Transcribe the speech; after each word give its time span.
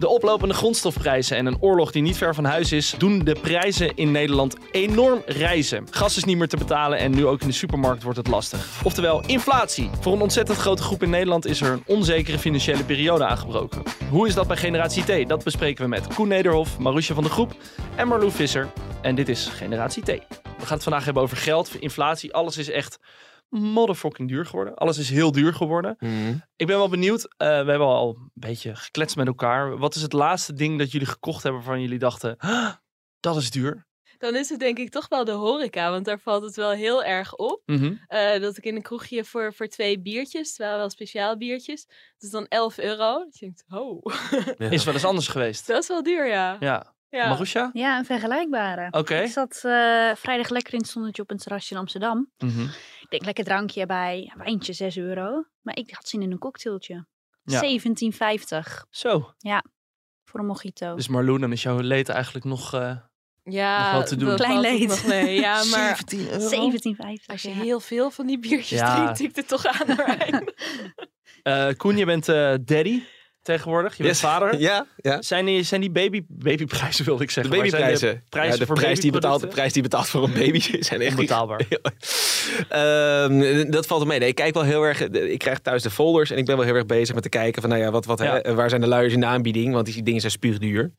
De 0.00 0.08
oplopende 0.08 0.54
grondstofprijzen 0.54 1.36
en 1.36 1.46
een 1.46 1.56
oorlog 1.60 1.92
die 1.92 2.02
niet 2.02 2.16
ver 2.16 2.34
van 2.34 2.44
huis 2.44 2.72
is, 2.72 2.94
doen 2.98 3.18
de 3.24 3.36
prijzen 3.40 3.96
in 3.96 4.10
Nederland 4.10 4.56
enorm 4.70 5.22
rijzen. 5.26 5.86
Gas 5.90 6.16
is 6.16 6.24
niet 6.24 6.36
meer 6.36 6.48
te 6.48 6.56
betalen 6.56 6.98
en 6.98 7.10
nu 7.10 7.26
ook 7.26 7.40
in 7.40 7.46
de 7.46 7.52
supermarkt 7.52 8.02
wordt 8.02 8.18
het 8.18 8.26
lastig. 8.26 8.66
Oftewel, 8.84 9.22
inflatie. 9.26 9.90
Voor 10.00 10.12
een 10.12 10.20
ontzettend 10.20 10.58
grote 10.58 10.82
groep 10.82 11.02
in 11.02 11.10
Nederland 11.10 11.46
is 11.46 11.60
er 11.60 11.72
een 11.72 11.82
onzekere 11.86 12.38
financiële 12.38 12.84
periode 12.84 13.24
aangebroken. 13.24 13.82
Hoe 14.10 14.26
is 14.26 14.34
dat 14.34 14.46
bij 14.46 14.56
Generatie 14.56 15.24
T? 15.24 15.28
Dat 15.28 15.44
bespreken 15.44 15.82
we 15.84 15.88
met 15.88 16.14
Koen 16.14 16.28
Nederhof, 16.28 16.78
Marusha 16.78 17.14
van 17.14 17.24
de 17.24 17.30
Groep 17.30 17.54
en 17.96 18.08
Marlou 18.08 18.30
Visser. 18.30 18.68
En 19.02 19.14
dit 19.14 19.28
is 19.28 19.46
Generatie 19.46 20.02
T. 20.02 20.06
We 20.06 20.66
gaan 20.66 20.74
het 20.74 20.82
vandaag 20.82 21.04
hebben 21.04 21.22
over 21.22 21.36
geld, 21.36 21.74
inflatie. 21.80 22.34
Alles 22.34 22.56
is 22.58 22.70
echt 22.70 22.98
motherfucking 23.50 24.28
duur 24.28 24.46
geworden. 24.46 24.74
Alles 24.74 24.98
is 24.98 25.10
heel 25.10 25.32
duur 25.32 25.54
geworden. 25.54 25.96
Ik 26.56 26.66
ben 26.66 26.76
wel 26.76 26.88
benieuwd. 26.88 27.24
eh, 27.36 27.48
we 27.48 27.70
hebben 27.70 27.86
al 27.86 28.08
een 28.16 28.30
beetje 28.34 28.74
gekletst 28.76 29.16
met 29.16 29.26
elkaar. 29.26 29.78
Wat 29.78 29.94
is 29.94 30.02
het 30.02 30.12
laatste 30.12 30.52
ding 30.52 30.78
dat 30.78 30.90
jullie 30.92 31.06
gekocht 31.06 31.42
hebben 31.42 31.60
waarvan 31.60 31.80
jullie 31.82 31.98
dachten, 31.98 32.36
"Ah, 32.38 32.72
dat 33.20 33.36
is 33.36 33.50
duur? 33.50 33.88
Dan 34.18 34.36
is 34.36 34.48
het 34.48 34.58
denk 34.60 34.78
ik 34.78 34.90
toch 34.90 35.08
wel 35.08 35.24
de 35.24 35.32
horeca, 35.32 35.90
want 35.90 36.04
daar 36.04 36.18
valt 36.20 36.42
het 36.42 36.56
wel 36.56 36.70
heel 36.70 37.04
erg 37.04 37.34
op. 37.34 37.62
Mhm. 37.66 37.94
Eh, 38.06 38.40
dat 38.40 38.56
ik 38.56 38.64
in 38.64 38.76
een 38.76 38.82
kroegje 38.82 39.24
voor, 39.24 39.54
voor 39.54 39.66
twee 39.66 40.00
biertjes, 40.00 40.54
terwijl 40.54 40.78
wel 40.78 40.90
speciaal 40.90 41.36
biertjes, 41.36 41.86
dat 41.86 42.22
is 42.22 42.30
dan 42.30 42.46
11 42.48 42.78
euro. 42.78 43.18
Dat 43.18 43.38
je 43.38 43.40
denkt, 43.46 43.64
oh, 43.70 44.04
Is 44.72 44.84
wel 44.84 44.94
eens 44.94 45.04
anders 45.04 45.28
geweest. 45.28 45.66
dat 45.66 45.82
is 45.82 45.88
wel 45.88 46.02
duur, 46.02 46.26
ja. 46.28 46.56
Ja. 46.60 46.94
ja. 47.08 47.28
Marusha? 47.28 47.70
Ja, 47.72 47.98
een 47.98 48.04
vergelijkbare. 48.04 48.88
Oké. 48.90 49.16
Ik 49.16 49.30
zat 49.30 49.54
eh, 49.64 50.10
vrijdag 50.14 50.48
lekker 50.48 50.72
in 50.72 50.78
het 50.80 50.88
zonnetje 50.88 51.22
op 51.22 51.30
een 51.30 51.38
terrasje 51.38 51.74
in 51.74 51.80
Amsterdam. 51.80 52.30
Mhm. 52.38 52.66
Ik 53.10 53.16
denk 53.18 53.24
lekker 53.24 53.44
drankje 53.54 53.80
erbij, 53.80 54.32
wijntje 54.36 54.72
6 54.72 54.96
euro. 54.96 55.44
Maar 55.60 55.76
ik 55.76 55.90
had 55.94 56.08
zin 56.08 56.22
in 56.22 56.30
een 56.30 56.38
cocktailtje. 56.38 57.06
Ja. 57.42 57.60
17,50 57.62 58.88
Zo. 58.90 59.32
voor 60.24 60.40
een 60.40 60.46
mojito. 60.46 60.94
Dus 60.94 61.08
Marlou, 61.08 61.38
dan 61.38 61.52
is 61.52 61.62
jouw 61.62 61.78
leed 61.80 62.08
eigenlijk 62.08 62.44
nog... 62.44 62.74
eh, 62.74 62.96
Ja, 63.42 63.92
Nog 63.94 64.04
te 64.04 64.16
doen. 64.16 64.36
Klein 64.36 64.60
leed. 64.60 64.88
nog 64.88 65.06
mee. 65.06 65.40
Ja, 65.40 65.54
maar 65.70 65.96
17 65.96 66.28
euro? 66.30 66.70
17,50. 66.70 67.24
als 67.26 67.42
je 67.42 67.48
ja. 67.48 67.54
heel 67.54 67.80
veel 67.80 68.10
van 68.10 68.26
die 68.26 68.38
biertjes 68.38 68.78
Ja. 68.78 68.94
drinkt, 68.94 69.16
tikt 69.16 69.36
het 69.36 69.48
toch 69.48 69.66
aan. 69.66 69.96
Eh, 71.42 71.68
Koen, 71.76 71.96
je 71.96 72.04
bent 72.04 72.28
eh, 72.28 72.54
daddy 72.64 73.02
tegenwoordig. 73.42 73.96
Je 73.96 74.02
bent 74.02 74.14
Yes. 74.14 74.24
vader. 74.24 74.58
Ja, 74.68 74.86
ja. 74.96 75.22
Zijn 75.22 75.44
die, 75.46 75.62
zijn 75.62 75.80
die 75.80 75.90
baby, 75.90 76.22
babyprijzen, 76.28 77.04
wilde 77.04 77.22
ik 77.22 77.28
De 77.28 77.34
zeggen. 77.34 77.52
zijn 77.54 77.70
babyprijzen. 77.70 78.22
prijzen 78.28 78.52
ja, 78.52 78.58
de, 78.58 78.66
voor 78.66 78.74
prijs 78.76 79.00
die 79.00 79.12
betaalt, 79.12 79.40
de 79.40 79.46
prijs 79.46 79.72
die 79.72 79.82
betaalt 79.82 80.08
voor 80.08 80.24
een 80.24 80.32
baby 80.32 80.60
zijn 80.82 81.00
echt 81.00 81.10
Onbetaalbaar. 81.14 81.60
Ehm, 82.68 83.70
dat 83.70 83.86
valt 83.86 84.04
mee. 84.06 84.18
Nee, 84.18 84.28
ik 84.28 84.34
kijk 84.34 84.54
wel 84.54 84.62
heel 84.62 84.82
erg. 84.82 85.00
Ik 85.08 85.38
krijg 85.38 85.58
thuis 85.58 85.82
de 85.82 85.90
folders 85.90 86.30
en 86.30 86.38
ik 86.38 86.44
ben 86.44 86.56
wel 86.56 86.64
heel 86.64 86.74
erg 86.74 86.86
bezig 86.86 87.14
met 87.14 87.22
te 87.22 87.28
kijken 87.28 87.60
van, 87.60 87.70
nou 87.70 87.82
ja, 87.82 87.90
wat, 87.90 88.04
wat, 88.04 88.18
Ja. 88.18 88.38
hè, 88.42 88.54
waar 88.54 88.68
zijn 88.68 88.80
de 88.80 88.86
luiers 88.86 89.12
in 89.14 89.20
de 89.20 89.26
aanbieding? 89.26 89.72
Want 89.74 89.86
die 89.86 90.02
dingen 90.02 90.20
zijn 90.20 90.32
spuugduur. 90.32 90.92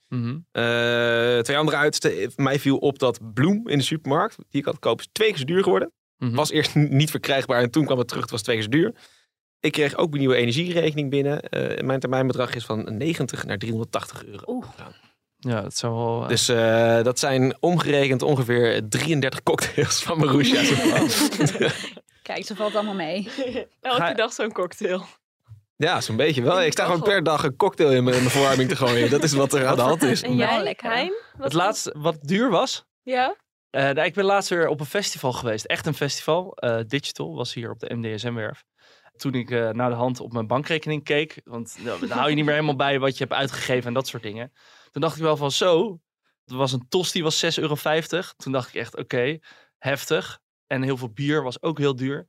Eh, 0.52 1.40
twee 1.40 1.58
andere 1.58 1.78
uitersten. 1.78 2.32
Mij 2.36 2.60
viel 2.60 2.78
op 2.78 3.00
dat 3.00 3.20
bloem 3.34 3.68
in 3.68 3.78
de 3.78 3.84
supermarkt, 3.84 4.36
die 4.50 4.60
ik 4.60 4.66
had 4.66 4.80
kopen, 4.80 5.04
is 5.06 5.10
twee 5.12 5.30
keer 5.30 5.38
zo 5.38 5.44
duur 5.46 5.64
geworden. 5.64 5.92
Mhm. 6.18 6.36
Was 6.36 6.52
eerst 6.52 6.76
niet 6.76 7.10
verkrijgbaar 7.12 7.62
en 7.62 7.72
toen 7.72 7.86
kwam 7.86 7.98
het 7.98 8.08
terug. 8.08 8.22
Het 8.22 8.32
was 8.32 8.42
twee 8.42 8.56
keer 8.56 8.64
zo 8.64 8.70
duur. 8.70 8.94
Ik 9.62 9.72
kreeg 9.72 9.96
ook 9.96 10.14
een 10.14 10.20
nieuwe 10.20 10.36
energierekening 10.36 11.10
binnen. 11.10 11.42
Eh, 11.42 11.84
mijn 11.84 12.00
termijnbedrag 12.00 12.56
is 12.56 12.66
van 12.66 12.98
90 12.98 13.46
naar 13.46 13.58
380 13.58 14.26
euro. 14.26 14.44
Oeh. 14.48 14.66
Ja, 15.38 15.62
dat 15.62 15.78
zou 15.78 15.96
wel... 15.96 16.22
eh, 16.22 16.28
Dus 16.28 16.50
eh, 16.50 17.04
dat 17.04 17.20
zijn 17.20 17.56
omgerekend 17.60 18.22
ongeveer 18.22 18.90
33 18.90 19.44
cocktails 19.44 20.04
van 20.04 20.18
Marusha. 20.20 20.62
Kijk, 22.24 22.46
ze 22.46 22.56
valt 22.56 22.76
allemaal 22.76 22.94
mee. 22.94 23.28
Elke 23.82 23.98
Ga- 24.02 24.14
dag 24.14 24.34
zo'n 24.34 24.52
cocktail. 24.52 25.06
ja, 25.76 26.02
zo'n 26.02 26.16
beetje 26.16 26.42
wel. 26.42 26.62
Ik 26.62 26.72
sta 26.72 26.86
gewoon 26.86 27.02
per 27.02 27.24
dag 27.24 27.44
een 27.44 27.56
cocktail 27.56 27.92
in 27.92 28.04
mijn, 28.04 28.16
in 28.16 28.22
mijn 28.22 28.34
verwarming 28.36 28.70
te 28.70 28.76
gooien. 28.76 29.10
Dat 29.10 29.24
is 29.24 29.34
wat 29.34 29.54
er 29.54 29.68
aan 29.68 29.76
de 29.76 29.82
hand 29.82 30.04
is. 30.04 30.22
En 30.22 30.36
jij, 30.36 30.64
lekker. 30.64 30.92
Hein? 30.92 31.14
het 31.38 31.54
laatste 31.54 31.94
wat 31.98 32.18
duur 32.22 32.50
was... 32.50 32.86
Ja? 33.04 33.36
Eh, 33.70 33.84
nou, 33.84 34.02
ik 34.02 34.14
ben 34.14 34.24
laatst 34.26 34.50
weer 34.50 34.68
op 34.68 34.80
een 34.80 34.86
festival 34.86 35.32
geweest. 35.34 35.66
Echt 35.66 35.86
een 35.86 35.94
festival. 35.94 36.54
Eh, 36.56 36.80
Digital 36.88 37.36
was 37.36 37.54
hier 37.54 37.70
op 37.72 37.80
de 37.80 37.94
MDSM-werf. 37.96 38.64
Toen 39.22 39.34
ik 39.34 39.52
eh, 39.52 39.70
naar 39.70 39.90
de 39.90 39.96
hand 39.96 40.20
op 40.20 40.34
mijn 40.34 40.48
bankrekening 40.48 41.04
keek. 41.04 41.42
Want 41.44 41.78
nou, 41.84 42.08
dan 42.08 42.18
hou 42.18 42.30
je 42.30 42.36
niet 42.36 42.46
meer 42.46 42.54
helemaal 42.54 42.76
bij 42.76 43.00
wat 43.00 43.18
je 43.18 43.24
hebt 43.24 43.36
uitgegeven 43.36 43.88
en 43.88 43.94
dat 43.94 44.08
soort 44.08 44.24
dingen. 44.24 44.54
Toen 44.92 45.02
dacht 45.02 45.16
ik 45.16 45.22
wel 45.22 45.38
van 45.38 45.52
zo. 45.52 46.00
Er 46.46 46.56
was 46.56 46.72
een 46.72 46.88
tos 46.90 47.12
die 47.12 47.24
was 47.24 47.46
6,50 47.46 47.52
euro. 47.56 47.76
Toen 48.38 48.52
dacht 48.52 48.68
ik 48.68 48.76
echt 48.76 48.98
oké, 48.98 49.40
heftig. 49.78 50.40
En 50.68 50.82
heel 50.82 50.98
veel 50.98 51.10
bier 51.10 51.44
was 51.44 51.62
ook 51.62 51.78
heel 51.78 51.96
duur. 51.96 52.28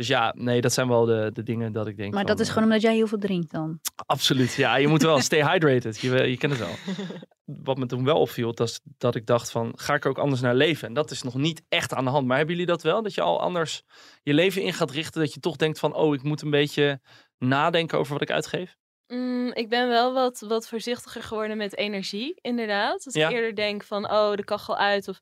Dus 0.00 0.08
ja, 0.08 0.34
nee, 0.36 0.60
dat 0.60 0.72
zijn 0.72 0.88
wel 0.88 1.04
de, 1.04 1.30
de 1.32 1.42
dingen 1.42 1.72
dat 1.72 1.86
ik 1.86 1.96
denk. 1.96 2.12
Maar 2.12 2.20
van, 2.20 2.30
dat 2.30 2.40
is 2.40 2.46
eh, 2.46 2.52
gewoon 2.52 2.68
omdat 2.68 2.82
jij 2.82 2.94
heel 2.94 3.06
veel 3.06 3.18
drinkt 3.18 3.50
dan. 3.50 3.80
Absoluut. 4.06 4.54
Ja, 4.54 4.76
je 4.76 4.88
moet 4.88 5.02
wel 5.02 5.20
stay 5.30 5.52
hydrated. 5.52 6.00
Je, 6.00 6.30
je 6.30 6.36
kent 6.36 6.52
het 6.52 6.60
wel. 6.60 6.96
Wat 7.64 7.78
me 7.78 7.86
toen 7.86 8.04
wel 8.04 8.20
opviel, 8.20 8.54
dat, 8.54 8.80
dat 8.98 9.14
ik 9.14 9.26
dacht 9.26 9.50
van, 9.50 9.72
ga 9.76 9.94
ik 9.94 10.04
er 10.04 10.10
ook 10.10 10.18
anders 10.18 10.40
naar 10.40 10.54
leven? 10.54 10.88
En 10.88 10.94
dat 10.94 11.10
is 11.10 11.22
nog 11.22 11.34
niet 11.34 11.62
echt 11.68 11.94
aan 11.94 12.04
de 12.04 12.10
hand. 12.10 12.26
Maar 12.26 12.36
hebben 12.36 12.54
jullie 12.54 12.70
dat 12.70 12.82
wel? 12.82 13.02
Dat 13.02 13.14
je 13.14 13.20
al 13.20 13.40
anders 13.40 13.82
je 14.22 14.34
leven 14.34 14.62
in 14.62 14.72
gaat 14.72 14.90
richten? 14.90 15.20
Dat 15.20 15.34
je 15.34 15.40
toch 15.40 15.56
denkt 15.56 15.78
van, 15.78 15.94
oh, 15.94 16.14
ik 16.14 16.22
moet 16.22 16.42
een 16.42 16.50
beetje 16.50 17.00
nadenken 17.38 17.98
over 17.98 18.12
wat 18.12 18.22
ik 18.22 18.30
uitgeef? 18.30 18.76
Mm, 19.06 19.52
ik 19.52 19.68
ben 19.68 19.88
wel 19.88 20.12
wat, 20.12 20.44
wat 20.48 20.68
voorzichtiger 20.68 21.22
geworden 21.22 21.56
met 21.56 21.76
energie, 21.76 22.38
inderdaad. 22.40 23.04
Dat 23.04 23.14
Ja. 23.14 23.28
ik 23.28 23.34
eerder 23.34 23.54
denk 23.54 23.84
van, 23.84 24.10
oh, 24.10 24.34
de 24.34 24.44
kachel 24.44 24.76
uit. 24.76 25.08
Of, 25.08 25.20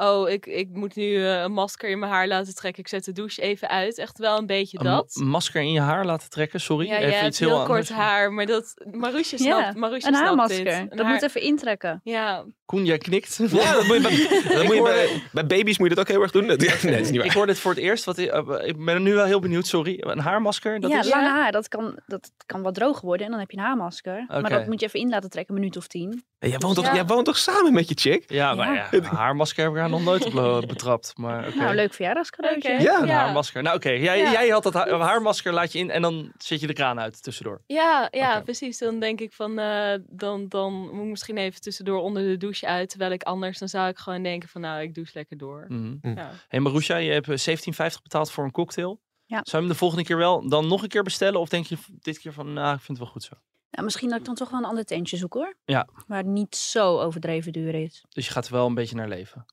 oh, 0.00 0.28
ik, 0.30 0.46
ik 0.46 0.68
moet 0.72 0.94
nu 0.96 1.16
eh, 1.26 1.40
een 1.40 1.52
masker 1.52 1.88
in 1.90 1.98
mijn 1.98 2.12
haar 2.12 2.28
laten 2.28 2.54
trekken. 2.54 2.82
Ik 2.82 2.88
zet 2.88 3.04
de 3.04 3.12
douche 3.12 3.42
even 3.42 3.68
uit. 3.68 3.98
Echt 3.98 4.18
wel 4.18 4.38
een 4.38 4.46
beetje 4.46 4.78
Een 4.78 4.84
dat. 4.84 5.20
masker 5.24 5.60
in 5.62 5.72
je 5.72 5.80
haar 5.80 6.04
laten 6.04 6.30
trekken? 6.30 6.60
Sorry, 6.60 6.86
Ja, 6.86 6.98
even 6.98 7.26
iets 7.26 7.38
heel, 7.38 7.48
heel 7.48 7.58
anders. 7.60 7.88
kort 7.88 7.98
haar, 7.98 8.32
maar 8.32 8.46
dat... 8.46 8.74
Marusje 8.90 9.36
Ja, 9.38 9.60
snapt, 9.60 9.76
Marusje 9.76 10.08
Een 10.08 10.14
snapt 10.14 10.26
haarmasker. 10.28 10.64
dit. 10.64 10.74
Een 10.74 10.88
Dat 10.88 10.98
haar- 11.00 11.12
moet 11.14 11.22
even 11.22 11.40
intrekken. 11.42 12.00
Ja, 12.04 12.44
Koen, 12.64 12.84
jij 12.84 12.98
knikt. 12.98 13.36
Ja, 13.50 13.72
dat 13.72 13.86
moet 13.86 13.96
je, 13.96 14.02
bij, 14.02 14.54
dat 14.56 14.64
moet 14.64 14.74
je 14.74 14.82
bij, 14.82 15.22
bij 15.32 15.46
baby's 15.46 15.78
moet 15.78 15.88
je 15.88 15.94
dat 15.94 16.04
ook 16.04 16.10
heel 16.12 16.22
erg 16.22 16.30
doen. 16.30 16.46
Nee, 16.50 16.56
dat 16.56 16.82
is 16.84 17.10
niet 17.10 17.24
Ik 17.24 17.32
hoor 17.32 17.46
dit 17.46 17.58
voor 17.58 17.70
het 17.70 17.80
eerst. 17.80 18.04
Wat, 18.04 18.18
eh, 18.18 18.68
ik 18.68 18.84
ben 18.84 19.02
nu 19.02 19.14
wel 19.14 19.24
heel 19.24 19.40
benieuwd, 19.40 19.66
sorry. 19.66 19.96
Een 20.00 20.18
haarmasker? 20.18 20.80
Dat 20.80 20.90
ja, 20.90 20.98
is... 21.00 21.08
lange 21.08 21.28
haar, 21.28 21.52
dat 21.52 21.68
kan, 21.68 21.98
dat 22.06 22.30
kan 22.46 22.62
wat 22.62 22.74
droog 22.74 23.00
worden 23.00 23.24
en 23.26 23.30
dan 23.30 23.40
heb 23.40 23.50
je 23.50 23.56
een 23.56 23.62
haarmasker. 23.62 24.24
Oké. 24.28 24.40
Maar 24.40 24.50
dat 24.50 24.66
moet 24.66 24.80
je 24.80 24.86
even 24.86 25.00
in 25.00 25.08
laten 25.08 25.30
trekken, 25.30 25.54
een 25.54 25.60
minuut 25.60 25.76
of 25.76 25.86
tien. 25.86 26.24
Jij 26.38 26.58
woont, 26.58 26.74
toch, 26.74 26.84
Ja. 26.84 26.94
jij 26.94 27.04
woont 27.06 27.24
toch 27.24 27.38
samen 27.38 27.72
met 27.72 27.88
je 27.88 27.94
chick? 27.98 28.24
Ja, 28.26 28.54
maar 28.54 28.66
Ja. 28.74 28.74
ja, 28.74 28.88
een 28.98 29.04
haarmasker 29.04 29.64
heb 29.64 29.72
ik 29.72 29.78
haar 29.78 29.89
nog 29.90 30.02
nooit 30.04 30.24
eh, 30.24 30.58
betrapt. 30.74 31.12
Maar 31.16 31.46
oké. 31.48 31.56
Nou, 31.56 31.74
leuk 31.74 31.94
verjaardagscadeautje. 31.94 32.80
Ja. 32.80 33.00
Een 33.00 33.06
Ja. 33.06 33.14
haarmasker. 33.24 33.62
Nou 33.62 33.76
oké, 33.76 33.90
jij, 33.90 34.18
Ja. 34.18 34.32
jij 34.32 34.48
had 34.48 34.62
dat 34.62 34.72
ha- 34.74 34.98
haarmasker, 34.98 35.52
laat 35.52 35.72
je 35.72 35.78
in 35.78 35.90
en 35.90 36.02
dan 36.02 36.32
zet 36.38 36.60
je 36.60 36.66
de 36.66 36.72
kraan 36.72 37.00
uit 37.00 37.22
tussendoor. 37.22 37.62
ja, 37.66 38.08
ja 38.10 38.40
precies. 38.40 38.78
Dan 38.78 39.00
denk 39.00 39.20
ik 39.20 39.32
van, 39.32 39.58
eh, 39.58 39.94
dan, 40.08 40.48
dan 40.48 40.72
moet 40.72 41.04
ik 41.04 41.10
misschien 41.10 41.36
even 41.36 41.60
tussendoor 41.60 42.00
onder 42.00 42.22
de 42.22 42.36
douche 42.36 42.66
uit. 42.66 42.88
Terwijl 42.88 43.10
ik 43.12 43.22
anders, 43.22 43.58
dan 43.58 43.68
zou 43.68 43.88
ik 43.88 43.98
gewoon 43.98 44.22
denken 44.22 44.48
van, 44.48 44.60
nou, 44.60 44.82
ik 44.82 44.94
douche 44.94 45.12
lekker 45.14 45.36
door. 45.36 45.64
Mhm. 45.68 45.96
Ja. 46.02 46.30
Hey 46.48 46.60
Marusha, 46.60 46.96
je 46.96 47.10
hebt 47.12 47.28
eh, 47.28 47.36
17,50 47.36 48.02
betaald 48.02 48.30
voor 48.30 48.44
een 48.44 48.50
cocktail. 48.50 49.00
Ja. 49.24 49.40
Zou 49.42 49.56
je 49.56 49.58
hem 49.58 49.68
de 49.68 49.74
volgende 49.78 50.04
keer 50.04 50.16
wel 50.16 50.48
dan 50.48 50.66
nog 50.68 50.82
een 50.82 50.88
keer 50.88 51.02
bestellen? 51.02 51.40
Of 51.40 51.48
denk 51.48 51.66
je 51.66 51.76
dit 51.88 52.18
keer 52.18 52.32
van, 52.32 52.52
nou, 52.52 52.74
ik 52.74 52.80
vind 52.80 52.88
het 52.88 52.98
wel 52.98 53.06
goed 53.08 53.22
zo. 53.22 53.34
Nou, 53.70 53.84
misschien 53.84 54.08
dat 54.08 54.18
ik 54.18 54.24
dan 54.24 54.34
toch 54.34 54.50
wel 54.50 54.58
een 54.60 54.66
ander 54.66 54.84
tentje 54.84 55.16
zoek 55.16 55.34
hoor. 55.34 55.54
Ja. 55.64 55.88
Waar 56.06 56.18
het 56.18 56.26
niet 56.26 56.56
zo 56.56 56.98
overdreven 57.00 57.52
duur 57.52 57.74
is. 57.74 58.04
Dus 58.08 58.26
je 58.26 58.32
gaat 58.32 58.46
er 58.46 58.52
wel 58.52 58.66
een 58.66 58.74
beetje 58.74 58.96
naar 58.96 59.08
leven. 59.08 59.46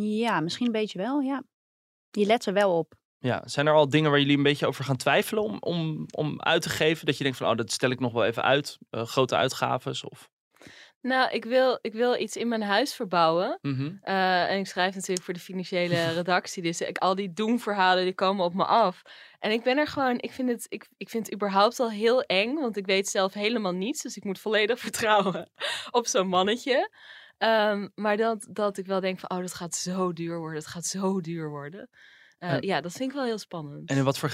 Ja, 0.00 0.40
misschien 0.40 0.66
een 0.66 0.72
beetje 0.72 0.98
wel, 0.98 1.20
ja. 1.20 1.42
Je 2.10 2.26
let 2.26 2.46
er 2.46 2.52
wel 2.52 2.78
op. 2.78 2.94
Ja, 3.18 3.42
zijn 3.44 3.66
er 3.66 3.72
al 3.72 3.88
dingen 3.88 4.10
waar 4.10 4.20
jullie 4.20 4.36
een 4.36 4.42
beetje 4.42 4.66
over 4.66 4.84
gaan 4.84 4.96
twijfelen 4.96 5.42
om, 5.42 5.56
om, 5.60 6.06
om 6.10 6.40
uit 6.42 6.62
te 6.62 6.68
geven? 6.68 7.06
Dat 7.06 7.16
je 7.16 7.22
denkt 7.22 7.38
van, 7.38 7.50
oh, 7.50 7.56
dat 7.56 7.72
stel 7.72 7.90
ik 7.90 8.00
nog 8.00 8.12
wel 8.12 8.24
even 8.24 8.42
uit. 8.42 8.78
Eh, 8.90 9.06
grote 9.06 9.36
uitgaves 9.36 10.04
of... 10.04 10.28
Nou, 11.00 11.30
ik 11.30 11.44
wil, 11.44 11.78
ik 11.80 11.92
wil 11.92 12.20
iets 12.20 12.36
in 12.36 12.48
mijn 12.48 12.62
huis 12.62 12.94
verbouwen. 12.94 13.58
Mhm. 13.62 13.92
Eh, 14.00 14.50
en 14.50 14.58
ik 14.58 14.66
schrijf 14.66 14.94
natuurlijk 14.94 15.22
voor 15.24 15.34
de 15.34 15.40
financiële 15.40 16.12
redactie. 16.20 16.62
Dus 16.62 16.80
ik, 16.80 16.98
al 16.98 17.14
die 17.14 17.32
doemverhalen 17.32 18.04
die 18.04 18.14
komen 18.14 18.44
op 18.44 18.54
me 18.54 18.64
af. 18.64 19.02
En 19.38 19.50
ik 19.50 19.62
ben 19.62 19.78
er 19.78 19.86
gewoon, 19.86 20.18
ik 20.18 20.32
vind, 20.32 20.48
het, 20.48 20.66
ik, 20.68 20.88
ik 20.96 21.08
vind 21.08 21.24
het 21.24 21.34
überhaupt 21.34 21.80
al 21.80 21.90
heel 21.90 22.22
eng. 22.22 22.54
Want 22.54 22.76
ik 22.76 22.86
weet 22.86 23.08
zelf 23.08 23.32
helemaal 23.32 23.72
niets. 23.72 24.02
Dus 24.02 24.16
ik 24.16 24.24
moet 24.24 24.38
volledig 24.38 24.78
vertrouwen 24.88 25.50
op 25.90 26.06
zo'n 26.06 26.28
mannetje. 26.28 26.90
Ehm, 27.38 27.88
maar 27.94 28.16
dat, 28.16 28.46
dat 28.50 28.76
ik 28.78 28.86
wel 28.86 29.00
denk 29.00 29.18
van, 29.18 29.30
oh, 29.30 29.38
dat 29.38 29.54
gaat 29.54 29.74
zo 29.74 30.12
duur 30.12 30.38
worden. 30.38 30.58
Het 30.58 30.66
gaat 30.66 30.84
zo 30.84 31.20
duur 31.20 31.48
worden. 31.50 31.88
Eh, 32.38 32.52
En- 32.52 32.62
ja, 32.62 32.80
dat 32.80 32.92
vind 32.92 33.10
ik 33.10 33.16
wel 33.16 33.24
heel 33.24 33.38
spannend. 33.38 33.88
En 33.88 33.96
in 33.96 34.04
wat 34.04 34.18
voor 34.18 34.30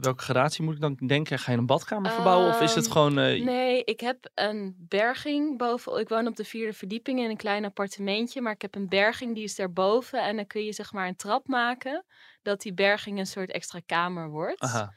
welke 0.00 0.22
gradatie 0.22 0.64
moet 0.64 0.74
ik 0.74 0.80
dan 0.80 0.94
denken? 1.06 1.38
Ga 1.38 1.52
je 1.52 1.58
een 1.58 1.66
badkamer 1.66 2.10
verbouwen 2.10 2.48
of 2.48 2.60
is 2.60 2.74
het 2.74 2.84
Ehm, 2.84 2.92
gewoon... 2.92 3.18
eh, 3.18 3.44
Nee, 3.44 3.84
ik 3.84 4.00
heb 4.00 4.30
een 4.34 4.74
berging 4.78 5.58
boven. 5.58 5.98
Ik 6.00 6.08
woon 6.08 6.26
op 6.26 6.36
de 6.36 6.44
vierde 6.44 6.72
verdieping 6.72 7.18
in 7.20 7.30
een 7.30 7.36
klein 7.36 7.64
appartementje. 7.64 8.40
Maar 8.40 8.52
ik 8.52 8.62
heb 8.62 8.74
een 8.74 8.88
berging 8.88 9.34
die 9.34 9.44
is 9.44 9.56
daarboven. 9.56 10.22
En 10.24 10.36
dan 10.36 10.46
kun 10.46 10.64
je 10.64 10.72
zeg 10.72 10.92
maar 10.92 11.08
een 11.08 11.16
trap 11.16 11.46
maken. 11.48 12.04
Dat 12.42 12.60
die 12.60 12.74
berging 12.74 13.18
een 13.18 13.26
soort 13.26 13.50
extra 13.50 13.80
kamer 13.86 14.28
wordt. 14.28 14.60
Aha. 14.60 14.92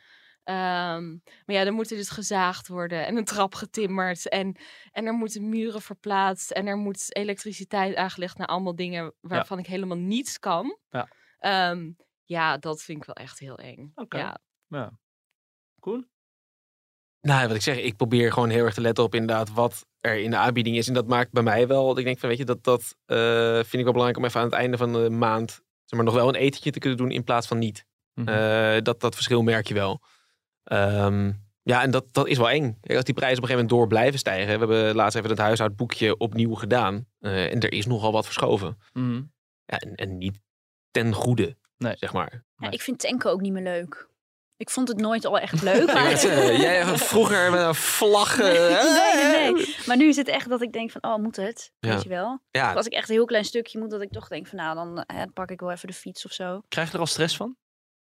Ehm, 0.50 1.10
maar 1.46 1.56
ja, 1.56 1.64
dan 1.64 1.74
moet 1.74 1.92
er 1.92 1.98
dus 1.98 2.10
gezaagd 2.10 2.68
worden. 2.68 3.06
En 3.06 3.18
een 3.18 3.26
trap 3.26 3.56
getimmerd. 3.56 4.30
En, 4.30 4.56
en 4.92 5.06
er 5.06 5.14
moeten 5.14 5.50
muren 5.50 5.82
verplaatst. 5.82 6.52
En 6.52 6.68
er 6.68 6.78
moet 6.78 7.16
elektriciteit 7.16 7.96
aangelegd 7.96 8.38
naar 8.38 8.48
allemaal 8.48 8.76
dingen 8.76 9.14
waarvan 9.22 9.60
ik 9.60 9.68
helemaal 9.68 9.98
niets 9.98 10.40
kan. 10.40 10.78
Ja. 10.90 11.08
Ehm, 11.40 11.92
ja, 12.24 12.58
dat 12.58 12.82
vind 12.82 12.98
ik 12.98 13.06
wel 13.06 13.16
echt 13.16 13.40
heel 13.40 13.58
eng. 13.58 13.92
Oké. 13.96 14.18
Ja. 14.18 14.40
Ja. 14.68 14.92
Koen? 15.80 16.10
Nou, 17.22 17.48
wat 17.48 17.56
ik 17.56 17.62
zeg, 17.62 17.78
ik 17.78 17.96
probeer 17.96 18.34
gewoon 18.34 18.50
heel 18.50 18.66
erg 18.66 18.74
te 18.74 18.82
letten 18.82 19.04
op 19.04 19.16
inderdaad 19.16 19.54
wat 19.54 19.86
er 20.00 20.18
in 20.18 20.30
de 20.30 20.38
aanbieding 20.38 20.78
is. 20.78 20.88
En 20.88 20.94
dat 20.94 21.08
maakt 21.08 21.32
bij 21.32 21.44
mij 21.44 21.68
wel, 21.68 21.88
dat 21.88 21.98
ik 21.98 22.06
denk 22.06 22.20
van, 22.20 22.30
weet 22.30 22.38
je, 22.38 22.46
dat, 22.46 22.64
dat 22.64 22.96
eh, 23.06 23.54
vind 23.54 23.74
ik 23.74 23.84
wel 23.84 23.94
belangrijk 23.94 24.18
om 24.18 24.26
even 24.26 24.40
aan 24.40 24.46
het 24.46 24.56
einde 24.56 24.78
van 24.78 24.94
de 24.94 25.10
maand, 25.10 25.52
zeg 25.86 26.00
maar, 26.00 26.04
nog 26.04 26.14
wel 26.14 26.28
een 26.28 26.36
etentje 26.36 26.72
te 26.72 26.80
kunnen 26.80 26.98
doen 26.98 27.12
in 27.12 27.24
plaats 27.24 27.48
van 27.48 27.58
niet. 27.58 27.86
Mhm. 28.14 28.28
Eh, 28.28 28.82
dat, 28.82 29.00
dat 29.00 29.16
verschil 29.16 29.42
merk 29.42 29.68
je 29.68 29.74
wel. 29.74 30.02
Ehm, 30.70 31.32
ja, 31.64 31.82
en 31.82 31.92
dat, 31.92 32.06
dat 32.14 32.28
is 32.28 32.38
wel 32.38 32.50
eng. 32.50 32.78
Kijk, 32.82 32.96
Als 32.96 33.04
die 33.06 33.14
prijzen 33.14 33.38
op 33.38 33.44
een 33.44 33.50
gegeven 33.50 33.50
moment 33.50 33.70
door 33.70 33.88
blijven 33.88 34.20
stijgen. 34.20 34.46
We 34.54 34.74
hebben 34.74 34.96
laatst 34.96 35.18
even 35.18 35.30
het 35.30 35.40
huishoudboekje 35.40 36.18
opnieuw 36.18 36.54
gedaan. 36.54 37.06
eh, 37.20 37.52
en 37.52 37.60
er 37.60 37.72
is 37.74 37.86
nogal 37.86 38.12
wat 38.12 38.26
verschoven. 38.26 38.78
Mhm. 38.94 39.22
Ja, 39.66 39.78
en, 39.78 39.96
en 39.96 40.18
niet 40.18 40.40
ten 40.92 41.14
goede, 41.14 41.58
Nee. 41.78 41.94
zeg 41.98 42.14
maar. 42.14 42.30
Ja, 42.32 42.42
Nee. 42.58 42.72
ik 42.72 42.82
vind 42.82 43.00
tanken 43.00 43.32
ook 43.32 43.42
niet 43.42 43.52
meer 43.54 43.64
leuk. 43.64 44.08
Ik 44.58 44.70
vond 44.70 44.88
het 44.88 44.98
nooit 44.98 45.26
al 45.26 45.40
echt 45.40 45.62
leuk. 45.62 45.86
Maar, 45.94 46.12
eh, 46.12 46.60
jij 46.60 46.86
vroeger 47.12 47.52
met 47.52 47.62
een 47.62 47.76
vlag. 47.76 48.40
eh, 48.40 48.48
nee, 48.54 49.24
nee, 49.24 49.52
nee. 49.54 49.76
maar 49.86 49.98
nu 49.98 50.08
is 50.08 50.16
het 50.16 50.28
echt 50.28 50.50
dat 50.50 50.62
ik 50.62 50.74
denk 50.74 50.92
van, 50.92 51.04
oh, 51.04 51.16
moet 51.18 51.36
het? 51.36 51.72
Ja. 51.80 51.94
Weet 51.94 52.04
je 52.04 52.10
wel? 52.10 52.40
Ja, 52.52 52.74
Als 52.74 52.86
ik 52.86 52.94
echt 52.94 53.10
een 53.10 53.16
heel 53.16 53.26
klein 53.26 53.46
stukje 53.46 53.80
moet, 53.80 53.90
dat 53.90 54.02
ik 54.02 54.12
toch 54.12 54.28
denk 54.28 54.48
van, 54.48 54.58
nou, 54.58 54.76
dan 54.76 55.04
eh, 55.04 55.22
pak 55.34 55.52
ik 55.52 55.60
wel 55.60 55.72
even 55.72 55.88
de 55.88 55.94
fiets 55.94 56.26
of 56.26 56.32
zo. 56.32 56.62
Krijg 56.68 56.88
je 56.88 56.94
er 56.94 57.00
al 57.00 57.06
stress 57.06 57.36
van? 57.36 57.56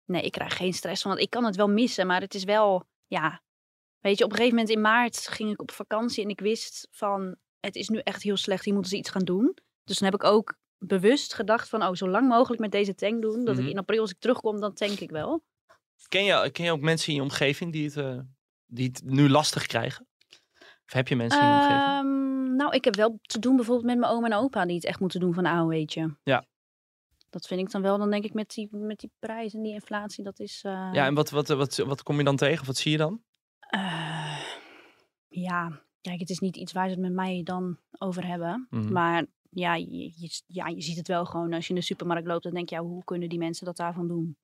Nee, 0.06 0.22
ik 0.22 0.32
krijg 0.32 0.58
geen 0.58 0.74
stress 0.74 1.02
van, 1.02 1.12
want 1.12 1.24
ik 1.24 1.30
kan 1.30 1.44
het 1.46 1.56
wel 1.56 1.68
missen, 1.70 2.08
maar 2.08 2.22
het 2.22 2.34
is 2.34 2.44
wel, 2.44 2.86
ja. 3.08 3.42
Weet 4.00 4.18
je, 4.18 4.24
op 4.24 4.30
een 4.32 4.36
gegeven 4.38 4.58
moment 4.58 4.76
in 4.76 4.82
maart 4.82 5.28
ging 5.28 5.52
ik 5.52 5.62
op 5.62 5.72
vakantie 5.72 6.24
en 6.24 6.30
ik 6.30 6.40
wist 6.40 6.88
van, 6.92 7.36
het 7.60 7.76
is 7.76 7.90
nu 7.90 7.98
echt 8.00 8.24
heel 8.24 8.38
slecht, 8.38 8.64
hier 8.66 8.74
moeten 8.74 8.92
ze 8.92 8.98
iets 8.98 9.10
gaan 9.10 9.24
doen. 9.26 9.58
Dus 9.84 9.98
dan 10.00 10.12
heb 10.12 10.22
ik 10.22 10.28
ook 10.28 10.56
bewust 10.78 11.34
gedacht 11.34 11.70
van, 11.70 11.84
oh, 11.84 11.94
zo 11.94 12.08
lang 12.10 12.28
mogelijk 12.28 12.62
met 12.62 12.72
deze 12.72 12.96
tank 12.96 13.22
doen, 13.22 13.46
dat 13.46 13.56
Mhm. 13.56 13.64
ik 13.64 13.72
in 13.72 13.78
april 13.78 14.02
als 14.02 14.12
ik 14.12 14.20
terugkom, 14.20 14.60
dan 14.60 14.74
tank 14.74 15.00
ik 15.00 15.10
wel. 15.10 15.44
Ken 16.08 16.24
je, 16.24 16.50
ken 16.52 16.66
je 16.66 16.72
ook 16.72 16.82
mensen 16.82 17.10
in 17.10 17.16
je 17.16 17.22
omgeving 17.22 17.72
die 17.72 17.86
het, 17.86 17.98
eh, 17.98 18.20
die 18.66 18.88
het 18.88 19.02
nu 19.06 19.30
lastig 19.30 19.66
krijgen? 19.66 20.08
Of 20.86 20.94
heb 20.94 21.08
je 21.08 21.16
mensen 21.16 21.42
in 21.42 21.48
je 21.48 21.54
omgeving? 21.54 21.80
Ehm, 21.82 22.56
nou, 22.56 22.74
ik 22.76 22.84
heb 22.84 22.96
wel 22.96 23.20
te 23.22 23.40
doen 23.40 23.56
bijvoorbeeld 23.56 23.86
met 23.88 23.98
mijn 23.98 24.12
oom 24.12 24.26
en 24.26 24.34
opa 24.34 24.66
die 24.66 24.76
het 24.76 24.86
echt 24.86 25.00
moeten 25.00 25.20
doen 25.20 25.34
van 25.34 25.46
AOW'tje. 25.46 26.18
Ja. 26.24 26.46
Dat 27.34 27.48
vind 27.48 27.60
ik 27.60 27.72
dan 27.72 27.82
wel, 27.82 27.98
dan 27.98 28.12
denk 28.12 28.24
ik 28.24 28.34
met 28.34 28.50
die, 28.54 28.68
met 28.72 29.00
die 29.00 29.12
prijzen 29.20 29.58
en 29.58 29.64
die 29.64 29.74
inflatie, 29.74 30.24
dat 30.24 30.40
is... 30.40 30.62
eh, 30.66 30.90
Ja, 30.92 31.06
en 31.06 31.14
wat, 31.14 31.30
wat, 31.30 31.48
wat, 31.48 31.78
wat 31.78 32.04
kom 32.04 32.18
je 32.18 32.24
dan 32.24 32.36
tegen? 32.36 32.62
Of 32.62 32.68
wat 32.68 32.78
zie 32.78 32.92
je 32.92 32.98
dan? 32.98 33.22
eh, 33.70 34.38
ja, 35.28 35.82
kijk, 36.02 36.20
het 36.20 36.30
is 36.30 36.40
niet 36.40 36.56
iets 36.58 36.72
waar 36.72 36.86
ze 36.88 36.92
het 36.94 37.02
met 37.02 37.14
mij 37.14 37.42
dan 37.44 37.78
over 37.98 38.26
hebben. 38.28 38.68
Mhm. 38.70 38.92
Maar 38.92 39.26
ja 39.50 39.76
je, 39.76 40.12
je, 40.16 40.42
ja, 40.48 40.68
je 40.68 40.82
ziet 40.82 40.98
het 40.98 41.08
wel 41.08 41.26
gewoon 41.26 41.54
als 41.54 41.64
je 41.68 41.74
in 41.74 41.80
de 41.80 41.86
supermarkt 41.86 42.28
loopt. 42.28 42.44
Dan 42.44 42.54
denk 42.54 42.70
je, 42.70 42.76
ja, 42.76 42.82
hoe 42.82 43.04
kunnen 43.04 43.30
die 43.30 43.38
mensen 43.40 43.66
dat 43.66 43.78
daarvan 43.78 44.08
doen? 44.08 44.38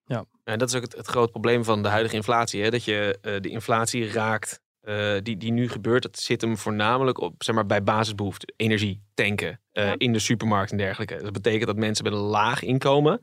En 0.43 0.59
dat 0.59 0.69
is 0.69 0.75
ook 0.75 0.81
het, 0.81 0.95
het 0.95 1.07
grote 1.07 1.31
probleem 1.31 1.63
van 1.63 1.83
de 1.83 1.89
huidige 1.89 2.15
inflatie. 2.15 2.61
Hè? 2.63 2.69
Dat 2.69 2.83
je 2.83 3.17
eh, 3.21 3.39
de 3.41 3.49
inflatie 3.49 4.11
raakt 4.11 4.61
eh, 4.89 5.15
die, 5.23 5.37
die 5.37 5.51
nu 5.51 5.69
gebeurt. 5.69 6.03
Dat 6.03 6.19
zit 6.19 6.41
hem 6.41 6.57
voornamelijk 6.57 7.19
op, 7.19 7.43
zeg 7.43 7.55
maar, 7.55 7.65
bij 7.65 7.83
basisbehoeften. 7.83 8.53
Energie, 8.57 9.01
tanken, 9.13 9.61
eh, 9.71 9.85
Ja. 9.85 9.95
in 9.97 10.13
de 10.13 10.19
supermarkt 10.19 10.71
en 10.71 10.77
dergelijke. 10.77 11.21
Dat 11.23 11.33
betekent 11.33 11.65
dat 11.65 11.75
mensen 11.77 12.03
met 12.03 12.13
een 12.13 12.19
laag 12.19 12.63
inkomen 12.63 13.21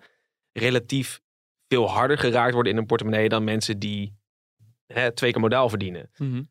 relatief 0.52 1.20
veel 1.68 1.90
harder 1.90 2.18
geraakt 2.18 2.52
worden 2.52 2.72
in 2.72 2.78
hun 2.78 2.86
portemonnee 2.86 3.28
dan 3.28 3.44
mensen 3.44 3.78
die 3.78 4.14
hè, 4.86 5.12
twee 5.12 5.32
keer 5.32 5.40
modaal 5.40 5.68
verdienen. 5.68 6.10
Mhm. 6.16 6.42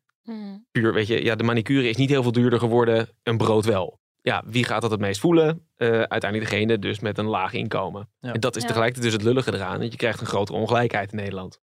Puur, 0.70 0.92
weet 0.92 1.06
je, 1.06 1.24
ja, 1.24 1.34
de 1.34 1.44
manicure 1.44 1.88
is 1.88 1.96
niet 1.96 2.10
heel 2.10 2.22
veel 2.22 2.32
duurder 2.32 2.58
geworden, 2.58 3.08
een 3.22 3.36
brood 3.36 3.64
wel. 3.64 4.00
Ja, 4.22 4.42
wie 4.46 4.64
gaat 4.64 4.82
dat 4.82 4.90
het 4.90 5.00
meest 5.00 5.20
voelen? 5.20 5.68
Eh, 5.76 5.88
uiteindelijk 5.88 6.50
degene 6.50 6.78
dus 6.78 7.00
met 7.00 7.18
een 7.18 7.26
laag 7.26 7.52
inkomen. 7.52 8.08
Ja. 8.20 8.32
En 8.32 8.40
dat 8.40 8.56
is 8.56 8.62
Ja. 8.62 8.68
tegelijkertijd 8.68 9.10
dus 9.12 9.20
het 9.22 9.28
lullige 9.32 9.54
eraan. 9.54 9.80
Dat 9.80 9.90
je 9.92 9.98
krijgt 9.98 10.20
een 10.20 10.26
grotere 10.26 10.58
ongelijkheid 10.58 11.10
in 11.12 11.16
Nederland. 11.18 11.60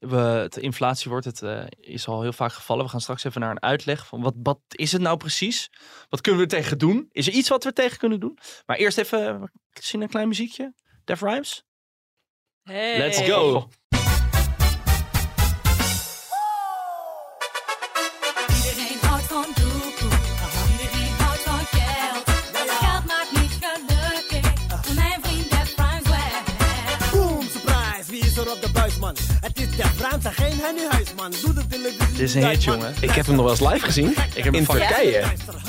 We, 0.00 0.16
het 0.16 0.56
inflatie 0.56 1.10
wordt 1.10 1.26
het 1.26 1.42
eh, 1.42 1.64
is 1.80 2.06
al 2.06 2.22
heel 2.22 2.32
vaak 2.32 2.52
gevallen. 2.52 2.84
We 2.84 2.90
gaan 2.90 3.00
straks 3.00 3.24
even 3.24 3.40
naar 3.40 3.50
een 3.50 3.62
uitleg 3.62 4.06
van 4.06 4.20
wat, 4.20 4.34
wat 4.42 4.60
is 4.68 4.92
het 4.92 5.02
nou 5.02 5.16
precies? 5.16 5.70
Wat 6.08 6.20
kunnen 6.20 6.40
we 6.40 6.46
er 6.46 6.58
tegen 6.60 6.78
doen? 6.78 7.08
Is 7.12 7.26
er 7.26 7.32
iets 7.32 7.48
wat 7.48 7.62
we 7.62 7.68
er 7.68 7.74
tegen 7.74 7.98
kunnen 7.98 8.20
doen? 8.20 8.38
Maar 8.66 8.76
eerst 8.76 8.98
even 8.98 9.26
eh, 9.26 9.42
zien 9.72 10.02
een 10.02 10.08
klein 10.08 10.28
muziekje. 10.28 10.74
Def 11.04 11.20
Rhymes. 11.20 11.64
Hey. 12.62 12.98
Let's 12.98 13.20
go. 13.20 13.68
Op 28.56 28.62
de 28.62 28.70
buis, 28.72 28.98
man? 28.98 29.16
Het 29.40 29.60
is 29.60 29.76
de 29.76 29.84
Frans 29.96 30.24
en 30.24 30.32
geen 30.32 30.58
Henny 30.60 30.80
Huisman. 30.90 31.30
Doe 31.42 31.52
de 31.54 31.66
televisie. 31.66 32.06
Dit 32.08 32.18
is 32.20 32.34
een 32.34 32.46
hit, 32.46 32.64
jongen. 32.64 32.94
Ik 33.00 33.10
heb 33.10 33.26
hem 33.26 33.34
nog 33.34 33.44
wel 33.44 33.52
eens 33.52 33.72
live 33.72 33.84
gezien. 33.86 34.10
Ik 34.10 34.16
heb 34.34 34.44
hem 34.44 34.54
In 34.54 34.64
van- 34.64 34.76
Turkije. 34.76 35.18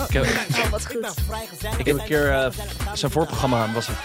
Ik 0.08 0.14
heb, 0.14 0.24
Oh, 0.24 0.70
wat 0.70 0.82
Ik 0.82 0.88
goed. 0.88 1.78
ik 1.78 1.86
heb 1.86 2.00
een 2.00 2.06
keer 2.06 2.32
eh, 2.32 2.52
zijn 2.94 3.12
voorprogramma 3.12 3.72
was 3.74 3.88
het. 3.88 3.96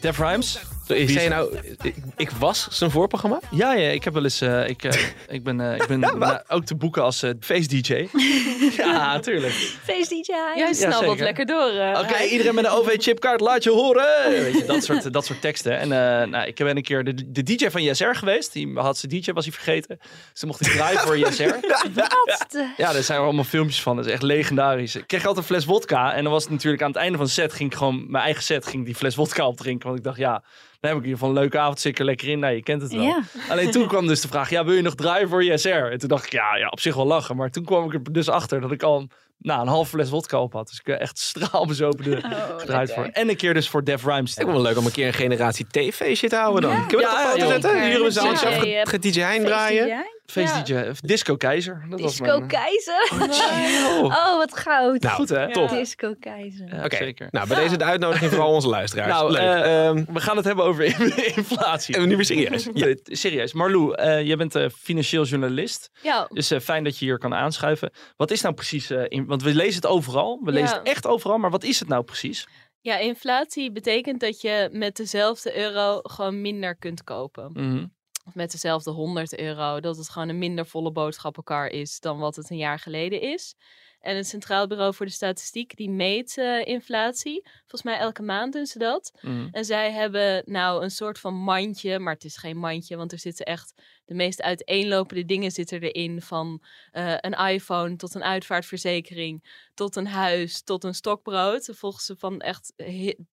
Def 0.00 0.18
Rhymes. 0.18 0.58
Sorry, 0.90 1.08
zei 1.08 1.24
je 1.24 1.30
nou, 1.30 1.56
ik, 1.82 1.94
ik 2.16 2.30
was 2.30 2.68
zijn 2.70 2.90
voorprogramma? 2.90 3.40
Ja, 3.50 3.72
ja, 3.72 3.88
ik 3.88 4.04
heb 4.04 4.14
wel 4.14 4.22
eens. 4.22 4.40
eh, 4.40 4.68
ik, 4.68 4.84
eh, 4.84 5.00
ik 5.28 5.42
ben, 5.44 5.60
eh, 5.60 5.74
ik 5.74 5.86
ben 5.86 6.04
ook 6.48 6.64
te 6.64 6.74
boeken 6.74 7.02
als 7.02 7.22
eh 7.22 7.30
face 7.40 7.68
DJ. 7.68 8.08
ja, 8.76 9.18
tuurlijk. 9.20 9.52
Feest 9.82 10.10
DJ. 10.10 10.32
Jij 10.56 10.72
snabbelt 10.72 11.04
zeker. 11.10 11.24
lekker 11.24 11.46
door. 11.46 11.70
Oké, 11.98 12.22
iedereen 12.30 12.54
met 12.54 12.64
een 12.64 12.70
OV-chipkaart, 12.70 13.40
laat 13.40 13.62
je 13.64 13.70
horen. 13.70 14.06
Weet 14.42 14.58
je, 14.58 14.64
dat, 14.64 14.84
soort, 14.84 15.12
dat 15.12 15.26
soort 15.26 15.40
teksten. 15.40 15.78
En 15.78 15.92
eh, 15.92 16.28
nou, 16.28 16.46
ik 16.46 16.54
ben 16.56 16.76
een 16.76 16.82
keer 16.82 17.04
de, 17.04 17.30
de 17.32 17.42
DJ 17.42 17.68
van 17.70 17.82
JSR 17.82 18.12
geweest. 18.12 18.52
Die 18.52 18.72
had 18.74 18.98
zijn 18.98 19.12
DJ, 19.12 19.32
was 19.32 19.44
hij 19.44 19.54
vergeten. 19.54 19.98
Dus 20.00 20.40
toen 20.40 20.48
mocht 20.48 20.66
ik 20.66 20.72
draaien 20.72 21.00
voor 21.00 21.18
JSR. 21.18 21.54
Wat? 21.94 22.46
Ja, 22.76 22.92
daar 22.92 23.02
zijn 23.02 23.18
er 23.18 23.24
allemaal 23.24 23.44
filmpjes 23.44 23.82
van. 23.82 23.96
Dat 23.96 24.06
is 24.06 24.12
echt 24.12 24.22
legendarisch. 24.22 24.96
Ik 24.96 25.06
kreeg 25.06 25.26
altijd 25.26 25.38
een 25.48 25.54
fles 25.54 25.64
wodka. 25.64 26.14
En 26.14 26.22
dan 26.22 26.32
was 26.32 26.42
het 26.42 26.52
natuurlijk 26.52 26.82
aan 26.82 26.90
het 26.90 26.98
einde 26.98 27.16
van 27.16 27.26
de 27.26 27.32
set, 27.32 27.52
ging 27.52 27.70
ik 27.70 27.76
gewoon 27.76 28.10
mijn 28.10 28.24
eigen 28.24 28.42
set, 28.42 28.66
ging 28.66 28.78
ik 28.78 28.84
die 28.86 28.94
fles 28.94 29.14
wodka 29.14 29.46
opdrinken. 29.46 29.86
Want 29.86 29.98
ik 29.98 30.04
dacht, 30.04 30.18
ja, 30.18 30.42
dan 30.80 30.90
heb 30.90 30.98
ik 30.98 31.04
in 31.04 31.10
ieder 31.10 31.18
geval 31.18 31.28
een 31.28 31.40
leuke 31.40 31.58
avond, 31.58 31.80
zeker 31.80 32.04
lekker 32.04 32.28
in. 32.28 32.38
Nou, 32.38 32.54
je 32.54 32.62
kent 32.62 32.82
het 32.82 32.92
wel. 32.92 33.02
Ja. 33.02 33.22
Alleen 33.48 33.70
toen 33.70 33.88
kwam 33.92 34.06
dus 34.06 34.20
de 34.20 34.28
vraag, 34.28 34.50
ja, 34.50 34.64
wil 34.64 34.74
je 34.74 34.82
nog 34.82 34.94
draaien 34.94 35.28
voor 35.28 35.44
JSR? 35.44 35.68
En 35.68 35.98
toen 35.98 36.08
dacht 36.08 36.24
ik, 36.24 36.32
ja, 36.32 36.56
ja, 36.56 36.68
op 36.68 36.80
zich 36.80 36.94
wel 36.94 37.06
lachen. 37.06 37.36
Maar 37.36 37.50
toen 37.50 37.64
kwam 37.64 37.84
ik 37.84 37.94
er 37.94 38.12
dus 38.12 38.28
achter 38.28 38.60
dat 38.60 38.72
ik 38.72 38.82
al 38.82 39.08
nou, 39.38 39.60
een 39.60 39.68
half 39.68 39.88
fles 39.88 40.10
wodka 40.10 40.40
op 40.40 40.52
had. 40.52 40.68
Dus 40.68 40.78
ik 40.78 40.86
heb 40.86 41.00
echt 41.00 41.18
straalbezopen 41.28 42.04
de, 42.04 42.16
Oh, 42.16 42.58
gedraaid 42.58 42.92
voor. 42.92 43.04
En 43.04 43.28
een 43.28 43.36
keer 43.36 43.54
dus 43.54 43.68
voor 43.68 43.84
Def 43.84 44.04
Rhymes. 44.04 44.30
Het 44.34 44.46
is 44.46 44.52
wel 44.52 44.62
leuk 44.62 44.78
om 44.78 44.86
een 44.86 44.92
keer 44.92 45.06
een 45.06 45.12
generatie 45.12 45.66
T-feestje 45.66 46.28
te 46.28 46.36
houden 46.36 46.62
dan. 46.62 46.70
Ja. 46.70 46.86
Kunnen 46.86 47.06
we 47.06 47.12
dat 47.12 47.22
Ja, 47.22 47.32
op 47.32 47.38
foto 47.38 47.50
zetten? 47.50 47.70
Hier 47.70 47.90
hebben 47.90 48.02
we 48.02 48.08
DJ, 48.08 48.20
zaaltje 48.20 48.80
af. 48.82 48.88
Gaat 48.90 49.02
DJ 49.02 49.20
Hein 49.20 49.44
draaien? 49.44 50.06
Feest 50.30 50.66
Ja. 50.68 50.82
DJ, 50.82 50.88
of 50.88 51.00
Disco 51.00 51.36
Keizer. 51.36 51.86
Dat 51.90 52.00
was 52.00 52.10
Disco 52.16 52.36
mijn- 52.36 52.46
Keizer. 52.46 53.10
Oh. 53.12 54.04
Oh, 54.20 54.36
wat 54.36 54.56
goud. 54.58 55.02
Nou, 55.02 55.14
Goed 55.14 55.28
hè? 55.28 55.52
Top. 55.52 55.68
Disco 55.68 56.14
Keizer. 56.20 56.68
Ja, 56.74 56.84
Oké, 56.84 56.96
zeker. 56.96 57.28
nou 57.30 57.48
bij 57.48 57.56
deze 57.62 57.76
de 57.76 57.84
uitnodiging 57.84 58.30
voor 58.30 58.40
al 58.42 58.52
onze 58.52 58.68
luisteraars. 58.68 59.10
Nou, 59.12 59.30
leuk. 59.32 59.40
eh, 59.40 59.86
Ehm, 59.86 60.04
We 60.12 60.20
gaan 60.20 60.36
het 60.36 60.44
hebben 60.44 60.64
over 60.64 60.84
inflatie. 61.36 61.96
en 61.96 62.08
nu 62.08 62.16
weer 62.16 62.24
serieus. 62.24 62.68
Serieus. 63.02 63.52
Marlou, 63.52 63.94
eh, 63.94 64.26
jij 64.26 64.36
bent 64.36 64.54
eh, 64.54 64.68
financieel 64.78 65.24
journalist. 65.24 65.90
Ja, 66.02 66.26
Dus 66.32 66.50
eh, 66.50 66.60
fijn 66.60 66.84
dat 66.84 66.98
je 66.98 67.04
hier 67.04 67.18
kan 67.18 67.34
aanschuiven. 67.34 67.90
Wat 68.16 68.30
is 68.30 68.40
nou 68.40 68.54
precies... 68.54 68.90
eh, 68.90 69.02
in, 69.08 69.26
want 69.26 69.42
we 69.42 69.54
lezen 69.54 69.74
het 69.74 69.86
overal. 69.86 70.40
We 70.44 70.52
Ja. 70.52 70.60
lezen 70.60 70.78
het 70.78 70.86
echt 70.86 71.06
overal. 71.06 71.38
Maar 71.38 71.50
wat 71.50 71.64
is 71.64 71.78
het 71.80 71.88
nou 71.88 72.02
precies? 72.04 72.46
ja, 72.82 72.96
inflatie 72.98 73.72
betekent 73.72 74.20
dat 74.20 74.40
je 74.40 74.68
met 74.72 74.96
dezelfde 74.96 75.58
euro 75.58 75.98
gewoon 76.02 76.40
minder 76.40 76.76
kunt 76.76 77.04
kopen. 77.04 77.50
Mhm. 77.52 77.84
Of 78.24 78.34
met 78.34 78.50
dezelfde 78.50 78.90
100 78.90 79.38
euro. 79.38 79.80
Dat 79.80 79.96
het 79.96 80.08
gewoon 80.08 80.28
een 80.28 80.38
minder 80.38 80.66
volle 80.66 80.92
boodschappenkar 80.92 81.68
is 81.68 82.00
dan 82.00 82.18
wat 82.18 82.36
het 82.36 82.50
een 82.50 82.56
jaar 82.56 82.78
geleden 82.78 83.20
is. 83.20 83.54
En 84.00 84.16
het 84.16 84.26
Centraal 84.26 84.66
Bureau 84.66 84.94
voor 84.94 85.06
de 85.06 85.12
Statistiek 85.12 85.76
die 85.76 85.90
meet 85.90 86.38
eh, 86.38 86.66
inflatie. 86.66 87.42
Volgens 87.58 87.82
mij 87.82 87.98
elke 87.98 88.22
maand 88.22 88.52
doen 88.52 88.66
ze 88.66 88.78
dat. 88.78 89.12
Mhm. 89.20 89.48
En 89.50 89.64
zij 89.64 89.92
hebben 89.92 90.42
nou 90.46 90.82
een 90.82 90.90
soort 90.90 91.18
van 91.18 91.34
mandje, 91.34 91.98
maar 91.98 92.14
het 92.14 92.24
is 92.24 92.36
geen 92.36 92.56
mandje, 92.56 92.96
want 92.96 93.12
er 93.12 93.18
zitten 93.18 93.46
echt 93.46 93.82
de 94.04 94.14
meest 94.14 94.42
uiteenlopende 94.42 95.24
dingen 95.24 95.50
zitten 95.50 95.80
erin. 95.80 96.22
Van 96.22 96.62
eh, 96.90 97.14
een 97.16 97.48
iPhone 97.48 97.96
tot 97.96 98.14
een 98.14 98.24
uitvaartverzekering, 98.24 99.64
tot 99.74 99.96
een 99.96 100.06
huis, 100.06 100.62
tot 100.62 100.84
een 100.84 100.94
stokbrood. 100.94 101.66
Dan 101.66 101.74
volgen 101.74 102.02
ze 102.02 102.16
van 102.16 102.40
echt 102.40 102.72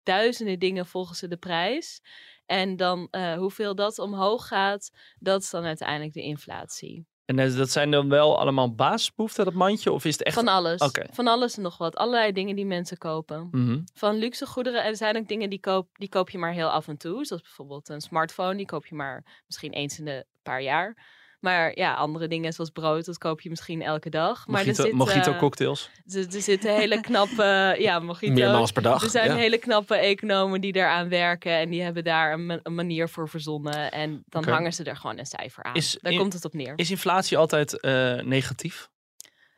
duizenden 0.02 0.58
dingen 0.58 0.86
volgen 0.86 1.16
ze 1.16 1.28
de 1.28 1.36
prijs. 1.36 2.00
En 2.48 2.76
dan 2.76 3.08
eh, 3.10 3.34
hoeveel 3.34 3.74
dat 3.74 3.98
omhoog 3.98 4.46
gaat, 4.46 4.90
dat 5.18 5.42
is 5.42 5.50
dan 5.50 5.64
uiteindelijk 5.64 6.12
de 6.12 6.22
inflatie. 6.22 7.06
En 7.24 7.36
dat 7.36 7.70
zijn 7.70 7.90
dan 7.90 8.08
wel 8.08 8.38
allemaal 8.38 8.74
basisbehoeften, 8.74 9.44
dat 9.44 9.54
mandje? 9.54 9.92
Of 9.92 10.04
is 10.04 10.12
het 10.12 10.22
echt... 10.22 10.34
Van 10.34 10.48
alles. 10.48 10.90
Van 11.10 11.26
alles 11.26 11.56
en 11.56 11.62
nog 11.62 11.78
wat. 11.78 11.96
Allerlei 11.96 12.32
dingen 12.32 12.56
die 12.56 12.66
mensen 12.66 12.98
kopen. 12.98 13.48
Mhm. 13.50 13.80
Van 13.94 14.16
luxe 14.16 14.46
goederen. 14.46 14.82
En 14.82 14.88
er 14.88 14.96
zijn 14.96 15.16
ook 15.16 15.28
dingen 15.28 15.50
die 15.50 15.60
koop, 15.60 15.88
die 15.92 16.08
koop 16.08 16.30
je 16.30 16.38
maar 16.38 16.52
heel 16.52 16.68
af 16.68 16.88
en 16.88 16.96
toe. 16.96 17.24
Zoals 17.24 17.42
bijvoorbeeld 17.42 17.88
een 17.88 18.00
smartphone. 18.00 18.56
Die 18.56 18.66
koop 18.66 18.86
je 18.86 18.94
maar 18.94 19.42
misschien 19.46 19.72
eens 19.72 19.98
in 19.98 20.04
de 20.04 20.26
paar 20.42 20.62
jaar. 20.62 21.17
Maar 21.40 21.76
ja, 21.78 21.94
andere 21.94 22.28
dingen 22.28 22.52
zoals 22.52 22.70
brood, 22.70 23.04
dat 23.04 23.18
koop 23.18 23.40
je 23.40 23.48
misschien 23.48 23.82
elke 23.82 24.10
dag. 24.10 24.46
Maar 24.46 24.60
Mojito, 24.64 24.82
er 24.82 24.88
zit, 24.88 24.96
mojito 24.98 25.34
cocktails. 25.34 25.90
er, 26.12 26.34
er 26.34 26.40
zitten 26.42 26.74
hele 26.74 27.00
knappe, 27.08 27.76
ja, 27.78 27.98
mojito. 27.98 28.32
Meermaals 28.32 28.72
per 28.72 28.82
dag. 28.82 29.02
Er 29.02 29.10
zijn 29.10 29.30
ja. 29.30 29.36
hele 29.36 29.58
knappe 29.58 29.94
economen 29.96 30.60
die 30.60 30.72
daaraan 30.72 31.08
werken 31.08 31.52
en 31.52 31.70
die 31.70 31.82
hebben 31.82 32.04
daar 32.04 32.32
een, 32.32 32.46
ma- 32.46 32.60
een 32.62 32.74
manier 32.74 33.08
voor 33.08 33.28
verzonnen. 33.28 33.90
En 33.92 34.22
dan 34.26 34.44
hangen 34.48 34.72
ze 34.72 34.84
er 34.84 34.96
gewoon 34.96 35.18
een 35.18 35.26
cijfer 35.26 35.62
aan. 35.64 35.74
Is 35.74 35.98
daar 36.00 36.12
in- 36.12 36.18
komt 36.18 36.32
het 36.32 36.44
op 36.44 36.54
neer. 36.54 36.72
Is 36.76 36.90
inflatie 36.90 37.36
altijd 37.38 37.80
eh, 37.80 38.20
negatief? 38.20 38.88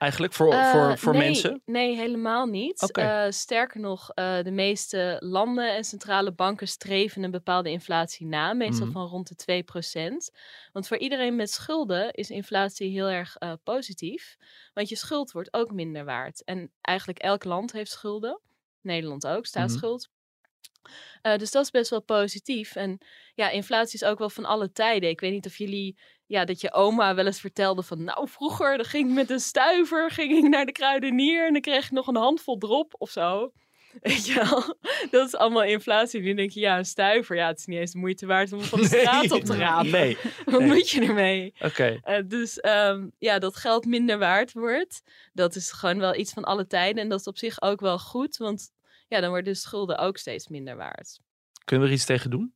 Eigenlijk 0.00 0.32
voor, 0.32 0.52
Eh, 0.52 0.70
voor, 0.70 0.98
voor 0.98 1.12
nee, 1.12 1.22
mensen? 1.22 1.62
Nee, 1.64 1.96
helemaal 1.96 2.46
niet. 2.46 2.90
Eh, 2.92 3.26
sterker 3.28 3.80
nog, 3.80 4.10
eh, 4.14 4.42
de 4.42 4.50
meeste 4.50 5.16
landen 5.18 5.74
en 5.76 5.84
centrale 5.84 6.32
banken 6.32 6.68
streven 6.68 7.22
een 7.22 7.30
bepaalde 7.30 7.70
inflatie 7.70 8.26
na, 8.26 8.52
meestal 8.52 8.84
Mhm. 8.86 8.92
van 8.92 9.06
rond 9.06 9.28
de 9.28 9.34
2%. 9.34 10.30
Want 10.72 10.86
voor 10.86 10.98
iedereen 10.98 11.36
met 11.36 11.50
schulden 11.50 12.12
is 12.12 12.30
inflatie 12.30 12.90
heel 12.90 13.08
erg 13.08 13.36
positief, 13.62 14.36
want 14.74 14.88
je 14.88 14.96
schuld 14.96 15.32
wordt 15.32 15.54
ook 15.54 15.72
minder 15.72 16.04
waard. 16.04 16.44
En 16.44 16.72
eigenlijk 16.80 17.18
elk 17.18 17.44
land 17.44 17.72
heeft 17.72 17.90
schulden, 17.90 18.40
Nederland 18.80 19.26
ook, 19.26 19.46
staatsschuld. 19.46 20.08
Eh, 21.22 21.36
dus 21.36 21.50
dat 21.50 21.64
is 21.64 21.70
best 21.70 21.90
wel 21.90 22.02
positief. 22.02 22.76
En 22.76 22.98
ja, 23.34 23.50
inflatie 23.50 23.94
is 23.94 24.04
ook 24.08 24.18
wel 24.18 24.30
van 24.30 24.44
alle 24.44 24.72
tijden. 24.72 25.08
Ik 25.10 25.20
weet 25.20 25.32
niet 25.32 25.46
of 25.46 25.56
jullie, 25.56 25.98
ja, 26.30 26.44
dat 26.44 26.60
je 26.60 26.72
oma 26.72 27.14
wel 27.14 27.26
eens 27.26 27.40
vertelde 27.40 27.82
van, 27.82 28.04
nou, 28.04 28.28
vroeger 28.28 28.76
dan 28.76 28.86
ging 28.86 29.08
ik 29.08 29.14
met 29.14 29.30
een 29.30 29.40
stuiver, 29.40 30.10
ging 30.10 30.32
ik 30.32 30.48
naar 30.48 30.66
de 30.66 30.72
kruidenier 30.72 31.46
en 31.46 31.52
dan 31.52 31.62
kreeg 31.62 31.84
ik 31.84 31.90
nog 31.90 32.06
een 32.06 32.16
handvol 32.16 32.58
drop 32.58 32.94
of 32.98 33.10
zo. 33.10 33.52
Weet 34.00 34.26
je 34.26 34.34
wel? 34.34 34.76
Dat 35.10 35.26
is 35.26 35.36
allemaal 35.36 35.62
inflatie. 35.62 36.20
Nu 36.20 36.34
denk 36.34 36.50
je, 36.50 36.60
ja, 36.60 36.78
een 36.78 36.84
stuiver, 36.84 37.36
ja, 37.36 37.46
het 37.46 37.58
is 37.58 37.66
niet 37.66 37.78
eens 37.78 37.92
de 37.92 37.98
moeite 37.98 38.26
waard 38.26 38.52
om 38.52 38.60
van 38.60 38.80
de 38.80 38.86
straat 38.86 39.30
op 39.30 39.44
te 39.44 39.56
rapen. 39.56 39.90
Nee, 39.90 40.16
Wat 40.44 40.60
nee. 40.60 40.68
moet 40.68 40.90
je 40.90 41.00
ermee? 41.00 41.54
oké. 41.60 42.00
Eh, 42.02 42.22
dus 42.26 42.60
ehm, 42.60 43.08
ja, 43.18 43.38
dat 43.38 43.56
geld 43.56 43.84
minder 43.86 44.18
waard 44.18 44.52
wordt, 44.52 45.02
dat 45.32 45.54
is 45.54 45.72
gewoon 45.72 45.98
wel 45.98 46.14
iets 46.14 46.32
van 46.32 46.44
alle 46.44 46.66
tijden. 46.66 47.02
En 47.02 47.08
dat 47.08 47.20
is 47.20 47.26
op 47.26 47.38
zich 47.38 47.62
ook 47.62 47.80
wel 47.80 47.98
goed, 47.98 48.36
want 48.36 48.70
ja, 49.08 49.20
dan 49.20 49.30
worden 49.30 49.52
de 49.52 49.58
schulden 49.58 49.98
ook 49.98 50.16
steeds 50.16 50.48
minder 50.48 50.76
waard. 50.76 51.20
Kunnen 51.64 51.86
we 51.86 51.92
er 51.92 51.98
iets 51.98 52.06
tegen 52.06 52.30
doen? 52.30 52.54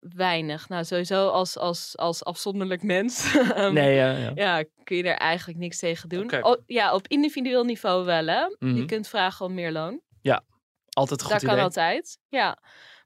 Weinig. 0.00 0.68
Nou, 0.68 0.84
sowieso 0.84 1.28
als, 1.28 1.58
als, 1.58 1.96
als 1.96 2.24
afzonderlijk 2.24 2.82
mens. 2.82 3.34
ehm, 3.54 3.72
Nee, 3.72 3.94
ja, 3.94 4.10
ja. 4.16 4.30
Ja, 4.34 4.64
kun 4.84 4.96
je 4.96 5.02
er 5.02 5.16
eigenlijk 5.16 5.58
niks 5.58 5.78
tegen 5.78 6.08
doen. 6.08 6.42
O- 6.44 6.62
ja, 6.66 6.94
op 6.94 7.08
individueel 7.08 7.64
niveau 7.64 8.04
wel, 8.04 8.26
hè. 8.26 8.44
Mhm. 8.58 8.74
Je 8.76 8.84
kunt 8.84 9.08
vragen 9.08 9.46
om 9.46 9.54
meer 9.54 9.72
loon. 9.72 10.00
Altijd 10.92 11.20
een 11.20 11.26
goed 11.26 11.34
Dat 11.34 11.44
kan 11.44 11.58
altijd, 11.64 12.18
ja. 12.28 12.58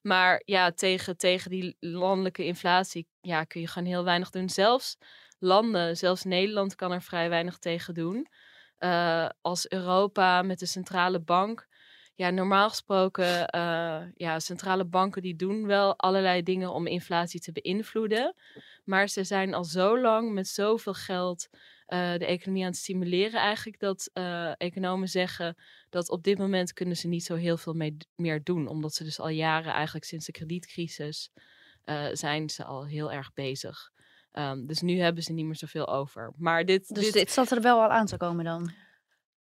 Maar 0.02 0.42
ja, 0.44 0.70
tegen, 0.70 1.16
tegen 1.16 1.50
die 1.50 1.76
landelijke 1.80 2.44
inflatie 2.44 3.08
ja, 3.20 3.44
kun 3.44 3.60
je 3.60 3.68
gewoon 3.68 3.88
heel 3.88 4.04
weinig 4.04 4.30
doen. 4.30 4.48
Zelfs 4.48 4.96
landen, 5.38 5.96
zelfs 5.96 6.24
Nederland 6.24 6.74
kan 6.74 6.92
er 6.92 7.02
vrij 7.02 7.28
weinig 7.28 7.58
tegen 7.58 7.94
doen. 7.94 8.28
Eh, 8.76 9.28
als 9.40 9.68
Europa 9.68 10.42
met 10.42 10.58
de 10.58 10.66
centrale 10.66 11.20
bank. 11.20 11.66
Ja, 12.16 12.30
normaal 12.30 12.68
gesproken, 12.68 13.48
eh, 13.48 14.02
ja, 14.14 14.38
centrale 14.38 14.84
banken 14.84 15.22
die 15.22 15.36
doen 15.36 15.66
wel 15.66 15.98
allerlei 15.98 16.42
dingen 16.42 16.72
om 16.72 16.86
inflatie 16.86 17.40
te 17.40 17.52
beïnvloeden. 17.52 18.34
Maar 18.84 19.08
ze 19.08 19.24
zijn 19.24 19.54
al 19.54 19.64
zo 19.64 20.00
lang 20.00 20.32
met 20.32 20.48
zoveel 20.48 20.94
geld 20.94 21.48
eh, 21.86 22.12
de 22.12 22.26
economie 22.26 22.62
aan 22.62 22.70
het 22.70 22.78
stimuleren 22.78 23.40
eigenlijk, 23.40 23.78
dat 23.80 24.10
eh, 24.12 24.52
economen 24.56 25.08
zeggen 25.08 25.56
dat 25.90 26.10
op 26.10 26.22
dit 26.22 26.38
moment 26.38 26.72
kunnen 26.72 26.96
ze 26.96 27.08
niet 27.08 27.24
zo 27.24 27.34
heel 27.34 27.56
veel 27.56 27.74
mee, 27.74 27.96
meer 28.16 28.42
doen. 28.42 28.66
Omdat 28.66 28.94
ze 28.94 29.04
dus 29.04 29.20
al 29.20 29.28
jaren, 29.28 29.72
eigenlijk 29.72 30.04
sinds 30.04 30.26
de 30.26 30.32
kredietcrisis, 30.32 31.30
zijn 32.12 32.50
ze 32.50 32.64
al 32.64 32.86
heel 32.86 33.12
erg 33.12 33.32
bezig. 33.32 33.92
Ehm, 34.32 34.66
dus 34.66 34.80
nu 34.80 34.98
hebben 34.98 35.22
ze 35.22 35.32
niet 35.32 35.44
meer 35.44 35.56
zoveel 35.56 35.88
over. 35.88 36.32
Maar 36.36 36.64
dit, 36.64 36.94
Dus 36.94 37.04
dit, 37.04 37.12
dit 37.12 37.30
zat 37.30 37.50
er 37.50 37.60
wel 37.60 37.82
al 37.82 37.88
aan 37.88 38.06
te 38.06 38.16
komen 38.16 38.44
dan. 38.44 38.72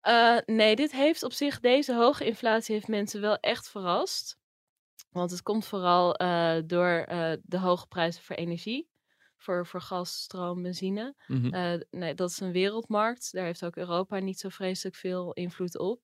Eh, 0.03 0.37
nee, 0.45 0.75
dit 0.75 0.91
heeft 0.91 1.23
op 1.23 1.33
zich, 1.33 1.59
deze 1.59 1.95
hoge 1.95 2.25
inflatie 2.25 2.75
heeft 2.75 2.87
mensen 2.87 3.21
wel 3.21 3.37
echt 3.37 3.69
verrast. 3.69 4.37
Want 5.09 5.31
het 5.31 5.41
komt 5.41 5.65
vooral 5.65 6.15
eh, 6.15 6.57
door 6.65 6.89
eh, 6.89 7.33
de 7.43 7.59
hoge 7.59 7.87
prijzen 7.87 8.23
voor 8.23 8.35
energie. 8.35 8.91
Voor, 9.37 9.65
voor 9.65 9.81
gas, 9.81 10.21
stroom, 10.21 10.61
benzine. 10.61 11.15
Mhm. 11.27 11.79
Nee, 11.89 12.13
dat 12.13 12.29
is 12.29 12.39
een 12.39 12.51
wereldmarkt. 12.51 13.31
Daar 13.31 13.45
heeft 13.45 13.65
ook 13.65 13.75
Europa 13.75 14.19
niet 14.19 14.39
zo 14.39 14.49
vreselijk 14.49 14.95
veel 14.95 15.33
invloed 15.33 15.77
op. 15.77 16.01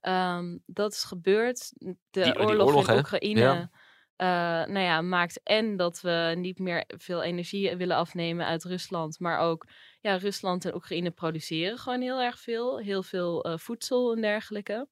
Ehm, 0.00 0.58
dat 0.66 0.92
is 0.92 1.04
gebeurd. 1.04 1.72
De 1.76 1.96
die 2.10 2.38
oorlog, 2.38 2.66
oorlog, 2.66 2.88
in 2.88 2.92
hè? 2.92 2.98
Oekraïne 2.98 3.40
Ja. 3.40 4.66
nou 4.66 4.84
ja, 4.84 5.00
maakt 5.00 5.40
en 5.42 5.76
dat 5.76 6.00
we 6.00 6.34
niet 6.36 6.58
meer 6.58 6.84
veel 6.86 7.22
energie 7.22 7.76
willen 7.76 7.96
afnemen 7.96 8.46
uit 8.46 8.64
Rusland. 8.64 9.18
Maar 9.18 9.38
ook 9.38 9.66
ja, 10.06 10.16
Rusland 10.16 10.64
en 10.64 10.74
Oekraïne 10.74 11.10
produceren 11.10 11.78
gewoon 11.78 12.00
heel 12.00 12.20
erg 12.20 12.40
veel. 12.40 12.78
Heel 12.78 13.02
veel 13.02 13.44
eh, 13.44 13.58
voedsel 13.58 14.14
en 14.14 14.20
dergelijke. 14.20 14.88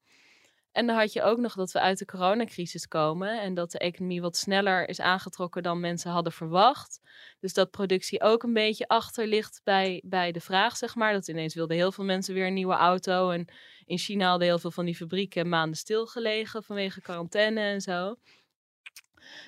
En 0.72 0.86
dan 0.86 0.96
had 0.96 1.12
je 1.12 1.22
ook 1.22 1.38
nog 1.38 1.54
dat 1.54 1.72
we 1.72 1.80
uit 1.80 1.98
de 1.98 2.04
coronacrisis 2.04 2.88
komen 2.88 3.40
en 3.40 3.54
dat 3.54 3.70
de 3.70 3.78
economie 3.78 4.20
wat 4.20 4.36
sneller 4.36 4.88
is 4.88 5.00
aangetrokken 5.00 5.62
dan 5.62 5.80
mensen 5.80 6.10
hadden 6.10 6.32
verwacht. 6.32 7.00
Dus 7.40 7.52
dat 7.52 7.70
productie 7.70 8.22
ook 8.22 8.42
een 8.42 8.52
beetje 8.52 8.88
achter 8.88 9.26
ligt 9.26 9.60
bij, 9.64 10.02
bij 10.04 10.32
de 10.32 10.40
vraag, 10.40 10.76
zeg 10.76 10.94
maar. 10.94 11.12
Dat 11.12 11.28
ineens 11.28 11.54
wilden 11.54 11.76
heel 11.76 11.92
veel 11.92 12.04
mensen 12.04 12.34
weer 12.34 12.46
een 12.46 12.54
nieuwe 12.54 12.74
auto. 12.74 13.30
En 13.30 13.48
in 13.84 13.98
China 13.98 14.28
hadden 14.28 14.48
heel 14.48 14.58
veel 14.58 14.70
van 14.70 14.84
die 14.84 14.96
fabrieken 14.96 15.48
maanden 15.48 15.78
stilgelegen 15.78 16.62
vanwege 16.62 17.00
quarantaine 17.00 17.60
en 17.60 17.80
zo. 17.80 18.14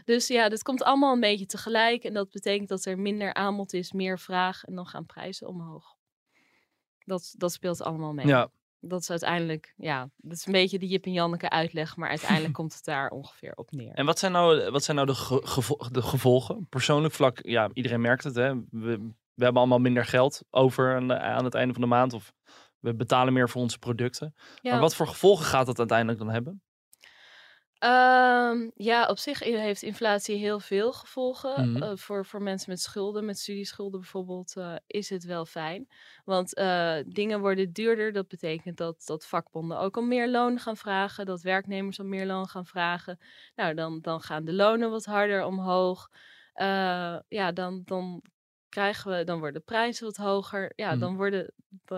Dus 0.04 0.26
ja, 0.26 0.48
dit 0.48 0.62
komt 0.62 0.82
allemaal 0.82 1.12
een 1.12 1.20
beetje 1.20 1.46
tegelijk. 1.46 2.04
En 2.04 2.14
dat 2.14 2.30
betekent 2.30 2.68
dat 2.68 2.84
er 2.84 2.98
minder 2.98 3.34
aanbod 3.34 3.72
is, 3.72 3.92
meer 3.92 4.18
vraag 4.18 4.64
en 4.64 4.74
dan 4.74 4.86
gaan 4.86 5.06
prijzen 5.06 5.48
omhoog. 5.48 5.94
Dat, 7.04 7.34
dat 7.36 7.52
speelt 7.52 7.82
allemaal 7.82 8.12
mee. 8.12 8.26
Ja, 8.26 8.50
Dat 8.80 9.00
is 9.00 9.10
uiteindelijk, 9.10 9.74
ja, 9.76 10.10
dat 10.16 10.36
is 10.36 10.46
een 10.46 10.52
beetje 10.52 10.78
de 10.78 10.86
Jip 10.86 11.04
en 11.04 11.12
Janneke 11.12 11.50
uitleg, 11.50 11.96
maar 11.96 12.08
uiteindelijk 12.08 12.54
komt 12.60 12.74
het 12.74 12.84
daar 12.84 13.10
ongeveer 13.10 13.52
op 13.54 13.70
neer. 13.70 13.94
En 13.94 14.06
wat 14.06 14.18
zijn 14.18 14.32
nou, 14.32 14.70
wat 14.70 14.84
zijn 14.84 14.96
nou 14.96 15.08
de 15.92 16.02
gevolgen? 16.02 16.66
Persoonlijk 16.68 17.14
vlak, 17.14 17.38
ja, 17.42 17.70
iedereen 17.72 18.00
merkt 18.00 18.24
het. 18.24 18.34
Hè? 18.34 18.54
We, 18.70 19.12
we 19.34 19.44
hebben 19.44 19.60
allemaal 19.60 19.78
minder 19.78 20.04
geld 20.04 20.42
over 20.50 20.94
aan, 20.94 21.12
aan 21.12 21.44
het 21.44 21.54
einde 21.54 21.72
van 21.72 21.82
de 21.82 21.88
maand. 21.88 22.12
Of 22.12 22.32
we 22.80 22.94
betalen 22.94 23.32
meer 23.32 23.48
voor 23.48 23.62
onze 23.62 23.78
producten. 23.78 24.34
Ja. 24.62 24.70
Maar 24.70 24.80
wat 24.80 24.94
voor 24.94 25.06
gevolgen 25.06 25.44
gaat 25.44 25.66
dat 25.66 25.78
uiteindelijk 25.78 26.18
dan 26.18 26.30
hebben? 26.30 26.62
Ehm, 27.86 28.70
ja, 28.74 29.06
op 29.06 29.18
zich 29.18 29.38
heeft 29.38 29.82
inflatie 29.82 30.36
heel 30.36 30.60
veel 30.60 30.92
gevolgen. 30.92 31.70
Mhm. 31.70 31.82
Eh, 31.82 31.96
voor, 31.96 32.24
voor 32.26 32.42
mensen 32.42 32.70
met 32.70 32.80
schulden, 32.80 33.24
met 33.24 33.38
studieschulden 33.38 34.00
bijvoorbeeld, 34.00 34.56
eh, 34.56 34.74
is 34.86 35.10
het 35.10 35.24
wel 35.24 35.44
fijn. 35.46 35.88
Want 36.24 36.54
eh, 36.54 36.96
dingen 37.06 37.40
worden 37.40 37.72
duurder. 37.72 38.12
Dat 38.12 38.28
betekent 38.28 38.76
dat, 38.76 39.02
dat 39.04 39.26
vakbonden 39.26 39.78
ook 39.78 39.96
om 39.96 40.08
meer 40.08 40.28
loon 40.28 40.58
gaan 40.58 40.76
vragen. 40.76 41.26
Dat 41.26 41.42
werknemers 41.42 41.98
om 41.98 42.08
meer 42.08 42.26
loon 42.26 42.48
gaan 42.48 42.66
vragen. 42.66 43.18
Nou, 43.54 43.74
dan, 43.74 44.00
dan 44.00 44.20
gaan 44.20 44.44
de 44.44 44.52
lonen 44.52 44.90
wat 44.90 45.04
harder 45.04 45.44
omhoog. 45.44 46.08
Ja, 47.28 47.52
dan, 47.54 47.82
dan 47.84 48.22
krijgen 48.68 49.10
we, 49.18 49.24
dan 49.24 49.38
worden 49.38 49.60
de 49.60 49.66
prijzen 49.66 50.04
wat 50.06 50.16
hoger. 50.16 50.72
Ja, 50.76 50.90
Mhm. 50.90 50.98
dan, 51.00 51.16
worden, 51.16 51.52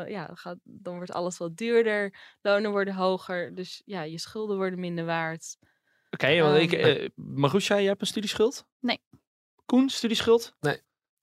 ja, 0.06 0.30
gaat, 0.34 0.58
dan 0.62 0.94
wordt 0.96 1.12
alles 1.12 1.38
wat 1.38 1.56
duurder. 1.56 2.14
Lonen 2.42 2.70
worden 2.70 2.94
hoger. 2.94 3.54
Dus 3.54 3.82
ja, 3.84 4.02
je 4.02 4.18
schulden 4.18 4.56
worden 4.56 4.80
minder 4.80 5.04
waard. 5.04 5.56
Oké, 6.10 6.40
want 6.42 6.56
ik, 6.56 6.72
eh 6.72 7.08
Marusha, 7.14 7.74
jij 7.74 7.84
hebt 7.86 8.00
een 8.00 8.06
studieschuld? 8.06 8.66
Nee. 8.80 9.00
Koen, 9.66 9.88
studieschuld? 9.88 10.54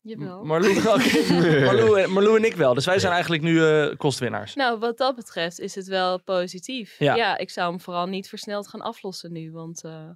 Jawel. 0.02 0.44
Marlou, 0.44 0.78
oké. 0.88 1.64
Marlou, 1.64 2.02
en- 2.02 2.12
Marlou 2.12 2.38
en 2.38 2.44
ik 2.44 2.56
wel. 2.56 2.74
Dus 2.74 2.86
wij 2.86 3.00
zijn 3.00 3.12
eigenlijk 3.14 3.44
nu 3.44 3.66
eh, 3.66 3.96
kostwinnaars. 3.98 4.56
Nou, 4.56 4.80
wat 4.80 4.98
dat 4.98 5.16
betreft 5.16 5.60
is 5.60 5.76
het 5.76 5.88
wel 5.88 6.22
positief. 6.24 7.00
Ja. 7.00 7.16
Ja, 7.16 7.38
ik 7.38 7.50
zou 7.50 7.70
hem 7.70 7.82
vooral 7.82 8.06
niet 8.06 8.30
versneld 8.30 8.68
gaan 8.68 8.82
aflossen 8.82 9.32
nu. 9.32 9.52
Want 9.52 9.84
eh, 9.84 10.10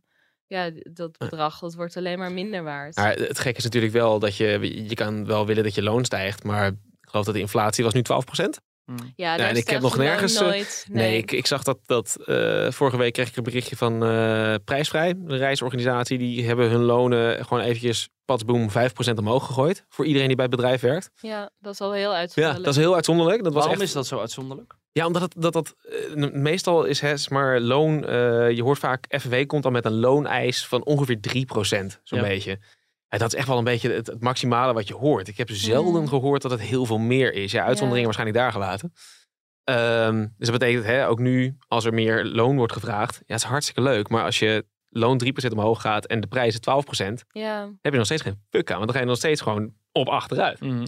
ja, 0.48 0.72
dat 0.92 1.18
bedrag 1.18 1.60
dat 1.60 1.74
wordt 1.76 1.98
alleen 1.98 2.18
maar 2.20 2.32
minder 2.32 2.64
waard. 2.64 2.96
Maar 2.96 3.16
het 3.16 3.40
gekke 3.40 3.58
is 3.58 3.64
natuurlijk 3.64 3.94
wel 3.94 4.20
dat 4.20 4.36
je, 4.36 4.86
je 4.88 4.96
kan 4.96 5.26
wel 5.26 5.46
willen 5.46 5.64
dat 5.64 5.76
je 5.76 5.84
loon 5.84 6.06
stijgt, 6.06 6.44
maar 6.44 6.68
ik 6.68 7.10
geloof 7.10 7.26
dat 7.26 7.34
de 7.34 7.40
inflatie 7.40 7.84
was 7.84 7.94
nu 7.94 8.02
12%. 8.02 8.46
Hm. 8.98 9.04
ja, 9.16 9.32
en 9.32 9.38
daar 9.38 9.56
ik 9.56 9.70
heb 9.70 9.82
nog 9.82 9.98
nergens, 9.98 10.36
eh, 10.36 10.42
Nooit. 10.42 10.86
Nee, 10.92 11.18
ik, 11.18 11.32
ik 11.32 11.46
zag 11.46 11.64
dat, 11.64 11.80
dat 11.86 12.18
eh, 12.26 12.72
vorige 12.72 12.98
week 12.98 13.14
kreeg 13.14 13.30
ik 13.30 13.36
een 13.36 13.44
berichtje 13.44 13.76
van 13.76 14.04
eh, 14.04 14.56
Prijsvrij, 14.66 15.14
de 15.18 15.36
reisorganisatie. 15.38 16.18
Die 16.18 16.46
hebben 16.48 16.70
hun 16.70 16.82
lonen 16.82 17.46
gewoon 17.46 17.64
eventjes 17.64 18.10
patsboom 18.26 18.70
5% 18.70 18.74
omhoog 19.16 19.46
gegooid. 19.46 19.86
Voor 19.90 20.06
iedereen 20.06 20.28
die 20.28 20.36
bij 20.36 20.46
het 20.46 20.56
bedrijf 20.56 20.82
werkt. 20.82 21.10
Ja, 21.22 21.50
dat 21.60 21.74
is 21.74 21.82
al 21.82 21.92
heel 21.92 22.12
Ja, 22.12 22.18
uitzonderlijk. 22.18 22.64
dat 22.66 22.76
is 22.76 22.80
heel 22.82 22.96
uitzonderlijk. 22.96 23.44
Dat 23.44 23.54
was 23.54 23.62
Waarom 23.64 23.80
echt, 23.82 23.90
is 23.90 23.96
dat 23.96 24.08
zo 24.08 24.20
uitzonderlijk? 24.20 24.74
Ja, 24.92 25.06
omdat 25.06 25.22
het, 25.22 25.34
dat, 25.38 25.54
dat 25.54 25.76
meestal 26.34 26.84
is 26.84 27.02
het 27.02 27.30
maar 27.30 27.60
loon. 27.60 28.06
eh, 28.06 28.52
je 28.52 28.64
hoort 28.64 28.80
vaak, 28.80 29.06
FNW 29.20 29.46
komt 29.46 29.64
dan 29.64 29.72
met 29.72 29.86
een 29.86 30.00
looneis 30.00 30.66
van 30.68 30.84
ongeveer 30.86 31.20
3%, 31.20 32.00
zo'n 32.04 32.20
Ja. 32.20 32.28
beetje. 32.28 32.60
Ja, 33.10 33.18
dat 33.18 33.34
is 33.34 33.40
echt 33.40 33.48
wel 33.48 33.58
een 33.58 33.64
beetje 33.64 33.92
het, 33.92 34.08
het 34.08 34.22
maximale 34.22 34.74
wat 34.74 34.88
je 34.88 34.96
hoort. 34.96 35.28
Ik 35.28 35.38
heb 35.38 35.50
zelden 35.52 36.02
Mm. 36.02 36.08
gehoord 36.08 36.42
dat 36.42 36.52
het 36.52 36.60
heel 36.62 36.86
veel 36.86 36.98
meer 36.98 37.34
is. 37.34 37.52
Ja, 37.52 37.60
uitzonderingen 37.66 38.00
Ja. 38.00 38.04
waarschijnlijk 38.18 38.38
daar 38.38 38.52
gelaten. 38.52 38.94
Ehm, 39.64 40.20
dus 40.38 40.48
dat 40.50 40.60
betekent 40.60 40.86
hè, 40.86 41.08
ook 41.08 41.20
nu, 41.20 41.58
als 41.68 41.86
er 41.86 41.94
meer 41.94 42.26
loon 42.26 42.56
wordt 42.58 42.74
gevraagd, 42.74 43.14
ja, 43.16 43.34
het 43.34 43.44
is 43.44 43.50
hartstikke 43.50 43.82
leuk. 43.82 44.10
Maar 44.10 44.24
als 44.24 44.40
je 44.40 44.66
loon 44.90 45.18
3% 45.18 45.52
omhoog 45.54 45.82
gaat 45.82 46.06
en 46.06 46.20
de 46.22 46.28
prijzen 46.28 46.62
12%, 46.62 47.26
Ja, 47.28 47.72
heb 47.82 47.92
je 47.92 47.98
nog 47.98 48.06
steeds 48.06 48.22
geen 48.22 48.44
fuck 48.50 48.72
aan. 48.72 48.78
Want 48.78 48.88
dan 48.88 48.96
ga 48.96 49.02
je 49.04 49.10
nog 49.10 49.18
steeds 49.18 49.42
gewoon 49.42 49.74
op 49.92 50.08
achteruit. 50.08 50.60
Mhm. 50.60 50.86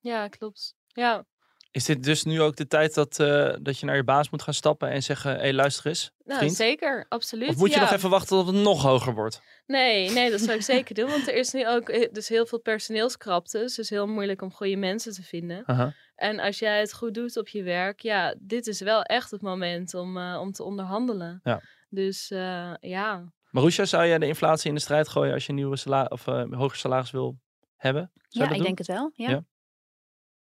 Ja, 0.00 0.28
klopt. 0.28 0.74
Ja, 0.86 1.24
Is 1.70 1.84
dit 1.84 2.02
dus 2.02 2.24
nu 2.24 2.40
ook 2.40 2.56
de 2.56 2.66
tijd 2.66 2.94
dat, 2.94 3.20
eh, 3.20 3.54
dat 3.62 3.78
je 3.78 3.86
naar 3.86 3.96
je 3.96 4.04
baas 4.04 4.30
moet 4.30 4.42
gaan 4.42 4.54
stappen 4.54 4.88
en 4.90 5.02
zeggen: 5.02 5.30
hé, 5.30 5.38
hey, 5.38 5.52
luister 5.52 5.86
eens, 5.86 6.12
nou, 6.24 6.38
vriend? 6.38 6.54
zeker. 6.54 7.06
Absoluut. 7.08 7.48
Of 7.48 7.56
moet 7.56 7.68
je 7.68 7.74
ja. 7.74 7.80
nog 7.80 7.92
even 7.92 8.10
wachten 8.10 8.36
tot 8.36 8.46
het 8.46 8.56
nog 8.56 8.82
hoger 8.82 9.14
wordt? 9.14 9.42
Nee, 9.66 10.10
nee, 10.10 10.30
dat 10.30 10.40
zou 10.40 10.56
ik 10.56 10.62
zeker 10.74 10.94
doen. 10.94 11.10
Want 11.10 11.28
er 11.28 11.34
is 11.34 11.52
nu 11.52 11.68
ook 11.68 11.88
eh, 11.88 12.08
dus 12.12 12.28
heel 12.28 12.46
veel 12.46 12.60
personeelskrapte. 12.60 13.58
Dus 13.58 13.76
het 13.76 13.84
is 13.84 13.90
heel 13.90 14.06
moeilijk 14.06 14.42
om 14.42 14.52
goede 14.52 14.76
mensen 14.76 15.12
te 15.12 15.22
vinden. 15.22 15.62
Aha. 15.66 15.94
En 16.14 16.38
als 16.40 16.58
jij 16.58 16.80
het 16.80 16.94
goed 16.94 17.14
doet 17.14 17.36
op 17.36 17.48
je 17.48 17.62
werk, 17.62 18.00
ja, 18.00 18.34
dit 18.38 18.66
is 18.66 18.80
wel 18.80 19.02
echt 19.02 19.30
het 19.30 19.42
moment 19.42 19.94
om, 19.94 20.16
eh, 20.18 20.38
om 20.40 20.52
te 20.52 20.62
onderhandelen. 20.62 21.40
Ja. 21.42 21.62
Dus 21.88 22.30
eh, 22.30 22.72
ja, 22.80 23.32
Marusha, 23.50 23.84
zou 23.84 24.06
jij 24.06 24.18
de 24.18 24.26
inflatie 24.26 24.68
in 24.68 24.74
de 24.74 24.80
strijd 24.80 25.08
gooien 25.08 25.32
als 25.34 25.42
je 25.44 25.48
een 25.48 25.54
nieuwe 25.54 25.76
sala 25.76 26.06
of, 26.08 26.26
eh, 26.26 26.44
hoger 26.50 26.76
salaris 26.76 27.10
wil 27.10 27.38
hebben? 27.76 28.10
Zou 28.28 28.44
Ja, 28.44 28.50
ik 28.50 28.56
doen? 28.56 28.66
denk 28.66 28.78
het 28.78 28.86
wel. 28.86 29.10
Ja. 29.14 29.30
Ja. 29.30 29.44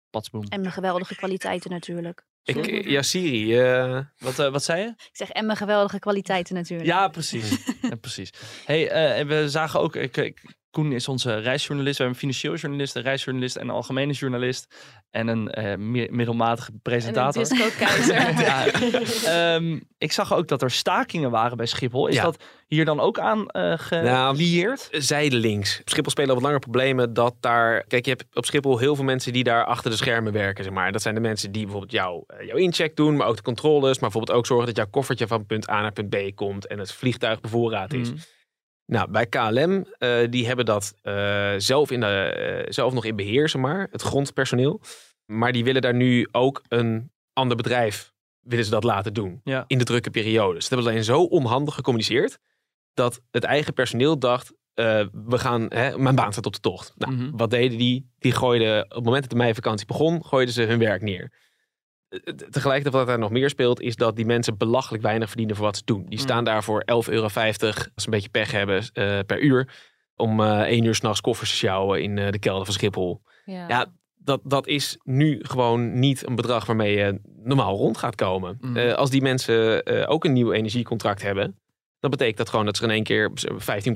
Patsboom. 0.09 0.43
En 0.49 0.59
mijn 0.61 0.71
geweldige 0.73 1.15
kwaliteiten 1.15 1.71
natuurlijk. 1.71 2.25
Ik, 2.43 2.85
ja, 2.87 3.01
Siri. 3.01 3.59
eh, 3.59 3.99
Wat, 4.17 4.39
eh, 4.39 4.49
wat 4.51 4.63
zei 4.63 4.81
je? 4.81 4.87
Ik 4.87 5.09
zeg 5.11 5.29
en 5.29 5.45
mijn 5.45 5.57
geweldige 5.57 5.99
kwaliteiten 5.99 6.55
natuurlijk. 6.55 6.89
Ja, 6.89 7.07
precies. 7.07 7.65
ja, 7.89 7.95
precies. 7.95 8.29
Hey, 8.65 8.89
eh, 8.89 9.25
we 9.27 9.49
zagen 9.49 9.79
ook, 9.79 9.95
ik, 9.95 10.17
ik- 10.17 10.55
Koen 10.77 10.91
is 10.91 11.07
onze 11.07 11.37
reisjournalist. 11.39 11.97
We 11.97 12.03
hebben 12.03 12.21
een 12.21 12.27
financieel 12.29 12.55
journalist, 12.55 12.95
een 12.95 13.01
reisjournalist 13.01 13.55
en 13.55 13.67
een 13.67 13.73
algemene 13.75 14.13
journalist. 14.13 14.75
En 15.11 15.27
een 15.27 15.49
eh, 15.51 15.77
mi- 15.77 16.07
middelmatige 16.09 16.67
en 16.67 16.73
een 16.73 16.81
presentator. 16.81 17.45
Ja. 18.37 18.65
Ehm, 19.25 19.79
ik 19.97 20.11
zag 20.11 20.33
ook 20.33 20.47
dat 20.47 20.61
er 20.61 20.71
stakingen 20.71 21.31
waren 21.31 21.57
bij 21.57 21.65
Schiphol. 21.65 22.07
Is 22.07 22.15
Ja. 22.15 22.23
dat 22.23 22.43
hier 22.67 22.85
dan 22.85 22.99
ook 22.99 23.19
aan 23.19 23.47
eh 23.49 23.89
Nou, 23.89 24.35
gelieerd? 24.35 24.87
zijdelings. 24.91 25.79
Op 25.81 25.89
Schiphol 25.89 26.11
spelen 26.11 26.29
al 26.29 26.35
wat 26.35 26.43
langer 26.43 26.59
problemen 26.59 27.13
dat 27.13 27.35
daar... 27.39 27.83
Kijk, 27.87 28.05
je 28.05 28.11
hebt 28.11 28.25
op 28.33 28.45
Schiphol 28.45 28.77
heel 28.77 28.95
veel 28.95 29.03
mensen 29.05 29.33
die 29.33 29.43
daar 29.43 29.65
achter 29.65 29.91
de 29.91 29.97
schermen 29.97 30.33
werken, 30.33 30.63
zeg 30.63 30.73
maar. 30.73 30.91
Dat 30.91 31.01
zijn 31.01 31.15
de 31.15 31.21
mensen 31.21 31.51
die 31.51 31.61
bijvoorbeeld 31.63 31.91
jou, 31.91 32.23
eh, 32.27 32.45
jouw 32.47 32.57
incheck 32.57 32.95
doen, 32.95 33.15
maar 33.15 33.27
ook 33.27 33.35
de 33.35 33.41
controles. 33.41 33.99
Maar 33.99 34.09
bijvoorbeeld 34.09 34.37
ook 34.37 34.45
zorgen 34.45 34.65
dat 34.67 34.75
jouw 34.75 34.87
koffertje 34.89 35.27
van 35.27 35.45
punt 35.45 35.69
A 35.69 35.81
naar 35.81 35.91
punt 35.91 36.09
B 36.09 36.17
komt 36.35 36.67
en 36.67 36.79
het 36.79 36.91
vliegtuig 36.91 37.41
bevoorraad 37.41 37.93
is. 37.93 38.09
Mhm. 38.11 38.17
Nou, 38.87 39.11
bij 39.11 39.25
KLM, 39.27 39.85
eh, 39.97 40.17
die 40.29 40.47
hebben 40.47 40.65
dat 40.65 40.93
eh, 41.01 41.53
zelf, 41.57 41.91
in 41.91 41.99
de, 41.99 42.05
eh, 42.05 42.65
zelf 42.71 42.93
nog 42.93 43.05
in 43.05 43.15
beheer, 43.15 43.49
zeg 43.49 43.61
maar. 43.61 43.87
Het 43.91 44.01
grondpersoneel. 44.01 44.81
Maar 45.25 45.51
die 45.51 45.63
willen 45.63 45.81
daar 45.81 45.93
nu 45.93 46.27
ook 46.31 46.61
een 46.67 47.11
ander 47.33 47.57
bedrijf, 47.57 48.13
willen 48.39 48.65
ze 48.65 48.71
dat 48.71 48.83
laten 48.83 49.13
doen. 49.13 49.41
Ja. 49.43 49.63
In 49.67 49.77
de 49.77 49.83
drukke 49.83 50.09
periodes. 50.09 50.65
Ze 50.65 50.73
hebben 50.73 50.91
alleen 50.91 51.03
zo 51.03 51.21
onhandig 51.21 51.73
gecommuniceerd, 51.73 52.37
dat 52.93 53.21
het 53.31 53.43
eigen 53.43 53.73
personeel 53.73 54.19
dacht, 54.19 54.53
we 54.73 55.37
gaan, 55.37 55.65
hè, 55.69 55.97
mijn 55.97 56.15
baan 56.15 56.31
staat 56.31 56.45
op 56.45 56.53
de 56.53 56.59
tocht. 56.59 56.93
Nou, 56.95 57.13
Mhm. 57.13 57.29
wat 57.37 57.49
deden 57.49 57.77
die? 57.77 58.09
Die 58.19 58.31
gooiden, 58.31 58.83
op 58.83 58.89
het 58.95 59.03
moment 59.03 59.21
dat 59.21 59.31
de 59.31 59.37
meivakantie 59.37 59.85
begon, 59.87 60.25
gooiden 60.25 60.53
ze 60.53 60.61
hun 60.63 60.79
werk 60.79 61.01
neer. 61.01 61.31
Eh, 62.09 62.19
Tegelijkertijd 62.49 62.93
wat 62.95 63.07
daar 63.07 63.19
nog 63.19 63.31
meer 63.31 63.49
speelt, 63.49 63.81
is 63.81 63.95
dat 63.95 64.15
die 64.15 64.25
mensen 64.25 64.57
belachelijk 64.57 65.03
weinig 65.03 65.27
verdienen 65.27 65.55
voor 65.55 65.65
wat 65.65 65.77
ze 65.77 65.81
doen. 65.85 66.05
Die 66.05 66.17
Mm. 66.19 66.23
staan 66.23 66.43
daar 66.43 66.63
voor 66.63 66.81
11,50 66.85 67.11
euro, 67.13 67.23
als 67.23 68.03
ze 68.03 68.05
een 68.05 68.11
beetje 68.11 68.29
pech 68.29 68.51
hebben, 68.51 68.83
eh, 68.93 69.19
per 69.25 69.39
uur. 69.41 69.69
Om 70.15 70.39
eh 70.43 70.61
1 70.71 70.83
uur 70.83 70.95
s'nachts 70.95 71.21
koffers 71.21 71.49
te 71.49 71.55
sjouwen 71.55 72.01
in 72.03 72.15
de 72.15 72.39
kelder 72.39 72.65
van 72.65 72.73
Schiphol. 72.73 73.21
Ja. 73.45 73.67
Ja, 73.67 73.85
dat, 74.17 74.41
dat 74.43 74.67
is 74.67 74.97
nu 75.03 75.39
gewoon 75.41 75.99
niet 75.99 76.27
een 76.27 76.35
bedrag 76.35 76.65
waarmee 76.65 76.95
je 76.97 77.19
normaal 77.43 77.75
rond 77.77 77.97
gaat 77.97 78.15
komen. 78.15 78.57
Mm. 78.61 78.77
Als 78.77 79.09
die 79.09 79.21
mensen 79.21 79.85
ook 80.07 80.25
een 80.25 80.33
nieuw 80.33 80.51
energiecontract 80.51 81.21
hebben, 81.21 81.59
dan 82.07 82.17
betekent 82.17 82.37
dat 82.37 82.49
gewoon 82.49 82.65
dat 82.65 82.77
ze 82.77 82.83
in 82.83 82.89
één 82.89 83.03
keer 83.03 83.31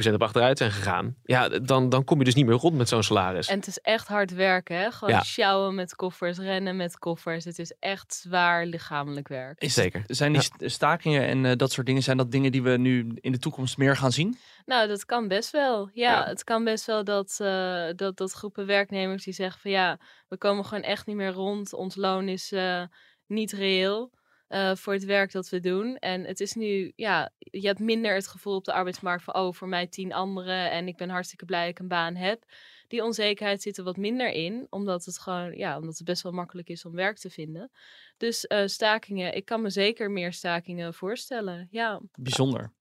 15% 0.09 0.13
op 0.13 0.21
achteruit 0.23 0.57
zijn 0.57 0.71
gegaan. 0.71 1.15
Ja, 1.23 1.49
dan, 1.49 1.89
dan 1.89 2.03
kom 2.03 2.17
je 2.19 2.23
dus 2.25 2.35
niet 2.35 2.45
meer 2.45 2.55
rond 2.55 2.75
met 2.77 2.89
zo'n 2.89 3.03
salaris. 3.03 3.47
En 3.47 3.57
het 3.57 3.67
is 3.67 3.77
echt 3.79 4.07
hard 4.07 4.33
werken, 4.33 4.77
hè? 4.77 4.91
Gewoon 4.91 5.13
Ja. 5.13 5.23
sjouwen 5.23 5.75
met 5.75 5.95
koffers, 5.95 6.37
rennen 6.37 6.75
met 6.75 6.99
koffers. 6.99 7.45
Het 7.45 7.59
is 7.59 7.75
echt 7.79 8.13
zwaar 8.13 8.65
lichamelijk 8.65 9.27
werk. 9.27 9.61
Is, 9.61 9.73
Zeker. 9.73 10.03
Zijn 10.07 10.31
die 10.33 10.41
st- 10.41 10.53
stakingen 10.57 11.27
en 11.27 11.45
eh, 11.45 11.55
dat 11.55 11.71
soort 11.71 11.87
dingen, 11.87 12.03
zijn 12.03 12.17
dat 12.17 12.31
dingen 12.31 12.51
die 12.51 12.63
we 12.63 12.77
nu 12.77 13.11
in 13.15 13.31
de 13.31 13.39
toekomst 13.39 13.77
meer 13.77 13.95
gaan 13.97 14.11
zien? 14.11 14.37
Nou, 14.65 14.87
dat 14.87 15.05
kan 15.05 15.27
best 15.27 15.51
wel. 15.51 15.89
Ja, 15.93 16.11
Ja. 16.11 16.25
het 16.25 16.43
kan 16.43 16.63
best 16.63 16.85
wel 16.85 17.03
dat, 17.03 17.37
eh, 17.41 17.85
dat, 17.95 18.17
dat 18.17 18.31
groepen 18.31 18.65
werknemers 18.65 19.23
die 19.23 19.33
zeggen 19.33 19.61
van 19.61 19.71
ja, 19.71 19.99
we 20.27 20.37
komen 20.37 20.65
gewoon 20.65 20.83
echt 20.83 21.05
niet 21.05 21.15
meer 21.15 21.31
rond. 21.31 21.73
Ons 21.73 21.95
loon 21.95 22.27
is 22.27 22.51
eh, 22.51 22.81
niet 23.27 23.51
reëel 23.51 24.11
eh, 24.51 24.75
voor 24.75 24.93
het 24.93 25.05
werk 25.05 25.31
dat 25.31 25.49
we 25.49 25.59
doen. 25.59 25.97
En 25.97 26.23
het 26.23 26.39
is 26.39 26.53
nu, 26.53 26.91
ja, 26.95 27.31
je 27.37 27.67
hebt 27.67 27.79
minder 27.79 28.13
het 28.13 28.27
gevoel 28.27 28.55
op 28.55 28.65
de 28.65 28.73
arbeidsmarkt 28.73 29.23
van 29.23 29.33
oh, 29.33 29.53
voor 29.53 29.67
mij 29.67 29.87
tien 29.87 30.13
anderen 30.13 30.71
en 30.71 30.87
ik 30.87 30.97
ben 30.97 31.09
hartstikke 31.09 31.45
blij 31.45 31.61
dat 31.61 31.69
ik 31.69 31.79
een 31.79 31.87
baan 31.87 32.15
heb. 32.15 32.43
Die 32.87 33.03
onzekerheid 33.03 33.61
zit 33.61 33.77
er 33.77 33.83
wat 33.83 33.97
minder 33.97 34.31
in, 34.31 34.67
omdat 34.69 35.05
het 35.05 35.19
gewoon, 35.19 35.57
ja, 35.57 35.77
omdat 35.77 35.97
het 35.97 36.07
best 36.07 36.23
wel 36.23 36.31
makkelijk 36.31 36.69
is 36.69 36.85
om 36.85 36.91
werk 36.91 37.17
te 37.17 37.29
vinden. 37.29 37.71
Dus 38.17 38.47
eh, 38.47 38.65
stakingen, 38.65 39.35
ik 39.35 39.45
kan 39.45 39.61
me 39.61 39.69
zeker 39.69 40.11
meer 40.11 40.33
stakingen 40.33 40.93
voorstellen. 40.93 41.67
Ja. 41.69 42.01
Bijzonder. 42.15 42.71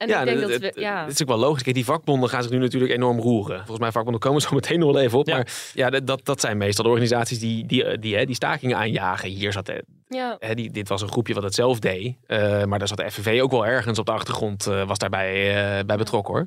En 0.00 0.08
ja, 0.08 0.20
ik 0.20 0.26
denk 0.26 0.40
het, 0.40 0.62
dat 0.62 0.74
we, 0.74 0.80
ja. 0.80 1.02
het 1.04 1.12
is 1.12 1.22
ook 1.22 1.28
wel 1.28 1.36
logisch. 1.38 1.62
Kijk, 1.62 1.74
die 1.74 1.84
vakbonden 1.84 2.28
gaan 2.28 2.42
zich 2.42 2.50
nu 2.50 2.58
natuurlijk 2.58 2.92
enorm 2.92 3.18
roeren. 3.20 3.56
Volgens 3.56 3.78
mij 3.78 3.92
vakbonden 3.92 4.20
komen 4.20 4.40
zo 4.48 4.48
meteen 4.52 4.78
nog 4.78 4.92
wel 4.92 5.02
even 5.02 5.18
op. 5.18 5.26
Ja. 5.26 5.34
Maar 5.34 5.52
ja, 5.74 5.90
dat- 5.90 6.24
dat, 6.24 6.40
zijn 6.40 6.56
meestal 6.58 6.84
de 6.84 6.90
organisaties 6.90 7.38
die, 7.38 7.66
die, 7.66 7.84
eh, 7.84 8.00
die, 8.00 8.16
hè, 8.16 8.24
die 8.24 8.34
stakingen 8.34 8.76
aanjagen. 8.76 9.28
Hier 9.28 9.52
zat, 9.52 9.68
eh, 9.68 9.76
ja. 10.08 10.36
hè, 10.38 10.54
die, 10.54 10.70
dit 10.70 10.88
was 10.88 11.02
een 11.02 11.08
groepje 11.10 11.34
wat 11.34 11.42
het 11.42 11.54
zelf 11.54 11.78
deed. 11.78 12.16
Eh, 12.26 12.64
maar 12.64 12.78
daar 12.78 12.88
zat 12.88 12.96
de 12.96 13.10
FNV 13.10 13.40
ook 13.42 13.50
wel 13.50 13.66
ergens 13.66 13.98
op 13.98 14.06
de 14.06 14.12
achtergrond 14.12 14.66
uh, 14.66 14.86
was 14.86 14.98
daarbij 14.98 15.48
uh, 15.78 15.84
bij 15.84 15.96
betrokken 15.96 16.34
hoor. 16.34 16.46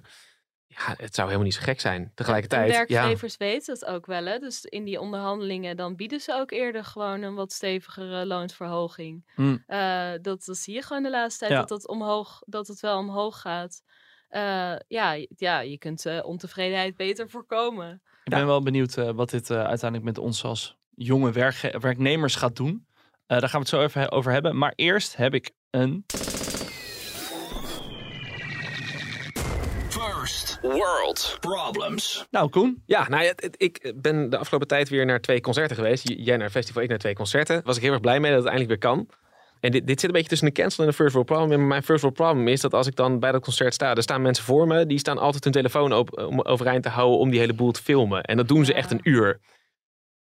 Ja, 0.75 0.93
het 0.97 1.15
zou 1.15 1.27
helemaal 1.27 1.47
niet 1.47 1.55
zo 1.55 1.61
gek 1.63 1.79
zijn. 1.79 2.11
Tegelijkertijd, 2.15 2.69
en 2.69 2.75
werkgevers 2.75 3.35
ja. 3.37 3.45
weten 3.45 3.73
het 3.73 3.85
ook 3.85 4.05
wel. 4.05 4.25
Hè? 4.25 4.39
Dus 4.39 4.65
in 4.65 4.83
die 4.83 4.99
onderhandelingen 4.99 5.77
dan 5.77 5.95
bieden 5.95 6.19
ze 6.19 6.33
ook 6.33 6.51
eerder 6.51 6.83
gewoon 6.83 7.21
een 7.21 7.35
wat 7.35 7.51
stevigere 7.51 8.25
loonsverhoging. 8.25 9.31
Hmm. 9.35 9.63
Uh, 9.67 10.11
dat, 10.21 10.43
dat 10.45 10.57
zie 10.57 10.73
je 10.73 10.81
gewoon 10.81 11.03
de 11.03 11.09
laatste 11.09 11.39
tijd, 11.39 11.51
Ja. 11.51 11.59
dat, 11.59 11.69
het 11.69 11.87
omhoog, 11.87 12.41
dat 12.45 12.67
het 12.67 12.79
wel 12.79 12.97
omhoog 12.97 13.41
gaat. 13.41 13.81
Uh, 14.31 14.75
ja, 14.87 15.25
ja, 15.35 15.59
je 15.59 15.77
kunt 15.77 16.05
uh, 16.05 16.19
ontevredenheid 16.25 16.95
beter 16.95 17.29
voorkomen. 17.29 18.01
Ik 18.23 18.31
ben 18.31 18.45
wel 18.45 18.61
benieuwd 18.61 18.97
uh, 18.97 19.09
wat 19.09 19.29
dit 19.29 19.51
uiteindelijk 19.51 20.03
met 20.03 20.17
ons 20.17 20.43
als 20.43 20.77
jonge 20.95 21.31
werknemers 21.79 22.35
gaat 22.35 22.55
doen. 22.55 22.87
Uh, 23.27 23.39
daar 23.39 23.49
gaan 23.49 23.51
we 23.51 23.57
het 23.57 23.67
zo 23.67 23.81
even 23.81 24.11
over 24.11 24.31
hebben. 24.31 24.57
Maar 24.57 24.73
eerst 24.75 25.15
heb 25.15 25.33
ik 25.33 25.51
een. 25.69 26.05
World 30.63 31.37
Problems. 31.39 32.27
Nou, 32.31 32.49
Koen. 32.49 32.83
Ja, 32.85 33.09
nou, 33.09 33.33
ik 33.57 33.93
ben 33.95 34.29
de 34.29 34.37
afgelopen 34.37 34.67
tijd 34.67 34.89
weer 34.89 35.05
naar 35.05 35.21
twee 35.21 35.41
concerten 35.41 35.75
geweest. 35.75 36.09
Jij 36.09 36.37
naar 36.37 36.45
een 36.45 36.51
festival, 36.51 36.83
ik 36.83 36.89
naar 36.89 36.97
twee 36.97 37.13
concerten. 37.13 37.61
Was 37.63 37.75
ik 37.75 37.81
heel 37.81 37.91
erg 37.91 38.01
blij 38.01 38.19
mee 38.19 38.31
dat 38.31 38.43
het 38.43 38.49
eindelijk 38.49 38.81
weer 38.81 38.91
kan. 38.91 39.09
En 39.59 39.71
dit, 39.71 39.87
dit 39.87 39.99
zit 39.99 40.09
een 40.09 40.15
beetje 40.15 40.29
tussen 40.29 40.47
de 40.47 40.53
cancel 40.53 40.83
en 40.83 40.89
de 40.89 40.95
first 40.95 41.13
world 41.13 41.27
problem. 41.27 41.51
En 41.51 41.67
mijn 41.67 41.83
first 41.83 42.01
world 42.01 42.15
problem 42.17 42.47
is 42.47 42.61
dat 42.61 42.73
als 42.73 42.87
ik 42.87 42.95
dan 42.95 43.19
bij 43.19 43.31
dat 43.31 43.43
concert 43.43 43.73
sta, 43.73 43.95
er 43.95 44.01
staan 44.01 44.21
mensen 44.21 44.43
voor 44.43 44.67
me, 44.67 44.85
die 44.85 44.99
staan 44.99 45.17
altijd 45.17 45.43
hun 45.43 45.53
telefoon 45.53 45.93
op, 45.93 46.17
om 46.17 46.41
overeind 46.41 46.83
te 46.83 46.89
houden 46.89 47.19
om 47.19 47.29
die 47.29 47.39
hele 47.39 47.53
boel 47.53 47.71
te 47.71 47.81
filmen. 47.81 48.23
En 48.23 48.37
dat 48.37 48.47
doen 48.47 48.65
ze 48.65 48.73
echt 48.73 48.91
een 48.91 48.99
uur. 49.03 49.39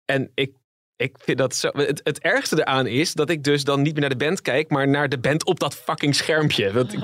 En 0.06 0.32
ik, 0.34 0.54
ik 1.00 1.16
vind 1.20 1.38
dat 1.38 1.56
zo. 1.56 1.70
Het, 1.74 2.02
het 2.04 2.20
ergste 2.20 2.56
eraan 2.60 2.88
is 2.88 3.14
dat 3.14 3.30
ik 3.30 3.44
dus 3.44 3.64
dan 3.64 3.82
niet 3.82 3.92
meer 3.92 4.02
naar 4.02 4.18
de 4.18 4.26
band 4.26 4.42
kijk, 4.42 4.70
maar 4.70 4.88
naar 4.88 5.10
de 5.10 5.18
band 5.20 5.46
op 5.46 5.60
dat 5.60 5.76
fucking 5.76 6.16
schermpje. 6.16 6.72
Dat, 6.72 6.96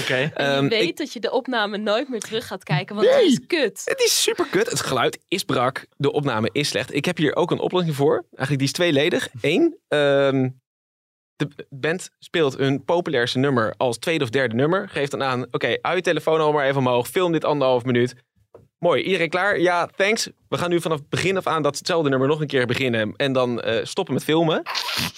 Oké. 0.00 0.30
Ehm, 0.34 0.68
weet 0.68 0.88
ik- 0.88 0.96
dat 0.96 1.12
je 1.12 1.20
de 1.20 1.30
opname 1.30 1.76
nooit 1.76 2.08
meer 2.08 2.20
terug 2.20 2.46
gaat 2.46 2.62
kijken, 2.62 2.94
want 2.96 3.06
Nee. 3.08 3.16
het 3.16 3.24
is 3.32 3.40
kut. 3.46 3.82
Het 3.84 4.00
is 4.00 4.22
super 4.22 4.46
kut. 4.50 4.70
Het 4.70 4.80
geluid 4.80 5.18
is 5.28 5.44
brak. 5.44 5.86
De 5.96 6.12
opname 6.12 6.48
is 6.52 6.68
slecht. 6.68 6.94
Ik 6.94 7.04
heb 7.04 7.16
hier 7.16 7.36
ook 7.36 7.50
een 7.50 7.58
oplossing 7.60 7.96
voor. 7.96 8.14
Eigenlijk 8.14 8.58
die 8.58 8.66
is 8.66 8.72
tweeledig. 8.72 9.28
Eén, 9.40 9.76
ehm, 9.88 10.48
de 11.36 11.48
band 11.70 12.10
speelt 12.18 12.56
hun 12.56 12.84
populairste 12.84 13.38
nummer 13.38 13.74
als 13.76 13.98
tweede 13.98 14.24
of 14.24 14.30
derde 14.30 14.54
nummer. 14.54 14.88
Geeft 14.88 15.10
dan 15.10 15.22
aan, 15.22 15.46
oké, 15.50 15.78
hou 15.82 15.96
je 15.96 16.02
telefoon 16.02 16.40
al 16.40 16.52
maar 16.52 16.66
even 16.66 16.78
omhoog. 16.78 17.08
Film 17.08 17.32
dit 17.32 17.44
anderhalf 17.44 17.84
minuut. 17.84 18.14
Mooi, 18.82 19.02
iedereen 19.02 19.28
klaar? 19.28 19.60
Ja, 19.60 19.88
thanks. 19.96 20.28
We 20.48 20.58
gaan 20.58 20.70
nu 20.70 20.80
vanaf 20.80 20.98
het 20.98 21.08
begin 21.08 21.36
af 21.36 21.46
aan 21.46 21.62
datzelfde 21.62 22.10
nummer 22.10 22.28
nog 22.28 22.40
een 22.40 22.46
keer 22.46 22.66
beginnen. 22.66 23.14
En 23.16 23.32
dan 23.32 23.60
eh, 23.60 23.84
stoppen 23.84 24.14
met 24.14 24.24
filmen. 24.24 24.62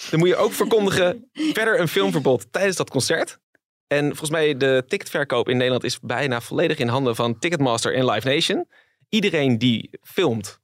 Dan 0.09 0.19
moet 0.19 0.27
je 0.27 0.35
ook 0.35 0.51
verkondigen 0.51 1.29
verder 1.33 1.79
een 1.79 1.87
filmverbod 1.87 2.47
tijdens 2.51 2.75
dat 2.75 2.89
concert. 2.89 3.39
En 3.87 4.05
volgens 4.05 4.29
mij 4.29 4.57
de 4.57 4.83
ticketverkoop 4.87 5.49
in 5.49 5.57
Nederland 5.57 5.83
is 5.83 5.99
bijna 5.99 6.41
volledig 6.41 6.77
in 6.77 6.87
handen 6.87 7.15
van 7.15 7.39
Ticketmaster 7.39 7.95
en 7.95 8.05
Live 8.05 8.27
Nation. 8.27 8.67
Iedereen 9.09 9.57
die 9.57 9.89
filmt 10.01 10.59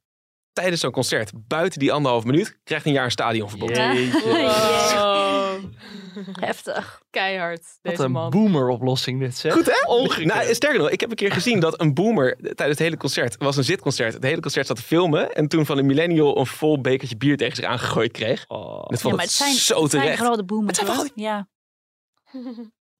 tijdens 0.52 0.80
zo'n 0.80 0.90
concert 0.90 1.32
buiten 1.34 1.78
die 1.78 1.92
anderhalf 1.92 2.24
minuut 2.24 2.58
krijgt 2.64 2.86
een 2.86 2.92
jaar 2.92 3.04
een 3.04 3.10
stadionverbod. 3.10 3.76
Wow. 3.76 5.21
Heftig. 6.46 7.02
Keihard, 7.10 7.60
Wat 7.82 7.92
deze 7.92 8.02
een 8.04 8.10
man. 8.10 8.30
boomer-oplossing 8.30 9.20
dit, 9.20 9.36
zeg. 9.36 9.52
Goed 9.52 9.66
hè? 9.66 10.24
Nou, 10.24 10.54
sterker 10.54 10.78
nog, 10.78 10.90
ik 10.90 11.00
heb 11.00 11.10
een 11.10 11.16
keer 11.16 11.32
gezien 11.32 11.60
dat 11.60 11.80
een 11.80 11.94
boomer 11.94 12.36
tijdens 12.36 12.68
het 12.68 12.78
hele 12.78 12.96
concert, 12.96 13.32
het 13.32 13.42
was 13.42 13.56
een 13.56 13.64
zitconcert, 13.64 14.14
het 14.14 14.22
hele 14.22 14.40
concert 14.40 14.66
zat 14.66 14.76
te 14.76 14.82
filmen 14.82 15.32
en 15.34 15.48
toen 15.48 15.66
van 15.66 15.78
een 15.78 15.86
millennial 15.86 16.38
een 16.38 16.46
vol 16.46 16.80
bekertje 16.80 17.16
bier 17.16 17.36
tegen 17.36 17.56
zich 17.56 17.64
aangegooid 17.64 18.12
kreeg. 18.12 18.44
Oh. 18.48 18.58
Dat 18.82 18.90
Ja, 18.90 18.96
vond 18.96 19.14
maar 19.14 19.24
ik 19.24 19.30
het 19.30 19.38
zijn, 19.38 19.54
zo 19.54 19.82
het 19.82 19.90
zijn 19.90 20.16
vooral 20.16 20.36
de 20.36 20.44
boomers. 20.44 20.78
Het 20.78 20.86
zijn 20.88 20.96
vooral 20.98 21.12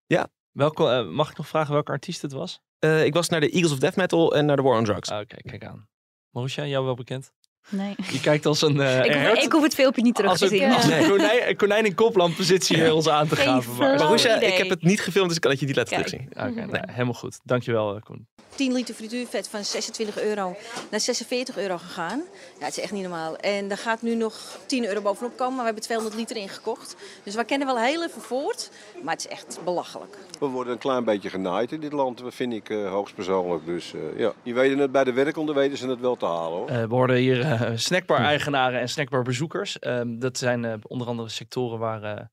Ja. 0.07 0.31
Welke, 0.53 0.87
eh, 0.88 1.09
mag 1.09 1.31
ik 1.31 1.37
nog 1.37 1.48
vragen 1.48 1.72
welke 1.72 1.92
artiest 1.92 2.22
het 2.22 2.33
was? 2.33 2.61
Eh, 2.79 3.05
ik 3.05 3.14
was 3.14 3.29
naar 3.29 3.40
de 3.40 3.51
Eagles 3.51 3.72
of 3.72 3.79
Death 3.79 3.96
Metal 3.96 4.35
en 4.35 4.46
naar 4.46 4.57
de 4.57 4.62
War 4.62 4.79
on 4.79 4.85
Drugs. 4.85 5.11
Ah, 5.11 5.20
Oké, 5.20 5.37
kijk 5.37 5.64
aan. 5.64 5.88
Marusha, 6.31 6.66
jou 6.66 6.85
wel 6.85 6.94
bekend? 6.94 7.33
Nee. 7.68 7.94
Je 8.11 8.20
kijkt 8.20 8.46
als 8.46 8.62
een 8.62 8.81
eh 8.81 9.05
Ik, 9.05 9.12
hoef, 9.14 9.44
ik 9.44 9.53
hoef 9.53 9.62
het 9.62 9.75
filmpje 9.75 10.03
niet 10.03 10.14
terug 10.14 10.31
als 10.31 10.38
te 10.38 10.44
een, 10.44 10.51
zien. 10.51 10.72
als 10.72 10.85
een 10.85 11.09
konijn, 11.09 11.48
een 11.48 11.57
konijn 11.64 11.85
in 11.85 11.94
koplampositie 11.94 12.77
hier 12.77 12.94
ons 12.94 13.09
aan 13.09 13.29
te 13.29 13.37
gaven. 13.37 13.77
Maar, 13.77 13.98
Marusha, 13.98 14.40
ik 14.40 14.55
heb 14.55 14.68
het 14.68 14.83
niet 14.83 15.01
gefilmd, 15.01 15.27
dus 15.27 15.37
ik 15.37 15.42
kan 15.42 15.51
het 15.51 15.61
je 15.61 15.66
niet 15.66 15.77
laten 15.77 15.92
terugzien. 15.92 16.29
Oké, 16.31 16.66
nou, 16.66 16.85
helemaal 16.90 17.14
goed. 17.14 17.40
Dankjewel, 17.44 17.94
eh, 17.94 18.03
Koen. 18.03 18.27
10 18.55 18.72
liter 18.72 18.94
frituurvet 18.94 19.48
van 19.48 19.64
26 19.64 20.20
euro 20.22 20.57
naar 20.90 21.01
46 21.01 21.59
euro 21.59 21.79
gegaan. 21.79 22.22
Ja, 22.59 22.64
het 22.64 22.77
is 22.77 22.83
echt 22.83 22.92
niet 22.92 23.03
normaal. 23.03 23.37
En 23.37 23.68
daar 23.68 23.79
gaat 23.79 24.03
nu 24.03 24.14
nog 24.14 24.59
10 24.66 24.87
euro 24.87 25.01
bovenop 25.01 25.37
komen, 25.37 25.53
maar 25.55 25.59
we 25.59 25.64
hebben 25.64 25.83
200 25.83 26.16
liter 26.16 26.37
ingekocht. 26.37 26.96
Dus 27.22 27.35
we 27.35 27.44
kennen 27.44 27.66
wel 27.66 27.79
heel 27.79 28.05
even 28.05 28.20
voort, 28.22 28.70
maar 29.03 29.14
het 29.14 29.25
is 29.25 29.31
echt 29.31 29.59
belachelijk. 29.64 30.16
We 30.40 30.46
worden 30.46 30.72
een 30.72 30.79
klein 30.79 31.05
beetje 31.05 31.31
genaaid 31.31 31.72
in 31.72 31.81
dit 31.81 31.92
land, 31.92 32.22
vind 32.29 32.53
ik 32.53 32.70
eh, 32.70 32.90
hoogstpersoonlijk. 32.90 33.66
Dus 33.66 33.92
eh, 33.94 34.18
ja, 34.20 34.33
die 34.42 34.55
weten 34.55 34.79
het 34.79 34.92
bij 34.92 35.05
de 35.05 35.12
werkende 35.12 35.53
weten 35.53 35.79
ze 35.79 35.88
het 35.88 36.01
wel 36.01 36.16
te 36.16 36.27
halen 36.27 36.59
hoor. 36.59 36.68
Eh, 36.68 36.83
we 36.83 36.94
hoorden 36.94 37.16
hier 37.16 37.44
snackbar-eigenaren 37.74 38.80
en 38.80 38.88
snackbar-bezoekers. 38.88 39.78
Ehm, 39.78 40.18
dat 40.18 40.38
zijn 40.38 40.64
eh, 40.64 40.74
onder 40.82 41.06
andere 41.06 41.28
sectoren 41.28 41.78
waar, 41.78 42.02
eh, 42.02 42.24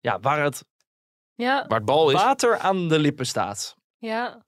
ja, 0.00 0.20
waar 0.20 0.42
het 0.44 0.64
Ja, 1.34 1.64
Waar 1.68 1.78
het 1.78 1.86
bal 1.86 2.08
is. 2.10 2.14
water 2.14 2.58
aan 2.58 2.88
de 2.88 2.98
lippen 2.98 3.26
staat. 3.26 3.76
ja. 3.98 4.42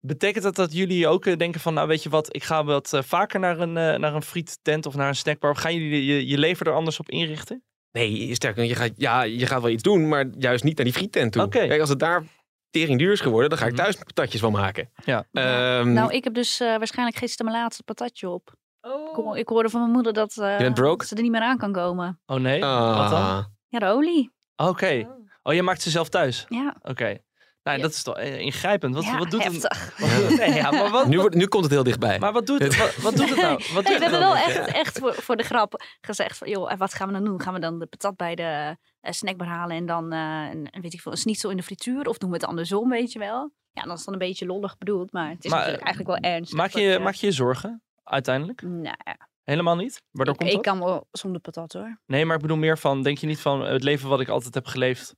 Betekent 0.00 0.44
dat 0.44 0.54
dat 0.54 0.72
jullie 0.72 1.08
ook 1.08 1.26
eh, 1.26 1.36
denken 1.36 1.60
van, 1.60 1.74
nou 1.74 1.88
weet 1.88 2.02
je 2.02 2.08
wat, 2.08 2.34
ik 2.34 2.44
ga 2.44 2.64
wat 2.64 2.92
eh, 2.92 3.02
vaker 3.02 3.40
naar 3.40 3.58
een, 3.60 3.76
eh, 3.76 3.98
naar 3.98 4.14
een 4.14 4.22
friettent 4.22 4.86
of 4.86 4.94
naar 4.94 5.08
een 5.08 5.14
snackbar? 5.16 5.56
Gaan 5.56 5.74
jullie 5.74 6.04
je, 6.04 6.26
je 6.26 6.38
leven 6.38 6.66
er 6.66 6.72
anders 6.72 6.98
op 7.00 7.08
inrichten? 7.10 7.62
Nee, 7.92 8.34
sterker 8.34 8.60
nog, 8.60 8.70
je 8.70 8.76
gaat, 8.76 8.92
ja, 8.96 9.22
je 9.22 9.46
gaat 9.46 9.62
wel 9.62 9.70
iets 9.70 9.82
doen, 9.82 10.08
maar 10.08 10.26
juist 10.38 10.64
niet 10.64 10.76
naar 10.76 10.84
die 10.84 10.94
friettent 10.94 11.32
toe. 11.32 11.42
Oké. 11.42 11.66
Kijk, 11.66 11.80
als 11.80 11.88
het 11.88 11.98
daar 11.98 12.24
tering 12.70 12.98
duur 12.98 13.12
is 13.12 13.20
geworden, 13.20 13.48
dan 13.50 13.58
ga 13.58 13.64
ik 13.66 13.72
Mhm. 13.72 13.80
thuis 13.82 13.96
patatjes 13.96 14.40
van 14.40 14.52
maken. 14.52 14.90
Ja. 15.04 15.24
Ehm, 15.32 15.92
Nou, 15.92 16.12
ik 16.12 16.24
heb 16.24 16.34
dus 16.34 16.60
eh, 16.60 16.76
waarschijnlijk 16.76 17.16
gisteren 17.18 17.46
mijn 17.50 17.62
laatste 17.62 17.82
patatje 17.82 18.28
op. 18.28 18.52
Oh. 18.80 19.36
ik 19.36 19.48
hoorde 19.48 19.68
van 19.68 19.80
mijn 19.80 19.92
moeder 19.92 20.12
dat, 20.12 20.36
eh, 20.36 20.74
dat 20.74 21.06
ze 21.06 21.14
er 21.16 21.22
niet 21.22 21.30
meer 21.30 21.40
aan 21.40 21.58
kan 21.58 21.72
komen. 21.72 22.20
Oh 22.26 22.36
nee, 22.36 22.64
ah, 22.64 22.98
wat 22.98 23.10
dan? 23.10 23.46
Ja, 23.68 23.78
de 23.78 23.86
olie. 23.86 24.32
Oké. 24.56 25.04
Oh. 25.08 25.16
Oh, 25.42 25.54
je 25.54 25.62
maakt 25.62 25.82
ze 25.82 25.90
zelf 25.90 26.08
thuis? 26.08 26.44
Ja, 26.48 26.76
Oké. 26.82 27.18
Nou, 27.62 27.76
Ja. 27.76 27.86
dat 27.86 27.92
is 27.92 28.02
toch 28.02 28.16
eh, 28.16 28.38
ingrijpend. 28.38 28.94
Wat, 28.94 29.04
ja 29.04 29.18
wat 29.18 29.30
doet 29.30 29.42
heftig. 29.42 29.96
het? 29.96 30.22
Wat, 30.28 30.38
nee, 30.38 30.54
ja, 30.54 30.70
maar 30.70 30.90
wat, 30.90 31.06
Nu, 31.06 31.20
wordt, 31.20 31.34
nu 31.34 31.46
komt 31.46 31.64
het 31.64 31.72
heel 31.72 31.82
dichtbij. 31.82 32.18
maar 32.18 32.32
wat 32.32 32.46
doet 32.46 32.58
het? 32.62 32.76
Wat, 32.82 32.96
wat 32.96 33.16
doet 33.16 33.28
het 33.28 33.38
nou? 33.38 33.62
Wat 33.72 33.84
Nee, 33.84 33.92
het 33.92 34.02
we 34.02 34.02
hebben 34.02 34.20
nou 34.20 34.32
wel 34.34 34.36
echt, 34.36 34.72
echt 34.72 34.98
voor, 34.98 35.14
voor 35.14 35.36
de 35.36 35.42
grap 35.42 35.84
gezegd 36.00 36.38
van, 36.38 36.48
joh, 36.48 36.72
en 36.72 36.78
wat 36.78 36.94
gaan 36.94 37.06
we 37.08 37.12
dan 37.14 37.24
doen? 37.24 37.40
Gaan 37.40 37.54
we 37.54 37.60
dan 37.60 37.78
de 37.78 37.86
patat 37.86 38.16
bij 38.16 38.34
de 38.34 38.76
eh, 39.00 39.12
snackbar 39.12 39.46
halen 39.46 39.76
en 39.76 39.86
dan, 39.86 40.12
eh, 40.12 40.48
een, 40.50 40.68
weet 40.80 40.94
ik 40.94 41.00
veel, 41.00 41.12
een 41.12 41.18
schnitzel 41.18 41.50
in 41.50 41.56
de 41.56 41.62
frituur? 41.62 42.06
Of 42.08 42.18
doen 42.18 42.30
we 42.30 42.36
het 42.36 42.44
andersom, 42.46 42.88
weet 42.88 43.12
je 43.12 43.18
wel? 43.18 43.50
Ja, 43.72 43.82
dan 43.82 43.92
is 43.96 44.04
dan 44.04 44.12
een 44.14 44.18
beetje 44.20 44.46
lollig 44.46 44.78
bedoeld, 44.78 45.12
maar 45.12 45.28
het 45.30 45.44
is 45.44 45.50
Maar, 45.50 45.58
natuurlijk 45.58 45.86
eigenlijk 45.86 46.20
wel 46.22 46.32
ernstig. 46.32 46.58
Maak 46.58 46.72
dat 46.72 46.82
je, 46.82 46.98
maak 46.98 47.14
je 47.14 47.26
je 47.26 47.32
zorgen, 47.32 47.82
uiteindelijk? 48.08 48.62
Nou, 48.62 48.96
ja, 49.04 49.28
Helemaal 49.48 49.76
niet? 49.76 50.02
Waardoor 50.10 50.34
ik, 50.34 50.40
komt 50.40 50.52
ik 50.52 50.62
kan 50.62 50.78
wel 50.78 51.06
zonder 51.10 51.40
patat 51.40 51.72
hoor. 51.72 52.00
Nee, 52.06 52.24
maar 52.24 52.36
ik 52.36 52.42
bedoel 52.42 52.56
meer 52.56 52.78
van, 52.78 53.02
denk 53.02 53.18
je 53.18 53.26
niet 53.26 53.40
van, 53.40 53.60
het 53.60 53.82
leven 53.82 54.08
wat 54.08 54.20
ik 54.20 54.28
altijd 54.28 54.54
heb 54.54 54.66
geleefd, 54.66 55.14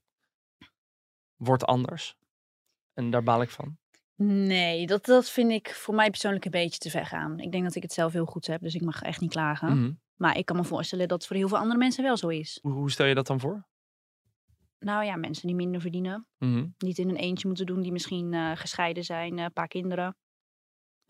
wordt 1.37 1.65
anders? 1.65 2.17
En 2.93 3.11
daar 3.11 3.23
baal 3.23 3.43
ik 3.43 3.51
van. 3.51 3.79
Nee, 4.23 4.87
dat, 4.87 5.05
dat 5.05 5.31
vind 5.31 5.51
ik 5.51 5.75
voor 5.75 5.95
mij 5.95 6.11
persoonlijk 6.11 6.45
een 6.45 6.51
beetje 6.51 6.79
te 6.79 6.91
ver 6.91 7.07
gaan. 7.07 7.39
Ik 7.39 7.53
denk 7.53 7.65
dat 7.65 7.75
ik 7.75 7.83
het 7.83 7.93
zelf 7.93 8.13
heel 8.13 8.25
goed 8.25 8.47
heb, 8.47 8.61
dus 8.61 8.75
ik 8.75 8.81
mag 8.81 9.03
echt 9.03 9.21
niet 9.21 9.31
klagen. 9.31 9.79
Mhm. 9.79 9.93
Maar 10.17 10.37
ik 10.37 10.47
kan 10.47 10.57
me 10.57 10.65
voorstellen 10.65 11.09
dat 11.09 11.19
het 11.19 11.27
voor 11.27 11.37
heel 11.37 11.49
veel 11.49 11.59
andere 11.59 11.79
mensen 11.79 12.05
wel 12.05 12.17
zo 12.17 12.29
is. 12.29 12.59
Hoe, 12.63 12.73
hoe 12.73 12.91
stel 12.91 13.07
je 13.07 13.15
dat 13.15 13.27
dan 13.27 13.41
voor? 13.41 13.69
Nou 14.79 15.05
ja, 15.05 15.17
mensen 15.17 15.47
die 15.47 15.57
minder 15.57 15.81
verdienen. 15.81 16.27
Mhm. 16.39 16.67
Niet 16.79 16.99
in 16.99 17.09
een 17.09 17.17
eentje 17.17 17.47
moeten 17.47 17.67
doen, 17.67 17.83
die 17.83 17.93
misschien 17.93 18.35
eh, 18.35 18.51
gescheiden 18.55 19.05
zijn, 19.05 19.39
eh, 19.39 19.45
een 19.45 19.53
paar 19.53 19.69
kinderen. 19.69 20.17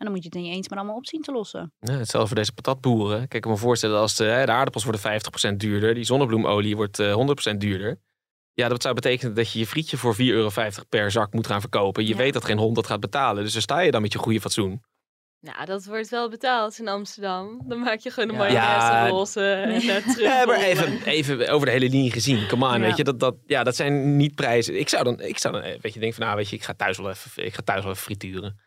En 0.01 0.07
dan 0.07 0.15
moet 0.15 0.23
je 0.23 0.29
het 0.29 0.37
in 0.37 0.45
je 0.45 0.51
eentje 0.55 0.69
maar 0.69 0.79
allemaal 0.79 0.97
op 0.97 1.05
zien 1.07 1.21
te 1.21 1.31
lossen. 1.31 1.73
Ja, 1.79 1.93
hetzelfde 1.93 2.27
voor 2.27 2.37
deze 2.37 2.53
patatboeren. 2.53 3.17
Kijk, 3.17 3.33
ik 3.33 3.41
kan 3.41 3.51
me 3.51 3.57
voorstellen 3.57 3.99
als 3.99 4.15
de, 4.15 4.23
hè, 4.23 4.45
de 4.45 4.51
aardappels 4.51 4.83
worden 4.83 5.01
50% 5.53 5.55
duurder, 5.57 5.93
die 5.93 6.03
zonnebloemolie 6.03 6.75
wordt 6.75 6.99
eh, 6.99 7.15
100% 7.51 7.57
duurder. 7.57 7.99
Ja, 8.53 8.67
dat 8.67 8.81
zou 8.81 8.95
betekenen 8.95 9.33
dat 9.33 9.51
je 9.51 9.59
je 9.59 9.67
frietje 9.67 9.97
voor 9.97 10.15
4,50 10.15 10.19
euro 10.25 10.49
per 10.89 11.11
zak 11.11 11.33
moet 11.33 11.47
gaan 11.47 11.61
verkopen. 11.61 12.03
Je 12.03 12.09
Ja. 12.09 12.15
weet 12.17 12.33
dat 12.33 12.45
geen 12.45 12.57
hond 12.57 12.75
dat 12.75 12.87
gaat 12.87 12.99
betalen. 12.99 13.43
Dus 13.43 13.53
daar 13.53 13.61
sta 13.61 13.79
je 13.79 13.91
dan 13.91 14.01
met 14.01 14.13
je 14.13 14.19
goede 14.19 14.41
fatsoen. 14.41 14.81
Nou, 15.39 15.65
dat 15.65 15.85
wordt 15.85 16.09
wel 16.09 16.29
betaald 16.29 16.79
in 16.79 16.87
Amsterdam. 16.87 17.61
Dan 17.67 17.79
maak 17.79 17.99
je 17.99 18.11
gewoon 18.11 18.29
een 18.29 18.35
Ja. 18.35 18.41
mooie 18.41 18.53
Ja. 18.53 19.07
roze 19.07 19.51
en 19.51 19.83
uh, 19.83 19.95
terug. 19.95 20.19
Ja, 20.31 20.45
maar 20.45 20.59
even, 20.61 21.05
even 21.05 21.49
over 21.49 21.65
de 21.65 21.71
hele 21.71 21.89
linie 21.89 22.11
gezien. 22.11 22.47
Come 22.47 22.65
on, 22.65 22.73
Ja. 22.73 22.79
weet 22.79 22.97
je. 22.97 23.03
Dat, 23.03 23.19
dat, 23.19 23.35
ja, 23.45 23.63
dat 23.63 23.75
zijn 23.75 24.17
niet 24.17 24.35
prijzen. 24.35 24.79
Ik 24.79 24.89
zou 24.89 25.03
dan, 25.03 25.19
ik 25.19 25.37
zou 25.37 25.53
dan 25.53 25.63
eh, 25.63 25.79
weet 25.81 25.93
je, 25.93 25.99
denken 25.99 26.17
van, 26.17 26.25
nou, 26.25 26.37
weet 26.37 26.49
je, 26.49 26.55
ik 26.55 26.63
ga 26.63 26.73
thuis 26.73 26.97
wel 26.97 27.09
even, 27.09 27.45
ik 27.45 27.53
ga 27.53 27.61
thuis 27.61 27.81
wel 27.83 27.91
even 27.91 28.03
frituren. 28.03 28.59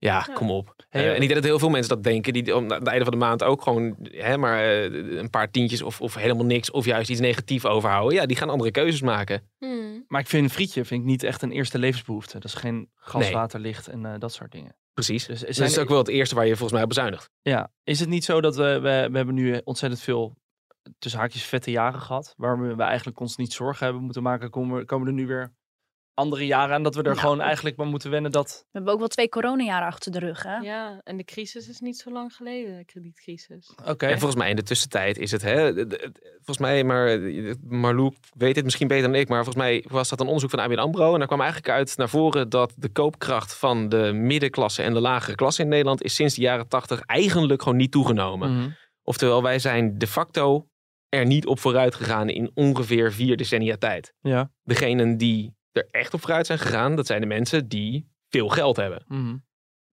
Ja, 0.00 0.24
Ja. 0.26 0.34
kom 0.34 0.50
op. 0.50 0.74
Hey, 0.88 1.02
Eh, 1.02 1.08
en 1.08 1.14
ik 1.14 1.20
denk 1.20 1.34
dat 1.34 1.44
heel 1.44 1.58
veel 1.58 1.68
mensen 1.68 1.94
dat 1.94 2.04
denken. 2.04 2.32
Die 2.32 2.56
om 2.56 2.72
aan 2.72 2.78
het 2.78 2.86
einde 2.88 3.04
van 3.04 3.12
de 3.12 3.18
maand 3.18 3.42
ook 3.44 3.62
gewoon 3.62 3.96
hè, 4.02 4.36
maar 4.36 4.58
eh, 4.64 5.18
een 5.18 5.30
paar 5.30 5.50
tientjes 5.50 5.82
of, 5.82 6.00
of 6.00 6.14
helemaal 6.14 6.44
niks. 6.44 6.70
Of 6.70 6.84
juist 6.84 7.10
iets 7.10 7.20
negatiefs 7.20 7.64
overhouden. 7.66 8.14
Ja, 8.18 8.26
die 8.26 8.36
gaan 8.36 8.50
andere 8.50 8.70
keuzes 8.70 9.02
maken. 9.02 9.50
Hmm. 9.58 10.04
Maar 10.08 10.20
ik 10.20 10.26
vind 10.26 10.44
een 10.44 10.50
frietje 10.50 10.84
vind 10.84 11.00
ik 11.00 11.06
niet 11.06 11.22
echt 11.22 11.42
een 11.42 11.50
eerste 11.52 11.78
levensbehoefte. 11.78 12.32
Dat 12.38 12.44
is 12.44 12.54
geen 12.54 12.90
gas, 12.94 13.22
Nee. 13.22 13.32
water, 13.32 13.60
licht 13.60 13.88
en 13.88 14.06
eh, 14.06 14.14
dat 14.18 14.32
soort 14.32 14.52
dingen. 14.52 14.76
Precies. 14.94 15.26
Dus 15.26 15.40
Dus 15.40 15.56
zijn 15.56 15.68
dat 15.68 15.76
is 15.76 15.82
ook 15.82 15.88
wel 15.88 15.98
het 15.98 16.08
eerste 16.08 16.34
waar 16.34 16.44
je 16.46 16.50
volgens 16.52 16.72
mij 16.72 16.82
op 16.82 16.88
bezuinigt. 16.88 17.30
Ja, 17.42 17.70
is 17.84 18.00
het 18.00 18.08
niet 18.08 18.24
zo 18.24 18.40
dat 18.40 18.56
we, 18.56 18.62
we, 18.80 19.08
we 19.10 19.16
hebben 19.16 19.34
nu 19.34 19.60
ontzettend 19.64 20.00
veel 20.02 20.36
tussen 20.98 21.20
haakjes 21.20 21.44
vette 21.44 21.70
jaren 21.70 22.00
gehad, 22.00 22.34
waar 22.36 22.60
we, 22.60 22.74
we 22.74 22.82
eigenlijk 22.82 23.20
ons 23.20 23.36
niet 23.36 23.52
zorgen 23.52 23.84
hebben 23.84 24.02
moeten 24.04 24.22
maken, 24.22 24.50
komen, 24.50 24.86
komen 24.86 25.06
er 25.06 25.12
nu 25.12 25.26
weer 25.26 25.52
andere 26.18 26.46
jaren 26.46 26.74
aan 26.74 26.82
dat 26.82 26.94
we 26.94 27.00
er 27.02 27.08
Nou. 27.08 27.18
gewoon 27.20 27.40
eigenlijk 27.40 27.76
maar 27.76 27.86
moeten 27.86 28.10
wennen 28.10 28.30
dat... 28.32 28.58
We 28.64 28.68
hebben 28.72 28.92
ook 28.92 28.98
wel 28.98 29.08
twee 29.08 29.28
coronajaren 29.28 29.86
achter 29.86 30.12
de 30.12 30.18
rug, 30.18 30.42
hè? 30.42 30.56
Ja, 30.56 31.00
en 31.04 31.16
de 31.16 31.24
crisis 31.24 31.68
is 31.68 31.80
niet 31.80 31.98
zo 31.98 32.10
lang 32.10 32.32
geleden, 32.34 32.76
de 32.76 32.84
kredietcrisis. 32.84 33.74
Oké, 33.86 34.06
En 34.06 34.18
volgens 34.18 34.40
mij 34.40 34.50
in 34.50 34.56
de 34.56 34.62
tussentijd 34.62 35.18
is 35.18 35.30
het, 35.30 35.42
hè, 35.42 35.72
volgens 36.36 36.58
mij, 36.58 36.84
maar 36.84 37.20
Marloek 37.68 38.14
weet 38.36 38.56
het 38.56 38.64
misschien 38.64 38.88
beter 38.88 39.10
dan 39.10 39.20
ik, 39.20 39.28
maar 39.28 39.44
volgens 39.44 39.64
mij 39.64 39.84
was 39.88 40.08
dat 40.08 40.20
een 40.20 40.26
onderzoek 40.26 40.50
van 40.50 40.58
ABN 40.58 40.78
AMRO. 40.78 41.12
En 41.12 41.18
daar 41.18 41.26
kwam 41.28 41.40
eigenlijk 41.40 41.70
uit 41.70 41.96
naar 41.96 42.08
voren 42.08 42.48
dat 42.48 42.72
de 42.76 42.88
koopkracht 42.88 43.54
van 43.54 43.88
de 43.88 44.12
middenklasse 44.14 44.82
en 44.82 44.94
de 44.94 45.00
lagere 45.00 45.36
klasse 45.36 45.62
in 45.62 45.68
Nederland 45.68 46.02
is 46.02 46.14
sinds 46.14 46.34
de 46.34 46.40
jaren 46.40 46.68
tachtig 46.68 47.00
eigenlijk 47.00 47.62
gewoon 47.62 47.78
niet 47.78 47.92
toegenomen. 47.92 48.56
Mhm. 48.56 48.68
Oftewel, 49.02 49.42
wij 49.42 49.58
zijn 49.58 49.98
de 49.98 50.06
facto 50.06 50.68
er 51.08 51.26
niet 51.26 51.46
op 51.46 51.58
vooruit 51.60 51.94
gegaan 51.94 52.28
in 52.28 52.50
ongeveer 52.54 53.12
vier 53.12 53.36
decennia 53.36 53.76
tijd. 53.76 54.14
ja. 54.20 54.50
Degenen 54.62 55.16
die 55.16 55.56
er 55.72 55.88
echt 55.90 56.14
op 56.14 56.20
vooruit 56.20 56.46
zijn 56.46 56.58
gegaan, 56.58 56.96
dat 56.96 57.06
zijn 57.06 57.20
de 57.20 57.26
mensen 57.26 57.68
die 57.68 58.08
veel 58.28 58.48
geld 58.48 58.76
hebben. 58.76 59.04
Mhm. 59.08 59.36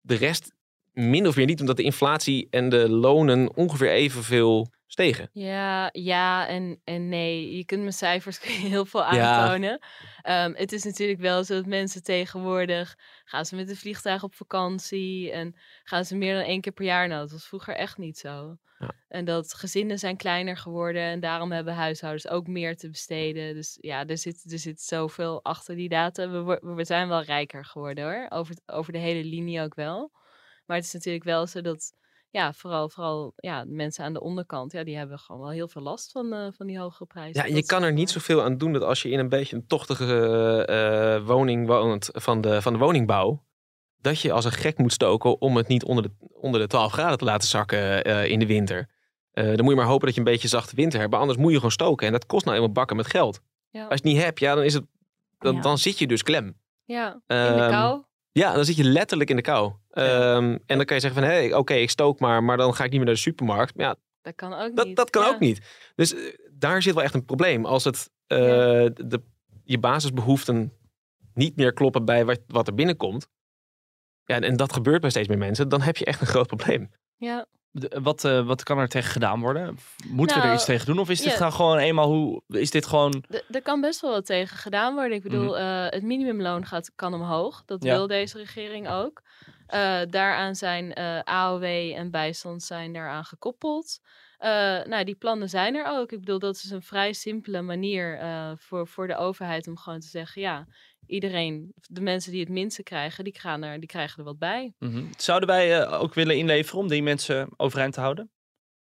De 0.01 0.15
rest 0.15 0.54
min 0.95 1.27
of 1.27 1.35
meer 1.35 1.45
niet, 1.45 1.59
omdat 1.59 1.77
de 1.77 1.83
inflatie 1.83 2.47
en 2.49 2.69
de 2.69 2.89
lonen 2.89 3.55
ongeveer 3.55 3.91
evenveel 3.91 4.67
stegen. 4.87 5.29
Ja, 5.33 5.89
ja 5.91 6.47
en, 6.47 6.79
en 6.83 7.09
nee. 7.09 7.57
Je 7.57 7.65
kunt 7.65 7.83
met 7.83 7.95
cijfers 7.95 8.39
heel 8.71 8.85
veel 8.85 8.99
Ja. 9.13 9.33
aantonen. 9.35 9.79
Ehm, 10.21 10.53
het 10.53 10.71
is 10.71 10.83
natuurlijk 10.83 11.19
wel 11.19 11.43
zo 11.43 11.53
dat 11.53 11.65
mensen 11.65 12.03
tegenwoordig 12.03 12.95
gaan 13.25 13.45
ze 13.45 13.55
met 13.55 13.69
een 13.69 13.75
vliegtuig 13.75 14.23
op 14.23 14.35
vakantie 14.35 15.31
en 15.31 15.55
gaan 15.83 16.05
ze 16.05 16.15
meer 16.15 16.35
dan 16.35 16.43
één 16.43 16.61
keer 16.61 16.71
per 16.73 16.85
jaar. 16.85 17.07
Nou, 17.07 17.21
dat 17.21 17.31
was 17.31 17.47
vroeger 17.47 17.75
echt 17.75 17.97
niet 17.97 18.17
zo. 18.17 18.57
Ja. 18.79 18.91
En 19.07 19.25
dat 19.25 19.53
gezinnen 19.53 19.99
zijn 19.99 20.17
kleiner 20.17 20.57
geworden 20.57 21.01
en 21.01 21.19
daarom 21.19 21.51
hebben 21.51 21.73
huishoudens 21.73 22.27
ook 22.27 22.47
meer 22.47 22.77
te 22.77 22.89
besteden. 22.89 23.53
Dus 23.53 23.77
ja, 23.81 24.05
er 24.05 24.17
zit, 24.17 24.51
er 24.51 24.59
zit 24.59 24.81
zoveel 24.81 25.43
achter 25.43 25.75
die 25.75 25.89
data. 25.89 26.29
We, 26.29 26.59
we 26.61 26.85
zijn 26.85 27.07
wel 27.07 27.21
rijker 27.21 27.65
geworden 27.65 28.03
hoor, 28.03 28.25
over, 28.29 28.55
over 28.65 28.93
de 28.93 28.99
hele 28.99 29.23
linie 29.23 29.61
ook 29.61 29.75
wel. 29.75 30.11
Maar 30.65 30.77
het 30.77 30.85
is 30.85 30.93
natuurlijk 30.93 31.23
wel 31.23 31.47
zo 31.47 31.61
dat 31.61 31.93
ja, 32.29 32.53
vooral, 32.53 32.89
vooral 32.89 33.33
ja, 33.35 33.63
mensen 33.67 34.03
aan 34.05 34.13
de 34.13 34.21
onderkant, 34.21 34.71
ja, 34.71 34.83
die 34.83 34.97
hebben 34.97 35.19
gewoon 35.19 35.41
wel 35.41 35.49
heel 35.51 35.67
veel 35.67 35.81
last 35.81 36.11
van, 36.11 36.33
eh, 36.33 36.47
van 36.51 36.67
die 36.67 36.79
hogere 36.79 37.05
prijzen. 37.05 37.41
Ja, 37.41 37.47
je 37.47 37.53
Dat 37.53 37.65
kan 37.65 37.83
er 37.83 37.93
niet 37.93 38.03
maar. 38.03 38.13
zoveel 38.13 38.43
aan 38.43 38.57
doen 38.57 38.73
dat 38.73 38.81
als 38.81 39.01
je 39.01 39.09
in 39.09 39.19
een 39.19 39.29
beetje 39.29 39.55
een 39.55 39.67
tochtige 39.67 40.65
eh, 40.65 41.27
woning 41.27 41.67
woont 41.67 42.09
van 42.11 42.41
de, 42.41 42.61
van 42.61 42.73
de 42.73 42.79
woningbouw, 42.79 43.43
dat 43.97 44.19
je 44.19 44.31
als 44.31 44.45
een 44.45 44.51
gek 44.51 44.77
moet 44.77 44.93
stoken 44.93 45.41
om 45.41 45.55
het 45.57 45.67
niet 45.67 45.83
onder 45.83 46.03
de, 46.03 46.11
onder 46.33 46.59
de 46.61 46.67
12 46.67 46.91
graden 46.91 47.17
te 47.17 47.25
laten 47.25 47.47
zakken 47.47 48.03
eh, 48.03 48.25
in 48.29 48.39
de 48.39 48.45
winter. 48.45 48.89
Eh, 49.31 49.45
dan 49.45 49.61
moet 49.63 49.69
je 49.73 49.75
maar 49.79 49.85
hopen 49.89 50.05
dat 50.05 50.13
je 50.15 50.19
een 50.21 50.25
beetje 50.31 50.47
zachte 50.47 50.75
winter 50.75 50.99
hebt. 50.99 51.11
Maar 51.11 51.19
anders 51.19 51.39
moet 51.39 51.49
je 51.49 51.55
gewoon 51.55 51.71
stoken. 51.71 52.05
En 52.07 52.11
dat 52.13 52.25
kost 52.25 52.45
nou 52.45 52.57
eenmaal 52.57 52.71
bakken 52.71 52.95
met 52.95 53.07
geld. 53.07 53.39
Ja, 53.69 53.79
Als 53.81 53.89
je 53.89 53.95
het 53.95 54.03
niet 54.03 54.23
hebt, 54.23 54.39
ja, 54.39 54.55
dan, 54.55 54.63
is 54.63 54.73
het, 54.73 54.83
dan, 55.39 55.55
Ja. 55.55 55.61
dan 55.61 55.77
zit 55.77 55.99
je 55.99 56.07
dus 56.07 56.23
klem. 56.23 56.59
ja 56.85 57.11
in 57.13 57.21
de 57.27 57.33
Ehm, 57.35 57.69
kou. 57.71 58.03
Ja, 58.39 58.53
dan 58.53 58.65
zit 58.65 58.75
je 58.75 58.83
letterlijk 58.83 59.29
in 59.29 59.35
de 59.35 59.41
kou. 59.41 59.73
Ehm, 59.89 60.57
en 60.65 60.77
dan 60.77 60.85
kan 60.85 60.95
je 60.95 61.01
zeggen 61.01 61.21
van, 61.21 61.29
hé, 61.31 61.55
oké, 61.57 61.73
ik 61.73 61.89
stook 61.89 62.19
maar, 62.19 62.43
maar 62.43 62.57
dan 62.57 62.73
ga 62.75 62.83
ik 62.83 62.89
niet 62.89 62.97
meer 62.97 63.05
naar 63.05 63.15
de 63.15 63.21
supermarkt. 63.21 63.73
Ja, 63.75 63.95
Dat 64.21 64.35
kan 64.35 64.53
ook 64.53 64.75
dat, 64.75 64.85
niet. 64.85 64.95
dat 64.95 65.09
kan 65.09 65.23
Ja. 65.23 65.29
ook 65.29 65.39
niet. 65.39 65.61
Dus 65.95 66.13
eh, 66.13 66.33
daar 66.51 66.81
zit 66.81 66.93
wel 66.93 67.03
echt 67.03 67.13
een 67.13 67.25
probleem. 67.25 67.65
Als 67.65 67.83
het, 67.83 68.09
eh, 68.27 68.37
de, 68.93 69.21
je 69.63 69.79
basisbehoeften 69.79 70.73
niet 71.33 71.55
meer 71.55 71.73
kloppen 71.73 72.05
bij 72.05 72.25
wat, 72.25 72.39
wat 72.47 72.67
er 72.67 72.73
binnenkomt. 72.73 73.27
Ja, 74.25 74.35
en, 74.35 74.43
en 74.43 74.55
dat 74.57 74.73
gebeurt 74.73 75.01
bij 75.01 75.09
steeds 75.09 75.27
meer 75.27 75.37
mensen. 75.37 75.69
Dan 75.69 75.81
heb 75.81 75.97
je 75.97 76.05
echt 76.05 76.21
een 76.21 76.27
groot 76.27 76.47
probleem. 76.47 76.89
Ja. 77.17 77.45
Wat, 78.01 78.23
eh, 78.23 78.45
wat 78.45 78.63
kan 78.63 78.77
er 78.77 78.87
tegen 78.87 79.11
gedaan 79.11 79.39
worden? 79.39 79.77
Moeten 80.07 80.35
we 80.35 80.41
er 80.41 80.47
Nou, 80.47 80.57
iets 80.57 80.65
tegen 80.67 80.85
doen? 80.85 80.99
Of 80.99 81.09
is 81.09 81.21
dit 81.21 81.33
ja. 81.33 81.39
nou 81.39 81.51
gewoon 81.51 81.77
eenmaal 81.77 82.07
hoe... 82.07 82.41
Is 82.47 82.71
dit 82.71 82.85
gewoon... 82.85 83.23
Er 83.51 83.61
kan 83.61 83.81
best 83.81 84.01
wel 84.01 84.11
wat 84.11 84.25
tegen 84.25 84.57
gedaan 84.57 84.93
worden. 84.93 85.17
Ik 85.17 85.23
bedoel, 85.23 85.49
Mhm. 85.53 85.55
eh, 85.61 85.85
het 85.89 86.03
minimumloon 86.03 86.65
gaat, 86.65 86.91
kan 86.95 87.13
omhoog. 87.13 87.63
Dat 87.65 87.83
Ja. 87.83 87.93
wil 87.95 88.07
deze 88.07 88.37
regering 88.37 88.89
ook. 88.89 89.21
Eh, 89.67 89.99
daaraan 90.09 90.55
zijn 90.55 90.93
AOW 91.23 91.63
en 91.95 92.11
bijstand 92.11 92.63
zijn 92.63 92.93
daaraan 92.93 93.25
gekoppeld. 93.25 93.99
Nou, 94.85 95.03
die 95.03 95.15
plannen 95.15 95.49
zijn 95.49 95.75
er 95.75 95.85
ook. 95.85 96.11
Ik 96.11 96.19
bedoel, 96.19 96.39
dat 96.39 96.55
is 96.55 96.69
een 96.71 96.81
vrij 96.81 97.13
simpele 97.13 97.61
manier 97.61 98.19
voor, 98.57 98.87
voor 98.87 99.07
de 99.07 99.15
overheid 99.17 99.67
om 99.67 99.77
gewoon 99.77 99.99
te 99.99 100.07
zeggen, 100.07 100.41
ja, 100.41 100.67
iedereen, 101.07 101.73
de 101.75 102.01
mensen 102.01 102.31
die 102.31 102.39
het 102.39 102.49
minste 102.49 102.83
krijgen, 102.83 103.23
die, 103.23 103.39
gaan 103.39 103.63
er, 103.63 103.79
die 103.79 103.89
krijgen 103.89 104.17
er 104.17 104.23
wat 104.23 104.39
bij. 104.39 104.73
Mhm. 104.79 105.05
Zouden 105.17 105.49
wij 105.49 105.81
eh, 105.81 106.01
ook 106.01 106.13
willen 106.13 106.37
inleveren 106.37 106.79
om 106.79 106.87
die 106.87 107.03
mensen 107.03 107.49
overeind 107.57 107.93
te 107.93 107.99
houden? 107.99 108.31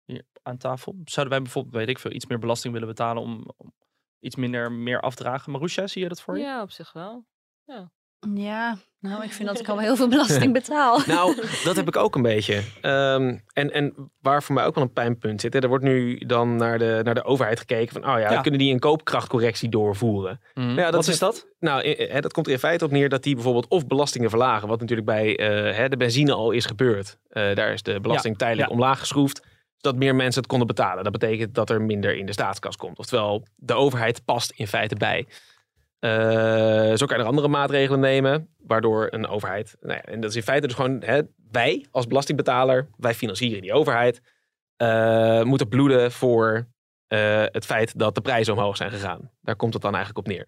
Hier 0.06 0.26
aan 0.42 0.58
tafel. 0.58 1.02
Zouden 1.04 1.34
wij 1.34 1.44
bijvoorbeeld, 1.44 1.76
weet 1.76 1.90
ik 1.90 2.00
veel, 2.00 2.12
iets 2.12 2.26
meer 2.26 2.40
belasting 2.40 2.74
willen 2.74 2.88
betalen 2.88 3.22
om, 3.22 3.52
om 3.58 3.74
iets 4.20 4.36
minder 4.36 4.72
meer 4.72 5.02
afdragen? 5.02 5.52
Marusha, 5.52 5.88
zie 5.88 6.02
je 6.02 6.10
dat 6.10 6.22
voor 6.22 6.38
je? 6.38 6.44
Ja, 6.44 6.62
op 6.62 6.72
zich 6.72 6.94
wel. 6.94 7.26
Ja, 7.64 7.92
nou, 9.00 9.24
ik 9.24 9.32
vind 9.32 9.48
dat 9.48 9.60
ik 9.60 9.68
al 9.68 9.80
heel 9.88 9.96
veel 9.96 10.08
belasting 10.08 10.54
betaal. 10.54 11.00
Nou, 11.08 11.36
dat 11.64 11.76
heb 11.76 11.88
ik 11.88 11.96
ook 11.96 12.16
een 12.16 12.22
beetje. 12.22 12.62
Ehm, 12.82 13.38
en, 13.54 13.72
en 13.74 14.12
waar 14.22 14.44
voor 14.44 14.56
mij 14.56 14.66
ook 14.66 14.76
wel 14.76 14.84
een 14.84 14.94
pijnpunt 14.94 15.42
zit. 15.42 15.54
Hè, 15.54 15.60
er 15.60 15.68
wordt 15.68 15.84
nu 15.84 16.18
dan 16.18 16.56
naar 16.56 16.80
de, 16.80 17.02
naar 17.04 17.14
de 17.14 17.24
overheid 17.24 17.60
gekeken 17.60 17.94
van, 18.02 18.14
oh 18.14 18.20
ja, 18.20 18.32
Ja. 18.32 18.42
kunnen 18.42 18.60
die 18.60 18.74
een 18.74 18.80
koopkrachtcorrectie 18.80 19.70
doorvoeren? 19.70 20.40
Mhm. 20.54 20.70
Ja, 20.70 20.84
dat 20.92 20.94
Wat 20.94 21.08
is- 21.08 21.20
dat? 21.20 21.48
Nou, 21.60 21.82
eh, 21.82 22.16
eh, 22.16 22.22
dat 22.22 22.34
komt 22.34 22.46
er 22.48 22.54
in 22.54 22.60
feite 22.60 22.86
op 22.86 22.92
neer 22.92 23.10
dat 23.10 23.24
die 23.24 23.34
bijvoorbeeld 23.36 23.68
of 23.68 23.88
belastingen 23.88 24.30
verlagen, 24.30 24.68
wat 24.68 24.80
natuurlijk 24.80 25.08
bij 25.08 25.38
eh, 25.38 25.76
hè, 25.78 25.90
de 25.90 25.98
benzine 25.98 26.34
al 26.34 26.52
is 26.52 26.66
gebeurd. 26.66 27.18
Eh, 27.30 27.56
daar 27.56 27.74
is 27.74 27.84
de 27.84 28.00
belasting 28.00 28.38
tijdelijk 28.38 28.68
ja. 28.70 28.74
omlaag 28.76 29.00
geschroefd, 29.00 29.42
zodat 29.78 30.00
meer 30.00 30.16
mensen 30.16 30.42
het 30.42 30.50
konden 30.50 30.68
betalen. 30.68 31.04
Dat 31.04 31.12
betekent 31.14 31.56
dat 31.56 31.70
er 31.70 31.82
minder 31.82 32.16
in 32.18 32.26
de 32.26 32.32
staatskas 32.32 32.76
komt. 32.76 33.00
Oftewel, 33.00 33.46
de 33.56 33.74
overheid 33.74 34.26
past 34.26 34.52
in 34.56 34.68
feite 34.68 34.96
bij. 34.96 35.28
Eh, 36.04 36.94
zo 36.96 37.06
kan 37.06 37.18
je 37.18 37.24
er 37.24 37.30
andere 37.30 37.48
maatregelen 37.48 38.00
nemen, 38.00 38.56
waardoor 38.58 39.08
een 39.12 39.28
overheid, 39.28 39.78
nou 39.80 39.94
ja, 39.94 40.02
en 40.02 40.22
dat 40.22 40.30
is 40.30 40.36
in 40.36 40.44
feite 40.44 40.68
dus 40.68 40.76
gewoon 40.76 41.02
hè, 41.04 41.22
wij 41.52 41.86
als 41.92 42.08
belastingbetaler, 42.08 42.90
wij 42.98 43.14
financieren 43.14 43.62
die 43.62 43.74
overheid, 43.74 44.22
eh, 44.76 45.44
moeten 45.44 45.68
bloeden 45.68 46.12
voor 46.12 46.68
eh, 47.08 47.44
het 47.46 47.66
feit 47.66 48.00
dat 48.00 48.16
de 48.16 48.22
prijzen 48.22 48.54
omhoog 48.54 48.78
zijn 48.78 48.92
gegaan. 48.92 49.32
Daar 49.42 49.56
komt 49.56 49.74
het 49.74 49.82
dan 49.82 49.96
eigenlijk 49.96 50.28
op 50.28 50.34
neer. 50.34 50.48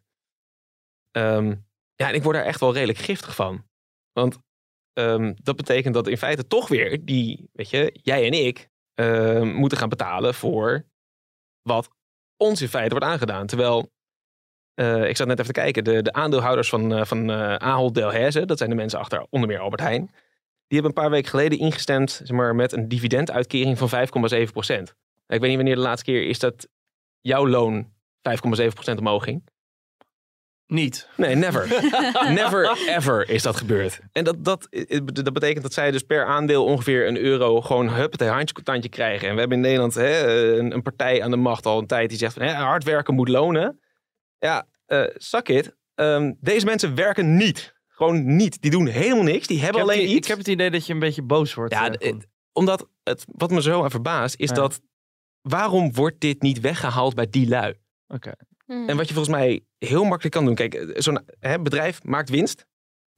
Ehm, 1.11 1.55
ja, 1.95 2.07
en 2.07 2.15
ik 2.15 2.23
word 2.23 2.35
daar 2.35 2.45
echt 2.45 2.59
wel 2.59 2.73
redelijk 2.73 2.99
giftig 2.99 3.35
van. 3.35 3.65
Want 4.11 4.37
ehm, 4.93 5.33
dat 5.35 5.55
betekent 5.55 5.93
dat 5.93 6.07
in 6.07 6.17
feite 6.17 6.47
toch 6.47 6.67
weer 6.67 7.05
die, 7.05 7.49
weet 7.53 7.69
je, 7.69 7.99
jij 8.01 8.25
en 8.25 8.33
ik 8.33 8.69
moeten 9.55 9.77
gaan 9.77 9.89
betalen 9.89 10.33
voor 10.33 10.85
wat 11.61 11.89
ons 12.37 12.61
in 12.61 12.67
feite 12.67 12.89
wordt 12.89 13.05
aangedaan. 13.05 13.47
Terwijl, 13.47 13.91
eh, 14.75 15.09
ik 15.09 15.17
zat 15.17 15.27
net 15.27 15.39
even 15.39 15.53
te 15.53 15.59
kijken, 15.59 15.83
de, 15.83 16.01
de 16.01 16.13
aandeelhouders 16.13 16.69
van, 16.69 16.93
eh 16.93 17.05
van 17.05 17.31
eh 17.31 17.55
Ahold 17.55 17.95
Delhaize, 17.95 18.45
dat 18.45 18.57
zijn 18.57 18.69
de 18.69 18.75
mensen 18.75 18.99
achter 18.99 19.25
onder 19.29 19.49
meer 19.49 19.59
Albert 19.59 19.81
Heijn, 19.81 20.05
die 20.67 20.79
hebben 20.79 20.85
een 20.85 21.03
paar 21.03 21.09
weken 21.09 21.29
geleden 21.29 21.59
ingestemd 21.59 22.11
zeg 22.23 22.37
maar, 22.37 22.55
met 22.55 22.71
een 22.71 22.87
dividenduitkering 22.87 23.77
van 23.77 23.89
5,7 24.45 24.51
procent. 24.51 24.95
Ik 25.27 25.39
weet 25.39 25.49
niet 25.49 25.55
wanneer 25.55 25.75
de 25.75 25.81
laatste 25.81 26.11
keer 26.11 26.27
is 26.27 26.39
dat 26.39 26.67
jouw 27.21 27.47
loon 27.47 27.83
5,7 27.83 28.67
procent 28.73 28.99
omhoog 28.99 29.23
ging. 29.23 29.43
Niet. 30.67 31.07
Nee, 31.17 31.35
never. 31.35 31.67
never 32.41 32.77
ever 32.87 33.29
is 33.29 33.43
dat 33.43 33.55
gebeurd. 33.55 33.99
En 34.11 34.23
dat, 34.23 34.45
dat, 34.45 34.67
dat 35.03 35.33
betekent 35.33 35.63
dat 35.63 35.73
zij 35.73 35.91
dus 35.91 36.01
per 36.01 36.25
aandeel 36.25 36.65
ongeveer 36.65 37.07
een 37.07 37.17
euro 37.17 37.61
gewoon 37.61 37.89
huppatee 37.89 38.27
handje 38.27 38.63
tandje 38.63 38.89
krijgen. 38.89 39.27
En 39.27 39.33
we 39.33 39.39
hebben 39.39 39.57
in 39.57 39.63
Nederland 39.63 39.93
hè, 39.93 40.57
een, 40.57 40.73
een 40.73 40.81
partij 40.81 41.23
aan 41.23 41.31
de 41.31 41.37
macht 41.37 41.65
al 41.65 41.79
een 41.79 41.87
tijd 41.87 42.09
die 42.09 42.17
zegt 42.17 42.33
van 42.33 42.41
hè, 42.41 42.53
hard 42.53 42.83
werken 42.83 43.13
moet 43.13 43.29
lonen. 43.29 43.79
Ja, 44.45 44.67
eh 44.85 45.03
suck 45.15 45.49
it. 45.49 45.75
Ehm, 45.95 46.33
deze 46.39 46.65
mensen 46.65 46.95
werken 46.95 47.35
niet. 47.35 47.73
Gewoon 47.87 48.35
niet. 48.35 48.61
Die 48.61 48.71
doen 48.71 48.87
helemaal 48.87 49.23
niks. 49.23 49.47
Die 49.47 49.59
hebben 49.61 49.81
heb, 49.81 49.89
alleen 49.89 50.05
die- 50.05 50.15
iets. 50.15 50.17
ik 50.17 50.27
heb 50.27 50.37
het 50.37 50.47
idee 50.47 50.71
dat 50.71 50.85
je 50.85 50.93
een 50.93 50.99
beetje 50.99 51.21
boos 51.23 51.53
wordt. 51.53 51.73
Ja, 51.73 51.91
eh, 51.91 52.13
omdat 52.53 52.87
het, 53.03 53.25
wat 53.31 53.51
me 53.51 53.61
zo 53.61 53.83
aan 53.83 53.91
verbaast 53.91 54.35
is 54.39 54.49
Ja. 54.49 54.55
dat 54.55 54.81
waarom 55.41 55.93
wordt 55.93 56.19
dit 56.19 56.41
niet 56.41 56.59
weggehaald 56.59 57.15
bij 57.15 57.29
die 57.29 57.47
lui? 57.47 57.73
Hm. 58.65 58.71
En 58.71 58.97
wat 58.97 59.07
je 59.07 59.13
volgens 59.13 59.35
mij 59.35 59.65
heel 59.77 60.03
makkelijk 60.03 60.35
kan 60.35 60.45
doen. 60.45 60.55
Kijk, 60.55 60.73
eh, 60.73 61.01
zo'n 61.01 61.19
hè, 61.39 61.59
bedrijf 61.61 62.03
maakt 62.03 62.29
winst. 62.29 62.65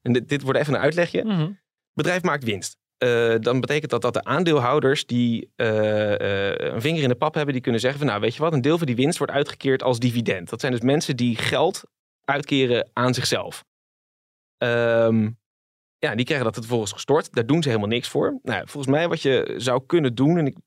En 0.02 0.14
dit, 0.14 0.30
dit 0.30 0.42
wordt 0.42 0.60
even 0.60 0.74
een 0.74 0.80
uitlegje. 0.80 1.24
Mhm. 1.24 1.52
Bedrijf 1.94 2.22
maakt 2.24 2.44
winst. 2.44 2.78
Eh, 2.98 3.36
dan 3.40 3.60
betekent 3.60 3.92
dat 3.92 4.02
dat 4.02 4.14
de 4.14 4.24
aandeelhouders 4.24 5.06
die 5.06 5.52
eh, 5.56 6.14
eh, 6.50 6.74
een 6.74 6.82
vinger 6.82 7.04
in 7.04 7.10
de 7.10 7.16
pap 7.16 7.34
hebben, 7.34 7.54
die 7.54 7.64
kunnen 7.64 7.82
zeggen 7.82 8.00
van 8.00 8.08
nou 8.08 8.22
weet 8.22 8.36
je 8.36 8.42
wat, 8.42 8.54
een 8.54 8.62
deel 8.62 8.78
van 8.78 8.88
die 8.88 8.96
winst 8.96 9.18
wordt 9.18 9.34
uitgekeerd 9.34 9.84
als 9.84 10.00
dividend. 10.00 10.50
Dat 10.50 10.60
zijn 10.60 10.72
dus 10.72 10.82
mensen 10.82 11.16
die 11.16 11.36
geld 11.36 11.84
uitkeren 12.24 12.90
aan 12.94 13.14
zichzelf. 13.14 13.66
Ehm, 14.58 15.30
ja, 15.98 16.16
die 16.16 16.26
krijgen 16.26 16.46
dat 16.46 16.56
vervolgens 16.56 16.92
gestort. 16.92 17.34
Daar 17.34 17.46
doen 17.46 17.62
ze 17.62 17.70
helemaal 17.70 17.90
niks 17.90 18.10
voor. 18.10 18.40
Nou, 18.44 18.68
volgens 18.68 18.94
mij 18.94 19.08
wat 19.08 19.22
je 19.22 19.54
zou 19.58 19.86
kunnen 19.86 20.16
doen, 20.16 20.38
en 20.38 20.46
ik, 20.46 20.58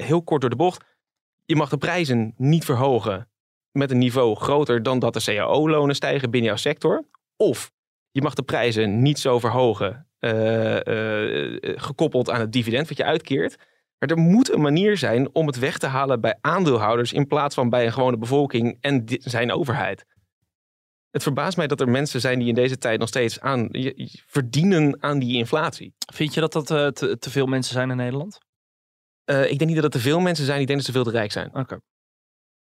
heel 0.00 0.22
kort 0.22 0.40
door 0.40 0.50
de 0.50 0.56
bocht, 0.56 0.84
je 1.44 1.56
mag 1.56 1.68
de 1.68 1.78
prijzen 1.78 2.34
niet 2.36 2.64
verhogen 2.64 3.30
met 3.72 3.90
een 3.90 3.98
niveau 3.98 4.36
groter 4.36 4.82
dan 4.82 4.98
dat 4.98 5.14
de 5.14 5.20
cao-lonen 5.20 5.94
stijgen 5.94 6.30
binnen 6.30 6.48
jouw 6.48 6.58
sector. 6.58 7.04
Of 7.36 7.72
je 8.10 8.22
mag 8.22 8.34
de 8.34 8.42
prijzen 8.42 9.02
niet 9.02 9.18
zo 9.18 9.38
verhogen, 9.38 10.09
gekoppeld 11.80 12.30
aan 12.30 12.40
het 12.40 12.52
dividend 12.52 12.88
wat 12.88 12.96
je 12.96 13.04
uitkeert. 13.04 13.56
Maar 13.98 14.08
er 14.08 14.18
moet 14.18 14.52
een 14.52 14.60
manier 14.60 14.96
zijn 14.96 15.34
om 15.34 15.46
het 15.46 15.58
weg 15.58 15.78
te 15.78 15.86
halen 15.86 16.20
bij 16.20 16.38
aandeelhouders 16.40 17.12
in 17.12 17.26
plaats 17.26 17.54
van 17.54 17.68
bij 17.68 17.86
een 17.86 17.92
gewone 17.92 18.18
bevolking 18.18 18.78
en 18.80 19.02
zijn 19.06 19.52
overheid. 19.52 20.04
Het 21.10 21.22
verbaast 21.22 21.56
mij 21.56 21.66
dat 21.66 21.80
er 21.80 21.88
mensen 21.88 22.20
zijn 22.20 22.38
die 22.38 22.48
in 22.48 22.54
deze 22.54 22.78
tijd 22.78 22.98
nog 22.98 23.08
steeds 23.08 23.40
aan, 23.40 23.68
verdienen 24.26 25.02
aan 25.02 25.18
die 25.18 25.36
inflatie. 25.36 25.94
Vind 26.12 26.34
je 26.34 26.40
dat 26.40 26.52
dat 26.52 26.70
eh, 26.70 26.86
te, 26.86 27.18
te 27.18 27.30
veel 27.30 27.46
mensen 27.46 27.72
zijn 27.72 27.90
in 27.90 27.96
Nederland? 27.96 28.38
Eh, 29.24 29.50
ik 29.50 29.58
denk 29.58 29.64
niet 29.70 29.74
dat 29.74 29.82
het 29.82 29.92
te 29.92 29.98
veel 30.08 30.20
mensen 30.20 30.44
zijn, 30.44 30.60
ik 30.60 30.66
denk 30.66 30.78
dat 30.78 30.86
ze 30.86 30.92
veel 30.94 31.04
te 31.04 31.10
rijk 31.10 31.32
zijn. 31.32 31.54
Oké. 31.54 31.80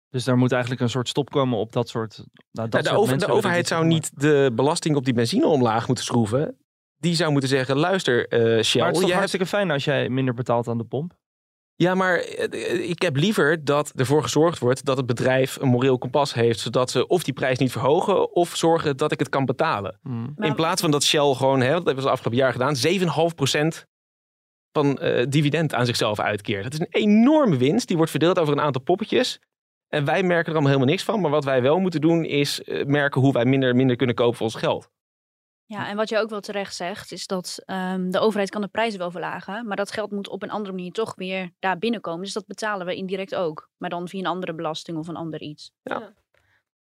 Dus 0.09 0.23
daar 0.23 0.37
moet 0.37 0.51
eigenlijk 0.51 0.81
een 0.81 0.89
soort 0.89 1.09
stop 1.09 1.29
komen 1.29 1.57
op 1.59 1.71
dat 1.71 1.89
soort. 1.89 2.15
Nou, 2.51 2.69
dat 2.69 2.71
Nou, 2.71 2.83
de, 2.83 2.89
soort 2.89 3.01
over- 3.01 3.17
de 3.17 3.33
overheid 3.33 3.67
zou 3.67 3.85
niet 3.85 4.19
de 4.19 4.51
belasting 4.55 4.95
op 4.95 5.05
die 5.05 5.13
benzine 5.13 5.47
omlaag 5.47 5.87
moeten 5.87 6.05
schroeven. 6.05 6.57
Die 6.99 7.15
zou 7.15 7.31
moeten 7.31 7.49
zeggen, 7.49 7.77
luister 7.77 8.27
eh 8.27 8.39
Shell, 8.39 8.49
Maar 8.49 8.59
het 8.61 8.73
is 8.73 8.81
toch 8.81 8.93
jij 8.93 9.01
hebt- 9.01 9.13
hartstikke 9.13 9.45
fijn 9.45 9.71
als 9.71 9.83
jij 9.83 10.09
minder 10.09 10.33
betaalt 10.33 10.67
aan 10.67 10.77
de 10.77 10.83
pomp. 10.83 11.13
Ja, 11.75 11.95
maar 11.95 12.17
eh, 12.17 12.89
ik 12.89 13.01
heb 13.01 13.15
liever 13.15 13.63
dat 13.65 13.91
ervoor 13.95 14.23
gezorgd 14.23 14.59
wordt 14.59 14.85
dat 14.85 14.97
het 14.97 15.05
bedrijf 15.05 15.55
een 15.61 15.67
moreel 15.67 15.97
kompas 15.97 16.33
heeft, 16.33 16.59
zodat 16.59 16.91
ze 16.91 17.07
of 17.07 17.23
die 17.23 17.33
prijs 17.33 17.57
niet 17.57 17.71
verhogen 17.71 18.33
of 18.35 18.55
zorgen 18.55 18.97
dat 18.97 19.11
ik 19.11 19.19
het 19.19 19.29
kan 19.29 19.45
betalen. 19.45 19.99
Mm. 20.03 20.33
Maar- 20.35 20.47
In 20.47 20.55
plaats 20.55 20.81
van 20.81 20.91
dat 20.91 21.03
Shell 21.03 21.33
gewoon, 21.33 21.61
hè, 21.61 21.71
dat 21.71 21.85
hebben 21.85 22.03
ze 22.03 22.09
afgelopen 22.09 22.39
jaar 22.39 22.51
gedaan, 22.51 22.75
7,5% 22.75 23.85
van 24.71 24.97
eh, 24.99 25.25
dividend 25.29 25.73
aan 25.73 25.85
zichzelf 25.85 26.19
uitkeert. 26.19 26.63
Dat 26.63 26.73
is 26.73 26.79
een 26.79 26.87
enorme 27.01 27.57
winst, 27.57 27.87
die 27.87 27.95
wordt 27.97 28.11
verdeeld 28.11 28.39
over 28.39 28.53
een 28.53 28.61
aantal 28.61 28.81
poppetjes. 28.81 29.39
En 29.87 30.05
wij 30.05 30.23
merken 30.23 30.45
er 30.45 30.51
allemaal 30.51 30.67
helemaal 30.71 30.89
niks 30.89 31.03
van. 31.03 31.21
Maar 31.21 31.31
wat 31.31 31.43
wij 31.43 31.61
wel 31.61 31.79
moeten 31.79 32.01
doen, 32.01 32.25
is 32.25 32.63
eh, 32.63 32.85
merken 32.85 33.21
hoe 33.21 33.33
wij 33.33 33.45
minder, 33.45 33.75
minder 33.75 33.95
kunnen 33.95 34.15
kopen 34.15 34.35
voor 34.35 34.45
ons 34.45 34.55
geld. 34.55 34.89
Ja, 35.67 35.87
en 35.87 35.95
wat 35.95 36.09
je 36.09 36.17
ook 36.17 36.29
wel 36.29 36.39
terecht 36.39 36.75
zegt, 36.75 37.11
is 37.11 37.27
dat 37.27 37.61
ehm, 37.65 38.09
de 38.09 38.19
overheid 38.19 38.49
kan 38.49 38.61
de 38.61 38.67
prijzen 38.67 38.99
wel 38.99 39.11
verlagen, 39.11 39.67
maar 39.67 39.77
dat 39.77 39.91
geld 39.91 40.11
moet 40.11 40.29
op 40.29 40.43
een 40.43 40.49
andere 40.49 40.75
manier 40.75 40.91
toch 40.91 41.15
weer 41.15 41.51
daar 41.59 41.77
binnenkomen. 41.77 42.23
Dus 42.23 42.33
dat 42.33 42.47
betalen 42.47 42.85
we 42.85 42.95
indirect 42.95 43.35
ook, 43.35 43.69
maar 43.77 43.89
dan 43.89 44.07
via 44.07 44.19
een 44.19 44.25
andere 44.25 44.55
belasting 44.55 44.97
of 44.97 45.07
een 45.07 45.15
ander 45.15 45.41
iets. 45.41 45.71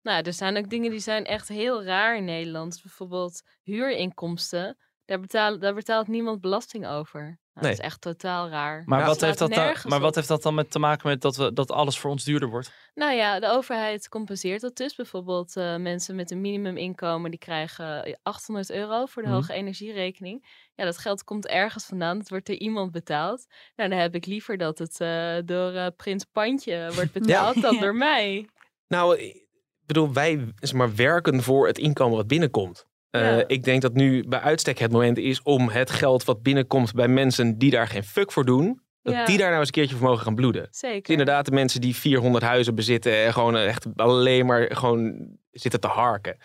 Nou, 0.02 0.22
er 0.22 0.32
zijn 0.32 0.56
ook 0.56 0.70
dingen 0.70 0.90
die 0.90 1.00
zijn 1.00 1.24
echt 1.24 1.48
heel 1.48 1.84
raar 1.84 2.16
in 2.16 2.24
Nederland. 2.24 2.80
Bijvoorbeeld 2.82 3.42
huurinkomsten. 3.62 4.76
Daar, 5.18 5.58
daar 5.58 5.74
betaalt 5.74 6.08
niemand 6.08 6.40
belasting 6.40 6.86
over. 6.86 7.20
Nou, 7.20 7.38
Nee. 7.54 7.70
Dat 7.70 7.80
is 7.80 7.90
echt 7.90 8.00
totaal 8.00 8.48
raar. 8.48 8.82
Maar, 8.86 9.06
wat 9.06 9.20
heeft, 9.20 9.38
dat 9.38 9.52
dan, 9.52 9.74
maar 9.86 10.00
wat 10.00 10.14
heeft 10.14 10.28
dat 10.28 10.42
dan 10.42 10.54
met 10.54 10.70
te 10.70 10.78
maken 10.78 11.08
met 11.08 11.20
dat, 11.20 11.36
we, 11.36 11.52
dat 11.52 11.70
alles 11.70 11.98
voor 11.98 12.10
ons 12.10 12.24
duurder 12.24 12.48
wordt? 12.48 12.72
Nou 12.94 13.12
ja, 13.14 13.40
de 13.40 13.48
overheid 13.50 14.08
compenseert 14.08 14.60
dat 14.60 14.76
dus. 14.76 14.94
Bijvoorbeeld 14.94 15.56
eh, 15.56 15.76
mensen 15.76 16.14
met 16.16 16.30
een 16.30 16.40
minimuminkomen 16.40 17.30
die 17.30 17.38
krijgen 17.38 18.04
eh, 18.04 18.14
800 18.22 18.70
euro 18.70 19.06
voor 19.06 19.22
de 19.22 19.28
Mhm. 19.28 19.36
hoge 19.36 19.52
energierekening. 19.52 20.46
Ja, 20.74 20.84
dat 20.84 20.98
geld 20.98 21.24
komt 21.24 21.46
ergens 21.46 21.84
vandaan. 21.84 22.18
Het 22.18 22.28
wordt 22.28 22.46
door 22.46 22.56
iemand 22.56 22.92
betaald. 22.92 23.46
Nou, 23.76 23.88
dan 23.90 23.98
heb 23.98 24.14
ik 24.14 24.26
liever 24.26 24.56
dat 24.58 24.78
het 24.78 25.00
eh, 25.00 25.36
door 25.44 25.72
eh, 25.72 25.86
Prins 25.96 26.24
Pandje 26.24 26.90
wordt 26.94 27.12
betaald 27.20 27.60
dan 27.62 27.78
door 27.84 27.94
mij. 27.94 28.48
Nou, 28.88 29.18
ik 29.18 29.46
bedoel, 29.86 30.12
wij 30.12 30.52
zeg 30.54 30.72
maar, 30.72 30.94
werken 30.94 31.42
voor 31.42 31.66
het 31.66 31.78
inkomen 31.78 32.16
wat 32.16 32.26
binnenkomt. 32.26 32.88
Eh, 33.10 33.20
Ja. 33.20 33.44
Ik 33.46 33.64
denk 33.64 33.82
dat 33.82 33.94
nu 33.94 34.24
bij 34.28 34.40
uitstek 34.40 34.78
het 34.78 34.92
moment 34.92 35.18
is 35.18 35.42
om 35.42 35.68
het 35.68 35.90
geld 35.90 36.24
wat 36.24 36.42
binnenkomt 36.42 36.92
bij 36.92 37.08
mensen 37.08 37.58
die 37.58 37.70
daar 37.70 37.86
geen 37.88 38.04
fuck 38.04 38.32
voor 38.32 38.44
doen, 38.44 38.80
dat 39.02 39.14
Ja. 39.14 39.24
die 39.24 39.38
daar 39.38 39.46
nou 39.46 39.58
eens 39.58 39.66
een 39.68 39.74
keertje 39.74 39.96
voor 39.96 40.08
mogen 40.08 40.24
gaan 40.24 40.34
bloeden. 40.34 40.68
Zeker. 40.70 41.00
Dus 41.02 41.10
inderdaad 41.10 41.44
de 41.44 41.50
mensen 41.52 41.80
die 41.80 41.96
400 41.96 42.44
huizen 42.44 42.74
bezitten 42.74 43.24
en 43.24 43.32
gewoon 43.32 43.56
echt 43.56 43.86
alleen 43.96 44.46
maar 44.46 44.76
gewoon 44.76 45.28
zitten 45.50 45.80
te 45.80 45.86
harken. 45.86 46.36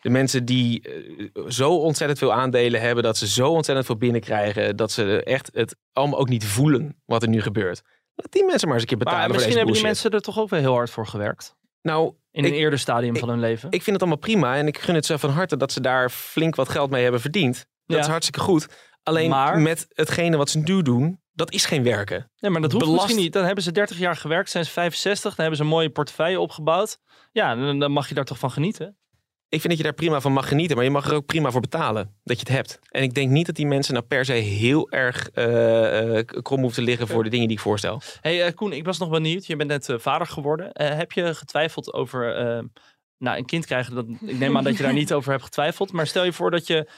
De 0.00 0.10
mensen 0.10 0.44
die 0.44 0.82
eh, 0.82 1.42
zo 1.48 1.76
ontzettend 1.76 2.18
veel 2.18 2.32
aandelen 2.32 2.80
hebben, 2.80 3.04
dat 3.04 3.16
ze 3.16 3.28
zo 3.28 3.50
ontzettend 3.50 3.86
veel 3.86 3.96
binnenkrijgen, 3.96 4.76
dat 4.76 4.92
ze 4.92 5.22
echt 5.22 5.50
het 5.52 5.76
allemaal 5.92 6.18
ook 6.18 6.28
niet 6.28 6.44
voelen 6.46 6.96
wat 7.04 7.22
er 7.22 7.28
nu 7.28 7.40
gebeurt. 7.40 7.82
Laat 8.14 8.32
die 8.32 8.44
mensen 8.44 8.68
maar 8.68 8.76
eens 8.76 8.82
een 8.82 8.88
keer 8.88 8.98
betalen 9.04 9.18
Maar 9.20 9.28
voor 9.28 9.46
misschien 9.46 9.64
deze 9.64 9.64
hebben 9.64 9.74
die 9.74 9.84
mensen 9.92 10.10
er 10.10 10.20
toch 10.20 10.38
ook 10.38 10.48
wel 10.50 10.60
heel 10.60 10.74
hard 10.74 10.90
voor 10.90 11.06
gewerkt. 11.06 11.56
Nou, 11.84 12.12
In 12.30 12.44
Ik- 12.44 12.50
een 12.50 12.56
eerder 12.58 12.78
stadium 12.78 13.14
ik- 13.14 13.20
van 13.20 13.28
hun 13.28 13.40
leven. 13.40 13.70
ik 13.70 13.82
vind 13.82 13.86
het 13.96 14.00
allemaal 14.00 14.18
prima 14.18 14.56
en 14.56 14.66
ik 14.66 14.78
gun 14.78 14.94
het 14.94 15.06
ze 15.06 15.18
van 15.18 15.30
harte 15.30 15.56
dat 15.56 15.72
ze 15.72 15.80
daar 15.80 16.10
flink 16.10 16.54
wat 16.54 16.68
geld 16.68 16.90
mee 16.90 17.02
hebben 17.02 17.20
verdiend. 17.20 17.54
Dat 17.86 17.96
Ja. 17.96 18.02
is 18.02 18.08
hartstikke 18.08 18.40
goed. 18.40 18.66
Alleen 19.02 19.30
Maar- 19.30 19.58
met 19.58 19.86
hetgene 19.88 20.36
wat 20.36 20.50
ze 20.50 20.58
nu 20.58 20.82
doen, 20.82 21.22
Dat 21.36 21.52
is 21.52 21.64
geen 21.64 21.82
werken. 21.82 22.30
Nee, 22.38 22.50
maar 22.50 22.60
dat 22.60 22.72
hoeft 22.72 22.84
Belast- 22.84 23.02
misschien 23.02 23.24
niet. 23.24 23.32
Dan 23.32 23.44
hebben 23.44 23.64
ze 23.64 23.72
30 23.72 23.98
jaar 23.98 24.16
gewerkt, 24.16 24.50
zijn 24.50 24.64
ze 24.64 24.70
65, 24.70 25.22
dan 25.34 25.40
hebben 25.44 25.56
ze 25.56 25.62
een 25.62 25.68
mooie 25.70 25.90
portefeuille 25.90 26.40
opgebouwd. 26.40 26.98
Ja, 27.32 27.54
dan, 27.54 27.78
dan 27.78 27.90
mag 27.92 28.08
je 28.08 28.14
daar 28.14 28.24
toch 28.24 28.38
van 28.38 28.50
genieten. 28.50 28.98
Ik 29.54 29.60
vind 29.60 29.72
dat 29.72 29.76
je 29.76 29.82
daar 29.82 29.92
prima 29.92 30.20
van 30.20 30.32
mag 30.32 30.48
genieten, 30.48 30.76
maar 30.76 30.84
je 30.84 30.90
mag 30.90 31.08
er 31.08 31.14
ook 31.14 31.26
prima 31.26 31.50
voor 31.50 31.60
betalen 31.60 32.14
dat 32.24 32.40
je 32.40 32.46
het 32.46 32.56
hebt. 32.56 32.78
En 32.90 33.02
ik 33.02 33.14
denk 33.14 33.30
niet 33.30 33.46
dat 33.46 33.54
die 33.54 33.66
mensen 33.66 33.94
nou 33.94 34.06
per 34.06 34.24
se 34.24 34.32
heel 34.32 34.90
erg 34.90 35.30
eh, 35.30 36.42
krom 36.42 36.60
hoeven 36.60 36.84
te 36.84 36.90
liggen 36.90 37.08
voor 37.08 37.24
de 37.24 37.30
dingen 37.30 37.48
die 37.48 37.56
ik 37.56 37.62
voorstel. 37.62 38.00
hey, 38.20 38.44
eh, 38.44 38.54
Koen, 38.54 38.72
ik 38.72 38.84
was 38.84 38.98
nog 38.98 39.10
benieuwd. 39.10 39.46
Je 39.46 39.56
bent 39.56 39.68
net 39.68 40.02
vader 40.02 40.26
geworden. 40.26 40.70
Heb 40.72 41.12
je 41.12 41.34
getwijfeld 41.34 41.92
over 41.92 42.34
nou, 43.18 43.38
een 43.38 43.44
kind 43.44 43.66
krijgen? 43.66 43.94
Dat, 43.94 44.06
ik 44.08 44.38
neem 44.38 44.56
aan 44.56 44.64
dat 44.64 44.76
je 44.76 44.82
daar 44.82 44.92
niet 45.02 45.12
over 45.12 45.30
hebt 45.30 45.44
getwijfeld. 45.44 45.92
Maar 45.92 46.06
stel 46.06 46.24
je 46.24 46.32
voor 46.32 46.50
dat 46.50 46.66
je 46.66 46.88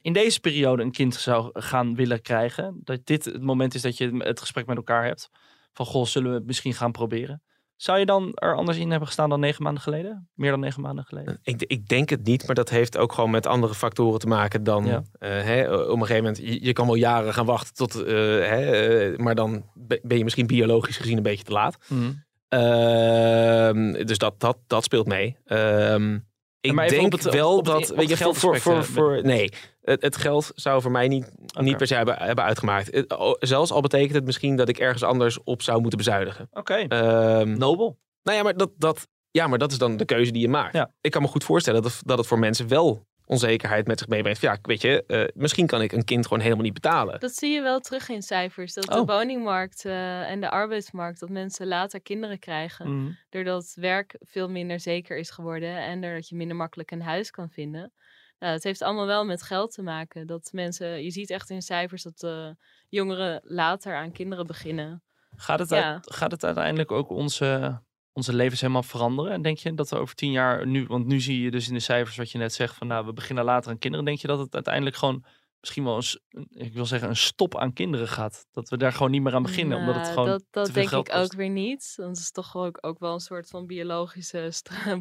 in 0.00 0.12
deze 0.12 0.40
periode 0.40 0.82
een 0.82 0.92
kind 0.92 1.14
zou 1.14 1.50
gaan 1.52 1.94
willen 1.94 2.22
krijgen. 2.22 2.80
Dat 2.84 3.06
dit 3.06 3.24
het 3.24 3.42
moment 3.42 3.74
is 3.74 3.82
dat 3.82 3.96
je 3.96 4.16
het 4.16 4.40
gesprek 4.40 4.66
met 4.66 4.76
elkaar 4.76 5.04
hebt. 5.04 5.30
Van, 5.72 5.86
goh, 5.86 6.06
zullen 6.06 6.30
we 6.30 6.36
het 6.36 6.46
misschien 6.46 6.74
gaan 6.74 6.92
proberen? 6.92 7.42
Zou 7.76 7.98
je 7.98 8.06
dan 8.06 8.30
er 8.34 8.56
anders 8.56 8.78
in 8.78 8.90
hebben 8.90 9.06
gestaan 9.06 9.28
dan 9.28 9.40
negen 9.40 9.62
maanden 9.62 9.82
geleden? 9.82 10.28
Meer 10.34 10.50
dan 10.50 10.60
negen 10.60 10.82
maanden 10.82 11.04
geleden? 11.04 11.38
Ik, 11.42 11.62
ik 11.66 11.88
denk 11.88 12.08
het 12.08 12.24
niet, 12.24 12.46
maar 12.46 12.54
dat 12.54 12.68
heeft 12.68 12.98
ook 12.98 13.12
gewoon 13.12 13.30
met 13.30 13.46
andere 13.46 13.74
factoren 13.74 14.18
te 14.20 14.26
maken 14.26 14.64
dan 14.64 14.84
Ja. 14.86 15.02
eh, 15.12 15.30
hè, 15.42 15.74
op 15.74 15.88
een 15.88 15.98
gegeven 16.06 16.16
moment. 16.22 16.36
Je, 16.38 16.64
je 16.64 16.72
kan 16.72 16.86
wel 16.86 16.94
jaren 16.94 17.34
gaan 17.34 17.46
wachten 17.46 17.74
tot, 17.74 17.94
eh, 17.94 18.14
hè, 18.14 18.70
eh, 19.12 19.18
maar 19.18 19.34
dan 19.34 19.64
be- 19.74 20.00
ben 20.02 20.18
je 20.18 20.24
misschien 20.24 20.46
biologisch 20.46 20.96
gezien 20.96 21.16
een 21.16 21.22
beetje 21.22 21.44
te 21.44 21.52
laat. 21.52 21.76
Mhm. 21.88 22.10
Ehm, 22.48 24.04
dus 24.06 24.18
dat, 24.18 24.40
dat, 24.40 24.56
dat 24.66 24.84
speelt 24.84 25.06
mee. 25.06 25.36
Ehm, 25.44 26.18
ik 26.66 26.88
denk 26.88 27.12
het- 27.12 27.24
wel 27.34 27.56
het- 27.56 27.64
dat, 27.64 27.88
weet 27.88 28.08
je, 28.08 28.16
voor, 28.16 28.34
voor, 28.34 28.56
voor, 28.60 28.72
geldaspect, 28.72 28.98
voor, 28.98 29.22
nee, 29.22 29.48
het, 29.82 30.02
het 30.02 30.16
geld 30.16 30.50
zou 30.54 30.82
voor 30.82 30.90
mij 30.90 31.08
niet, 31.08 31.30
niet 31.60 31.76
per 31.76 31.86
se 31.86 31.94
hebben, 31.94 32.16
hebben 32.18 32.44
uitgemaakt. 32.44 33.04
Zelfs 33.38 33.70
al 33.70 33.80
betekent 33.80 34.14
het 34.14 34.24
misschien 34.24 34.56
dat 34.56 34.68
ik 34.68 34.78
ergens 34.78 35.02
anders 35.02 35.42
op 35.44 35.62
zou 35.62 35.80
moeten 35.80 35.98
bezuinigen. 35.98 36.48
Oké, 36.52 36.74
Ehm, 36.74 37.58
nobel. 37.58 37.98
nou 38.22 38.36
ja, 38.36 38.42
maar 38.42 38.56
dat, 38.56 38.70
dat, 38.76 39.08
ja, 39.30 39.46
maar 39.46 39.58
dat 39.58 39.72
is 39.72 39.78
dan 39.78 39.96
de 39.96 40.04
keuze 40.04 40.32
die 40.32 40.42
je 40.42 40.48
maakt. 40.48 40.74
Ja. 40.74 40.90
Ik 41.00 41.10
kan 41.10 41.22
me 41.22 41.28
goed 41.28 41.44
voorstellen 41.44 41.82
dat, 41.82 42.00
dat 42.04 42.18
het 42.18 42.26
voor 42.26 42.38
mensen 42.38 42.68
wel 42.68 43.06
onzekerheid 43.26 43.86
met 43.86 43.98
zich 43.98 44.08
meebrengt. 44.08 44.40
Ja, 44.40 44.58
weet 44.62 44.80
je, 44.80 45.04
eh, 45.06 45.24
misschien 45.34 45.66
kan 45.66 45.82
ik 45.82 45.92
een 45.92 46.04
kind 46.04 46.26
gewoon 46.26 46.42
helemaal 46.42 46.64
niet 46.64 46.72
betalen. 46.74 47.20
Dat 47.20 47.34
zie 47.34 47.50
je 47.50 47.60
wel 47.62 47.80
terug 47.80 48.08
in 48.08 48.22
cijfers. 48.22 48.74
Dat 48.74 48.88
Oh. 48.88 48.94
de 49.06 49.12
woningmarkt 49.12 49.84
eh, 49.84 50.30
en 50.30 50.40
de 50.40 50.50
arbeidsmarkt, 50.50 51.20
dat 51.20 51.28
mensen 51.28 51.66
later 51.66 52.00
kinderen 52.00 52.38
krijgen. 52.38 53.02
Mhm. 53.02 53.12
Doordat 53.30 53.72
werk 53.74 54.16
veel 54.20 54.48
minder 54.50 54.80
zeker 54.80 55.16
is 55.18 55.30
geworden 55.30 55.76
en 55.76 56.00
doordat 56.00 56.28
je 56.28 56.36
minder 56.36 56.56
makkelijk 56.56 56.90
een 56.90 57.02
huis 57.02 57.30
kan 57.30 57.50
vinden. 57.50 57.92
Nou, 58.38 58.52
het 58.52 58.62
heeft 58.62 58.82
allemaal 58.82 59.06
wel 59.06 59.24
met 59.24 59.42
geld 59.42 59.72
te 59.72 59.82
maken. 59.82 60.26
Dat 60.26 60.48
mensen, 60.52 61.02
je 61.02 61.10
ziet 61.10 61.30
echt 61.30 61.50
in 61.50 61.62
cijfers 61.62 62.02
dat 62.02 62.22
eh, 62.22 62.48
jongeren 62.88 63.40
later 63.44 63.94
aan 63.96 64.12
kinderen 64.12 64.46
beginnen. 64.46 65.02
Gaat 65.36 65.58
het, 65.58 65.68
Ja. 65.70 65.92
uit- 65.92 66.12
gaat 66.14 66.30
het 66.30 66.44
uiteindelijk 66.44 66.90
ook 66.90 67.10
onze, 67.10 67.80
onze 68.16 68.34
levens 68.34 68.60
helemaal 68.60 68.82
veranderen? 68.82 69.32
En 69.32 69.42
denk 69.42 69.58
je 69.58 69.74
dat 69.74 69.88
we 69.90 69.96
over 69.96 70.14
tien 70.14 70.30
jaar, 70.32 70.66
nu, 70.66 70.84
want 70.86 71.06
nu 71.06 71.20
zie 71.20 71.40
je 71.42 71.50
dus 71.50 71.68
in 71.68 71.74
de 71.74 71.80
cijfers 71.80 72.16
wat 72.16 72.30
je 72.30 72.38
net 72.38 72.52
zegt, 72.54 72.74
van 72.74 72.86
nou, 72.86 73.06
we 73.06 73.12
beginnen 73.12 73.44
later 73.44 73.70
aan 73.70 73.78
kinderen. 73.78 74.06
Denk 74.06 74.18
je 74.18 74.26
dat 74.26 74.38
het 74.38 74.54
uiteindelijk 74.54 74.96
gewoon 74.96 75.24
misschien 75.60 75.84
wel 75.84 75.94
eens, 75.96 76.20
ik 76.50 76.72
wil 76.74 76.86
zeggen, 76.86 77.08
een 77.08 77.16
stop 77.16 77.56
aan 77.56 77.72
kinderen 77.72 78.08
gaat? 78.08 78.46
Dat 78.52 78.68
we 78.68 78.76
daar 78.76 78.92
gewoon 78.92 79.10
niet 79.10 79.22
meer 79.22 79.34
aan 79.34 79.42
beginnen, 79.42 79.78
omdat 79.78 79.94
het 79.94 80.02
Nou, 80.02 80.14
gewoon 80.14 80.28
dat, 80.28 80.44
dat 80.50 80.74
denk 80.74 80.90
ik 80.90 81.04
kost. 81.04 81.12
ook 81.18 81.32
weer 81.32 81.48
niet. 81.50 81.92
Want 81.96 82.08
het 82.10 82.18
is 82.18 82.30
toch 82.30 82.56
ook, 82.56 82.78
ook 82.80 82.98
wel 82.98 83.12
een 83.12 83.20
soort 83.20 83.48
van 83.48 83.66
biologische 83.66 84.52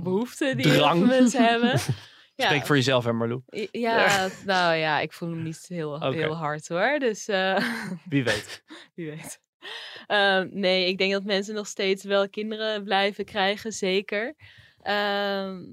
behoefte 0.04 0.54
die 0.56 0.72
Drang. 0.74 1.06
mensen 1.06 1.44
hebben. 1.46 1.80
Spreek 2.38 2.66
voor 2.66 2.76
jezelf, 2.76 3.04
hè 3.04 3.14
Marlou? 3.14 3.42
I- 3.56 3.68
Ja, 3.72 4.28
nou 4.46 4.76
ja, 4.76 5.00
ik 5.00 5.14
voel 5.14 5.30
hem 5.30 5.44
niet 5.44 5.66
heel, 5.68 6.02
heel 6.12 6.36
hard 6.36 6.68
hoor. 6.68 7.00
Dus 7.00 7.28
eh, 7.28 7.58
Wie 8.10 8.24
weet. 8.24 8.64
wie 8.96 9.10
weet. 9.10 9.42
Ehm, 10.08 10.48
nee, 10.52 10.88
ik 10.88 10.98
denk 10.98 11.12
dat 11.12 11.24
mensen 11.24 11.56
nog 11.56 11.68
steeds 11.68 12.04
wel 12.04 12.30
kinderen 12.30 12.84
blijven 12.84 13.26
krijgen, 13.26 13.72
zeker. 13.72 14.36
Ehm, 14.82 15.64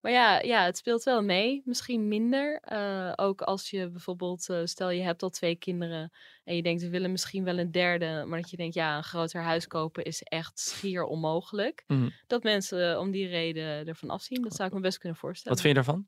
maar 0.00 0.12
ja, 0.12 0.40
ja, 0.40 0.64
het 0.64 0.76
speelt 0.76 1.02
wel 1.02 1.22
mee. 1.22 1.62
Misschien 1.64 2.08
minder. 2.08 2.60
Eh, 2.60 3.12
ook 3.16 3.42
als 3.42 3.70
je 3.70 3.90
bijvoorbeeld, 3.90 4.48
eh, 4.48 4.60
stel 4.64 4.90
je 4.90 5.02
hebt 5.02 5.22
al 5.22 5.30
twee 5.30 5.56
kinderen 5.56 6.12
en 6.44 6.56
je 6.56 6.62
denkt 6.62 6.82
we 6.82 6.88
willen 6.88 7.10
misschien 7.10 7.44
wel 7.44 7.58
een 7.58 7.70
derde, 7.70 8.24
maar 8.26 8.40
dat 8.40 8.50
je 8.50 8.56
denkt 8.56 8.74
ja, 8.74 8.96
een 8.96 9.02
groter 9.02 9.42
huis 9.42 9.66
kopen 9.66 10.04
is 10.04 10.22
echt 10.22 10.58
schier 10.58 11.04
onmogelijk. 11.04 11.84
Mhm. 11.86 12.08
Dat 12.26 12.42
mensen 12.42 13.00
om 13.00 13.10
die 13.10 13.26
reden 13.26 13.86
ervan 13.86 14.10
afzien, 14.10 14.42
dat 14.42 14.54
zou 14.54 14.68
ik 14.68 14.74
me 14.74 14.80
best 14.80 14.98
kunnen 14.98 15.18
voorstellen. 15.18 15.56
Wat 15.56 15.66
vind 15.66 15.76
je 15.76 15.82
daarvan? 15.82 16.06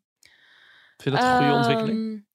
Vind 0.96 1.16
je 1.16 1.22
dat 1.22 1.30
een 1.30 1.36
goede 1.36 1.52
ontwikkeling? 1.52 2.26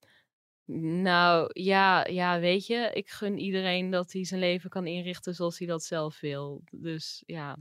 Nou 0.79 1.49
ja, 1.53 2.05
ja, 2.07 2.39
weet 2.39 2.65
je, 2.65 2.89
ik 2.93 3.09
gun 3.09 3.37
iedereen 3.37 3.89
dat 3.89 4.11
hij 4.11 4.25
zijn 4.25 4.39
leven 4.39 4.69
kan 4.69 4.87
inrichten 4.87 5.35
zoals 5.35 5.57
hij 5.57 5.67
dat 5.67 5.83
zelf 5.83 6.19
wil. 6.19 6.61
Dus 6.71 7.23
ja, 7.25 7.57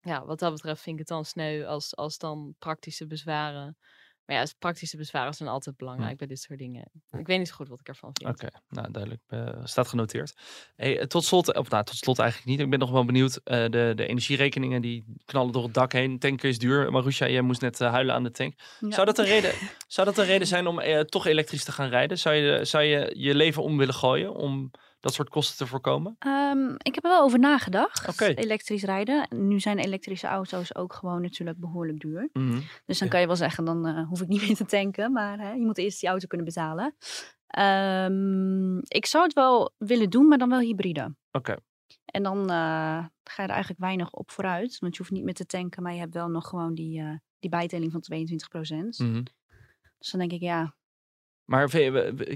ja 0.00 0.24
wat 0.24 0.38
dat 0.38 0.52
betreft 0.52 0.82
vind 0.82 0.94
ik 0.94 1.00
het 1.00 1.08
dan 1.08 1.24
sneu 1.24 1.64
als, 1.64 1.96
als 1.96 2.18
dan 2.18 2.54
praktische 2.58 3.06
bezwaren. 3.06 3.76
Maar 4.28 4.36
ja, 4.36 4.46
praktische 4.58 4.96
bezwaren 4.96 5.34
zijn 5.34 5.48
altijd 5.48 5.76
belangrijk 5.76 6.16
bij 6.16 6.26
dit 6.26 6.40
soort 6.40 6.58
dingen. 6.58 6.90
Ik 7.18 7.26
weet 7.26 7.38
niet 7.38 7.48
zo 7.48 7.54
goed 7.54 7.68
wat 7.68 7.80
ik 7.80 7.88
ervan 7.88 8.10
vind. 8.12 8.30
Oké, 8.30 8.48
nou 8.68 8.90
duidelijk. 8.90 9.22
Eh, 9.26 9.64
staat 9.64 9.88
genoteerd. 9.88 10.34
Hey, 10.76 10.98
eh, 10.98 11.06
tot 11.06 11.24
slot, 11.24 11.54
of 11.56 11.70
nou, 11.70 11.84
tot 11.84 11.96
slot 11.96 12.18
eigenlijk 12.18 12.50
niet. 12.50 12.60
Ik 12.60 12.70
ben 12.70 12.78
nog 12.78 12.90
wel 12.90 13.04
benieuwd. 13.04 13.40
eh, 13.44 13.60
de, 13.60 13.92
de 13.94 14.06
energierekeningen 14.06 14.82
die 14.82 15.04
knallen 15.24 15.52
door 15.52 15.62
het 15.62 15.74
dak 15.74 15.92
heen. 15.92 16.18
Tanken 16.18 16.48
is 16.48 16.58
duur. 16.58 16.92
Marusha, 16.92 17.28
jij 17.28 17.40
moest 17.40 17.60
net 17.60 17.78
huilen 17.78 18.14
aan 18.14 18.22
de 18.22 18.30
tank. 18.30 18.54
Ja. 18.80 18.90
Zou, 18.90 19.06
dat 19.06 19.18
een 19.18 19.24
reden, 19.24 19.52
zou 19.86 20.06
dat 20.06 20.18
een 20.18 20.24
reden 20.24 20.46
zijn 20.46 20.66
om 20.66 21.04
toch 21.06 21.26
elektrisch 21.26 21.64
te 21.64 21.72
gaan 21.72 21.88
rijden? 21.88 22.18
Zou 22.18 22.34
je, 22.34 22.64
zou 22.64 22.84
je 22.84 23.12
je 23.16 23.34
leven 23.34 23.62
om 23.62 23.76
willen 23.76 23.94
gooien 23.94 24.34
om 24.34 24.70
dat 25.00 25.14
soort 25.14 25.28
kosten 25.28 25.56
te 25.56 25.66
voorkomen? 25.66 26.16
Ehm, 26.18 26.74
ik 26.78 26.94
heb 26.94 27.04
er 27.04 27.10
wel 27.10 27.22
over 27.22 27.38
nagedacht. 27.38 28.06
Elektrisch 28.38 28.82
rijden. 28.82 29.28
Nu 29.30 29.60
zijn 29.60 29.78
elektrische 29.78 30.26
auto's 30.26 30.74
ook 30.74 30.92
gewoon 30.92 31.22
natuurlijk 31.22 31.58
behoorlijk 31.58 32.00
duur. 32.00 32.28
Mhm. 32.32 32.60
Dus 32.86 32.98
dan 32.98 33.08
kan 33.08 33.20
je 33.20 33.26
wel 33.26 33.36
zeggen, 33.36 33.64
dan 33.64 33.86
eh, 33.86 34.08
hoef 34.08 34.20
ik 34.20 34.28
niet 34.28 34.42
meer 34.46 34.56
te 34.56 34.66
tanken. 34.66 35.12
Maar 35.12 35.38
hè, 35.38 35.52
je 35.52 35.64
moet 35.64 35.78
eerst 35.78 36.00
die 36.00 36.08
auto 36.08 36.26
kunnen 36.26 36.46
betalen. 36.46 36.94
Ehm, 37.46 38.78
ik 38.78 39.06
zou 39.06 39.24
het 39.24 39.32
wel 39.32 39.74
willen 39.78 40.10
doen, 40.10 40.28
maar 40.28 40.38
dan 40.38 40.48
wel 40.48 40.60
hybride. 40.60 41.14
Oké. 41.32 41.56
En 42.04 42.22
dan 42.22 42.40
eh, 42.40 43.06
ga 43.24 43.42
je 43.42 43.42
er 43.42 43.48
eigenlijk 43.48 43.80
weinig 43.80 44.12
op 44.12 44.30
vooruit. 44.30 44.78
Want 44.78 44.92
je 44.92 44.98
hoeft 44.98 45.14
niet 45.14 45.24
meer 45.24 45.34
te 45.34 45.46
tanken, 45.46 45.82
maar 45.82 45.92
je 45.92 45.98
hebt 45.98 46.14
wel 46.14 46.28
nog 46.28 46.48
gewoon 46.48 46.74
die, 46.74 47.00
eh, 47.00 47.14
die 47.38 47.50
bijtelling 47.50 47.92
van 47.92 48.00
22 48.00 48.48
Mhm. 48.98 49.22
Dus 49.98 50.10
dan 50.10 50.20
denk 50.20 50.32
ik, 50.32 50.40
ja, 50.40 50.74
Maar 51.50 51.70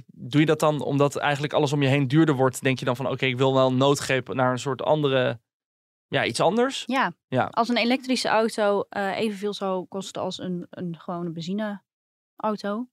doe 0.07 0.41
je 0.41 0.47
dat 0.47 0.61
dan 0.61 0.81
omdat 0.81 1.17
eigenlijk 1.17 1.53
alles 1.53 1.73
om 1.73 1.83
je 1.83 1.89
heen 1.89 2.09
duurder 2.09 2.35
wordt? 2.35 2.63
Denk 2.63 2.79
je 2.79 2.85
dan 2.85 2.97
van 2.97 3.09
oké, 3.09 3.27
ik 3.27 3.37
wil 3.37 3.55
wel 3.55 3.67
een 3.67 3.77
noodgreep 3.77 4.35
naar 4.35 4.53
een 4.53 4.59
soort 4.59 4.83
andere, 4.83 5.41
ja, 6.09 6.25
iets 6.25 6.41
anders? 6.41 6.83
ja. 6.87 7.13
Ja. 7.29 7.45
als 7.45 7.69
een 7.69 7.77
elektrische 7.77 8.29
auto 8.29 8.85
eh, 8.89 9.19
evenveel 9.19 9.55
zou 9.55 9.87
kosten 9.87 10.23
als 10.23 10.39
een, 10.39 10.67
een 10.71 10.99
gewone 10.99 11.31
benzineauto. 11.31 12.87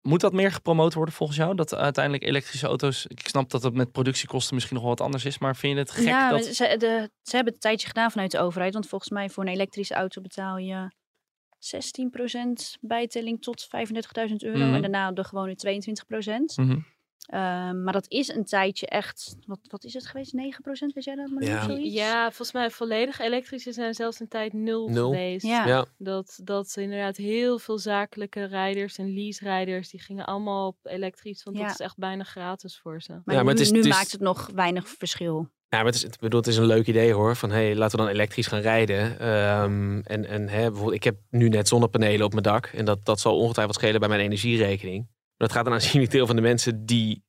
Moet 0.00 0.20
dat 0.20 0.32
meer 0.32 0.52
gepromoot 0.52 0.94
worden 0.94 1.14
volgens 1.14 1.38
jou? 1.38 1.54
Dat 1.54 1.74
uiteindelijk 1.74 2.24
elektrische 2.24 2.66
auto's, 2.66 3.06
ik 3.06 3.28
snap 3.28 3.50
dat 3.50 3.62
het 3.62 3.74
met 3.74 3.92
productiekosten 3.92 4.54
misschien 4.54 4.76
nog 4.76 4.84
wel 4.84 4.94
wat 4.94 5.04
anders 5.04 5.24
is, 5.24 5.38
maar 5.38 5.56
vind 5.56 5.72
je 5.72 5.78
het 5.78 5.90
gek 5.90 6.04
ja, 6.04 6.30
dat... 6.30 6.44
maar 6.44 6.52
ze, 6.52 6.76
de, 6.76 7.10
ze 7.22 7.36
hebben 7.36 7.54
het 7.54 7.64
een 7.64 7.70
tijdje 7.70 7.86
gedaan 7.86 8.10
vanuit 8.10 8.30
de 8.30 8.38
overheid. 8.38 8.72
Want 8.72 8.88
volgens 8.88 9.10
mij 9.10 9.30
voor 9.30 9.44
een 9.44 9.52
elektrische 9.52 9.94
auto 9.94 10.20
betaal 10.20 10.56
je 10.56 10.90
16% 11.58 12.78
bijtelling 12.80 13.42
tot 13.42 13.68
35.000 14.28 14.36
euro. 14.36 14.64
Mhm. 14.64 14.74
En 14.74 14.80
daarna 14.80 15.12
de 15.12 15.24
gewone 15.24 15.56
22%. 15.56 16.56
Mhm. 16.56 16.78
Ehm, 17.28 17.82
maar 17.82 17.92
dat 17.92 18.08
is 18.10 18.28
een 18.28 18.44
tijdje 18.44 18.86
echt, 18.86 19.36
wat, 19.46 19.58
wat 19.62 19.84
is 19.84 19.94
het 19.94 20.06
geweest? 20.06 20.32
9%? 20.34 20.92
Weet 20.94 21.04
jij 21.04 21.14
dat? 21.14 21.30
Maar 21.30 21.42
Ja. 21.42 21.64
zoiets? 21.64 21.94
Ja, 21.94 22.22
volgens 22.24 22.52
mij 22.52 22.70
volledig 22.70 23.18
elektrische 23.20 23.72
zijn 23.72 23.94
zelfs 23.94 24.20
een 24.20 24.28
tijd 24.28 24.52
nul, 24.52 24.88
Nul. 24.88 25.10
geweest. 25.10 25.46
Ja. 25.46 25.66
Ja. 25.66 25.84
Dat, 25.98 26.40
dat 26.42 26.74
inderdaad 26.76 27.16
heel 27.16 27.58
veel 27.58 27.78
zakelijke 27.78 28.44
rijders 28.44 28.98
en 28.98 29.14
lease-rijders, 29.14 29.90
die 29.90 30.00
gingen 30.00 30.24
allemaal 30.24 30.66
op 30.66 30.76
elektrisch, 30.82 31.42
want 31.42 31.56
Ja. 31.56 31.62
dat 31.62 31.72
is 31.72 31.80
echt 31.80 31.96
bijna 31.96 32.24
gratis 32.24 32.78
voor 32.78 33.02
ze. 33.02 33.12
Maar, 33.12 33.22
Ja, 33.24 33.32
maar 33.34 33.44
nu, 33.44 33.50
het 33.50 33.60
is- 33.60 33.70
nu 33.70 33.76
het 33.76 33.86
is- 33.86 33.92
maakt 33.92 34.12
het 34.12 34.20
nog 34.20 34.50
weinig 34.54 34.88
verschil. 34.88 35.48
Ja, 35.68 35.76
maar 35.76 35.86
het 35.86 35.94
is, 35.94 36.04
ik 36.04 36.18
bedoel, 36.20 36.38
het 36.40 36.48
is 36.48 36.56
een 36.56 36.64
leuk 36.66 36.86
idee 36.86 37.12
hoor. 37.12 37.36
Van 37.36 37.50
hey, 37.50 37.76
laten 37.76 37.98
we 37.98 38.04
dan 38.04 38.14
elektrisch 38.14 38.46
gaan 38.46 38.60
rijden. 38.60 39.18
Ehm, 39.20 39.98
en 40.00 40.24
en 40.28 40.48
hè, 40.48 40.60
bijvoorbeeld, 40.68 40.94
ik 40.94 41.04
heb 41.04 41.16
nu 41.30 41.48
net 41.48 41.68
zonnepanelen 41.68 42.24
op 42.26 42.30
mijn 42.32 42.42
dak. 42.42 42.66
En 42.66 42.84
dat, 42.84 43.04
dat 43.04 43.20
zal 43.20 43.38
ongetwijfeld 43.38 43.76
schelen 43.76 44.00
bij 44.00 44.08
mijn 44.08 44.20
energierekening. 44.20 45.06
Maar 45.38 45.48
dat 45.48 45.56
gaat 45.56 45.66
een 45.66 45.72
aanzienlijk 45.72 46.12
deel 46.12 46.26
van 46.26 46.36
de 46.36 46.42
mensen 46.42 46.86
die 46.86 47.22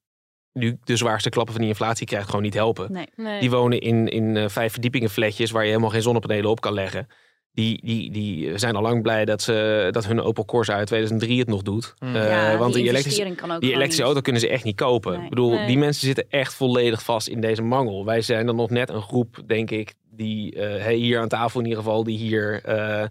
nu 0.54 0.78
de 0.84 0.96
zwaarste 0.96 1.30
klappen 1.30 1.54
van 1.54 1.62
die 1.62 1.72
inflatie 1.72 2.06
krijgt, 2.06 2.28
gewoon 2.28 2.44
niet 2.44 2.54
helpen. 2.54 2.92
Nee. 2.92 3.08
Nee. 3.16 3.40
Die 3.40 3.50
wonen 3.50 3.80
in, 3.80 4.08
in 4.08 4.38
eh, 4.38 4.50
vijf 4.50 4.72
verdiepingen 4.72 5.10
flatjes 5.10 5.52
waar 5.52 5.64
je 5.64 5.70
helemaal 5.70 5.90
geen 5.90 6.02
zonnepanelen 6.02 6.50
op 6.50 6.62
kan 6.62 6.74
leggen. 6.74 7.08
Die, 7.52 7.86
die, 7.86 8.12
die 8.12 8.58
zijn 8.58 8.76
al 8.76 8.82
lang 8.82 9.02
blij 9.02 9.26
dat, 9.26 9.42
ze, 9.42 9.88
dat 9.92 10.06
hun 10.06 10.22
Opel 10.22 10.46
Corsa 10.46 10.74
uit 10.74 10.88
2003 10.88 11.40
het 11.40 11.48
nog 11.48 11.62
doet. 11.62 11.94
Mm. 12.00 12.16
Eh, 12.16 12.28
ja, 12.28 12.58
want 12.58 12.74
die 12.74 12.82
die 12.82 12.92
elektrische, 12.92 13.22
investering 13.22 13.36
kan 13.36 13.52
ook 13.52 13.62
die 13.62 13.74
elektrische 13.74 14.04
auto 14.04 14.22
kunnen 14.22 14.42
ze 14.42 14.50
echt 14.50 14.64
niet 14.64 14.76
kopen. 14.76 15.14
Nee. 15.14 15.24
Ik 15.24 15.30
bedoel, 15.30 15.52
Nee. 15.52 15.68
die 15.68 15.78
mensen 15.78 16.06
zitten 16.06 16.26
echt 16.30 16.54
volledig 16.54 17.04
vast 17.04 17.28
in 17.28 17.42
deze 17.42 17.62
mangel. 17.62 18.06
Wij 18.06 18.22
zijn 18.22 18.46
dan 18.46 18.56
nog 18.56 18.70
net 18.70 18.90
een 18.90 19.02
groep, 19.02 19.42
denk 19.46 19.72
ik, 19.72 19.94
die 20.12 20.56
eh, 20.56 20.84
hè, 20.84 20.94
hier 20.94 21.20
aan 21.20 21.28
tafel 21.28 21.60
in 21.60 21.66
ieder 21.66 21.84
geval, 21.84 22.04
die 22.04 22.18
hier 22.18 22.64
eh, 22.64 23.08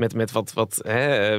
met, 0.00 0.14
met 0.14 0.32
wat, 0.32 0.52
wat 0.52 0.80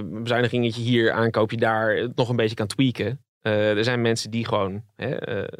bezuinigingetje 0.05 0.81
hier, 0.81 1.11
aankoopje 1.11 1.57
daar, 1.57 1.95
het 1.95 2.15
nog 2.15 2.29
een 2.29 2.35
beetje 2.35 2.55
kan 2.55 2.67
tweaken. 2.67 3.23
Eh, 3.41 3.77
er 3.77 3.83
zijn 3.83 4.01
mensen 4.01 4.31
die 4.31 4.45
gewoon 4.45 4.83
hè, 4.95 5.15
eh, 5.15 5.57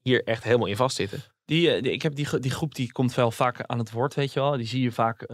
hier 0.00 0.24
echt 0.24 0.44
helemaal 0.44 0.66
in 0.66 0.76
vastzitten. 0.76 1.20
Die, 1.44 1.70
eh, 1.70 1.82
die- 1.82 1.92
ik 1.92 2.02
heb 2.02 2.14
die, 2.14 2.38
die 2.38 2.50
groep 2.50 2.74
die 2.74 2.92
komt 2.92 3.14
wel 3.14 3.30
vaak 3.30 3.62
aan 3.62 3.78
het 3.78 3.90
woord, 3.92 4.14
weet 4.14 4.32
je 4.32 4.40
wel. 4.40 4.56
Die 4.56 4.66
zie 4.66 4.82
je 4.82 4.92
vaak, 4.92 5.26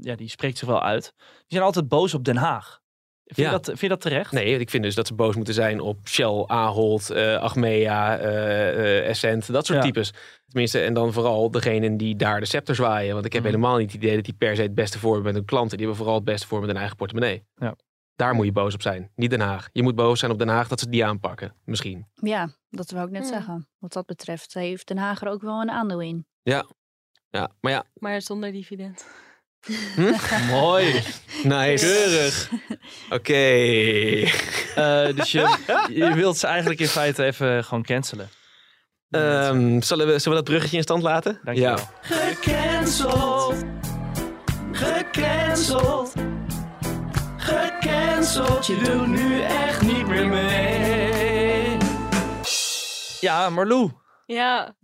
ja, 0.00 0.14
die 0.14 0.28
spreekt 0.28 0.58
zich 0.58 0.68
wel 0.68 0.82
uit. 0.82 1.12
Die 1.16 1.44
zijn 1.48 1.62
altijd 1.62 1.88
boos 1.88 2.14
op 2.14 2.24
Den 2.24 2.36
Haag. 2.36 2.80
Vind, 3.24 3.36
Ja. 3.36 3.44
je, 3.44 3.50
dat, 3.50 3.64
vind 3.66 3.80
je 3.80 3.88
dat 3.88 4.00
terecht? 4.00 4.32
Nee, 4.32 4.58
ik 4.58 4.70
vind 4.70 4.82
dus 4.82 4.94
dat 4.94 5.06
ze 5.06 5.14
boos 5.14 5.36
moeten 5.36 5.54
zijn 5.54 5.80
op 5.80 6.08
Shell, 6.08 6.44
Ahold, 6.46 7.10
eh 7.10 7.36
Achmea, 7.36 8.18
eh 8.18 8.68
eh, 8.98 9.08
Essent, 9.08 9.52
dat 9.52 9.66
soort 9.66 9.78
Ja. 9.78 9.84
types. 9.84 10.12
Tenminste, 10.48 10.80
en 10.80 10.94
dan 10.94 11.12
vooral 11.12 11.50
degenen 11.50 11.96
die 11.96 12.16
daar 12.16 12.40
de 12.40 12.46
scepter 12.46 12.74
zwaaien. 12.74 13.12
Want 13.14 13.24
ik 13.26 13.32
heb 13.32 13.42
Mhm. 13.42 13.50
helemaal 13.50 13.76
niet 13.76 13.92
het 13.92 14.02
idee 14.02 14.14
dat 14.16 14.24
die 14.24 14.34
per 14.34 14.56
se 14.56 14.62
het 14.62 14.74
beste 14.74 14.98
voor 14.98 15.08
hebben 15.14 15.26
met 15.32 15.34
hun 15.40 15.44
klanten. 15.48 15.76
Die 15.76 15.86
hebben 15.86 15.96
vooral 16.04 16.14
het 16.20 16.24
beste 16.30 16.46
voor 16.46 16.58
met 16.60 16.68
hun 16.68 16.78
eigen 16.78 16.96
portemonnee. 16.96 17.44
Ja. 17.54 17.76
Daar 18.16 18.34
moet 18.34 18.44
je 18.46 18.52
boos 18.52 18.74
op 18.74 18.82
zijn, 18.82 19.10
niet 19.14 19.30
Den 19.30 19.40
Haag. 19.40 19.68
Je 19.72 19.82
moet 19.82 19.94
boos 19.94 20.18
zijn 20.18 20.30
op 20.32 20.38
Den 20.38 20.48
Haag 20.48 20.68
dat 20.68 20.80
ze 20.80 20.88
die 20.88 21.04
aanpakken, 21.04 21.54
misschien. 21.64 22.06
Ja, 22.14 22.48
dat 22.70 22.90
wou 22.90 23.06
ik 23.06 23.12
net 23.12 23.26
zeggen. 23.26 23.68
Wat 23.78 23.92
dat 23.92 24.06
betreft 24.06 24.54
heeft 24.54 24.88
Den 24.88 24.98
Haag 24.98 25.20
er 25.20 25.28
ook 25.28 25.42
wel 25.42 25.60
een 25.60 25.70
aandeel 25.70 26.00
in. 26.00 26.26
Ja, 26.42 26.66
maar 27.60 27.72
ja, 27.72 27.84
Maar 27.94 28.22
zonder 28.22 28.52
dividend. 28.52 29.06
Mooi. 30.50 31.02
nice. 31.42 31.86
Keurig. 31.86 32.50
Oké. 33.10 33.32
Eh, 34.74 35.16
dus 35.16 35.32
je, 35.32 35.56
je 35.88 36.14
wilt 36.14 36.36
ze 36.38 36.46
eigenlijk 36.46 36.80
in 36.80 36.88
feite 36.88 37.24
even 37.24 37.64
gewoon 37.64 37.82
cancelen. 37.82 38.28
Ehm, 39.10 39.80
zullen, 39.80 40.06
we, 40.06 40.18
zullen 40.18 40.38
we 40.38 40.44
dat 40.44 40.44
bruggetje 40.44 40.76
in 40.76 40.82
stand 40.82 41.02
laten? 41.02 41.40
Dankjewel. 41.44 41.76
Ja. 41.76 41.90
Gecanceld. 42.00 43.54
Gecanceld. 44.72 46.12
Gecanceld. 47.36 48.66
Je 48.66 48.76
doet 48.76 49.06
nu 49.06 49.40
echt 49.42 49.82
niet 49.82 50.06
meer 50.06 50.26
mee. 50.26 51.76
Ja, 53.20 53.50
Marlou. 53.50 53.90
Ja. 54.26 54.74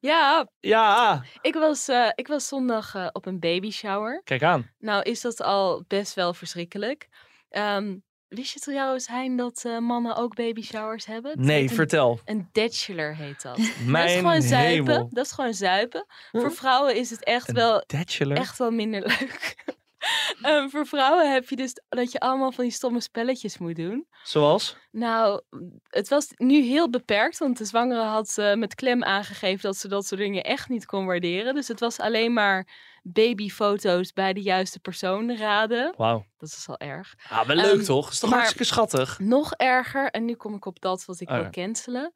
Ja, 0.00 0.48
Ja. 0.60 1.22
ik 1.40 1.54
was, 1.54 1.88
eh, 1.88 2.08
ik 2.14 2.26
was 2.28 2.48
zondag 2.48 2.94
eh, 2.94 3.08
op 3.12 3.26
een 3.26 3.38
baby 3.38 3.70
shower. 3.70 4.20
Kijk 4.24 4.42
aan. 4.42 4.70
Nou 4.78 5.02
is 5.02 5.20
dat 5.20 5.42
al 5.42 5.84
best 5.88 6.14
wel 6.14 6.34
verschrikkelijk. 6.34 7.08
Ehm, 7.48 7.96
wist 8.28 8.52
je 8.52 8.60
trouwens, 8.60 9.06
Hein, 9.06 9.36
dat 9.36 9.64
eh, 9.64 9.78
mannen 9.78 10.16
ook 10.16 10.34
baby 10.34 10.62
showers 10.62 11.06
hebben? 11.06 11.32
Nee, 11.40 11.62
een, 11.62 11.68
vertel. 11.70 12.20
een 12.24 12.48
bachelor 12.52 13.16
heet 13.16 13.42
dat. 13.42 13.56
dat 13.56 14.04
is 14.04 14.14
gewoon 14.14 14.42
zuipen. 14.42 14.92
hemel. 14.92 15.08
Dat 15.10 15.24
is 15.26 15.32
gewoon 15.32 15.54
zuipen. 15.54 16.06
Voor 16.32 16.52
vrouwen 16.52 16.96
is 16.96 17.10
het 17.10 17.24
echt 17.24 17.52
wel 17.52 17.80
echt 17.80 18.58
wel 18.58 18.70
minder 18.70 19.00
leuk. 19.00 19.54
Ehm, 20.42 20.68
voor 20.68 20.86
vrouwen 20.86 21.32
heb 21.32 21.48
je 21.48 21.56
dus 21.56 21.80
dat 21.88 22.12
je 22.12 22.20
allemaal 22.20 22.52
van 22.52 22.64
die 22.64 22.72
stomme 22.72 23.00
spelletjes 23.00 23.58
moet 23.58 23.76
doen. 23.76 24.06
Zoals? 24.22 24.76
Nou, 24.90 25.40
het 25.88 26.08
was 26.08 26.28
nu 26.36 26.60
heel 26.62 26.90
beperkt, 26.90 27.38
want 27.38 27.58
de 27.58 27.64
zwangere 27.64 28.02
had 28.02 28.38
eh, 28.38 28.54
met 28.54 28.74
klem 28.74 29.04
aangegeven 29.04 29.62
dat 29.62 29.76
ze 29.76 29.88
dat 29.88 30.06
soort 30.06 30.20
dingen 30.20 30.44
echt 30.44 30.68
niet 30.68 30.86
kon 30.86 31.06
waarderen. 31.06 31.54
Dus 31.54 31.68
het 31.68 31.80
was 31.80 31.98
alleen 31.98 32.32
maar 32.32 32.68
babyfoto's 33.02 34.12
bij 34.12 34.32
de 34.32 34.42
juiste 34.42 34.80
persoon 34.80 35.36
raden. 35.36 35.94
Wauw. 35.96 36.24
Dat 36.38 36.48
is 36.48 36.68
al 36.68 36.78
erg. 36.78 37.14
Ah, 37.28 37.46
wel 37.46 37.56
leuk 37.56 37.74
Ehm, 37.74 37.84
toch? 37.84 38.10
Is 38.10 38.18
toch 38.18 38.30
hartstikke 38.30 38.64
schattig? 38.64 39.18
Nog 39.18 39.52
erger, 39.52 40.10
en 40.10 40.24
nu 40.24 40.34
kom 40.34 40.54
ik 40.54 40.64
op 40.64 40.80
dat 40.80 41.04
wat 41.04 41.20
ik 41.20 41.28
Oh 41.28 41.34
wil 41.34 41.44
ja. 41.44 41.50
cancelen. 41.50 42.12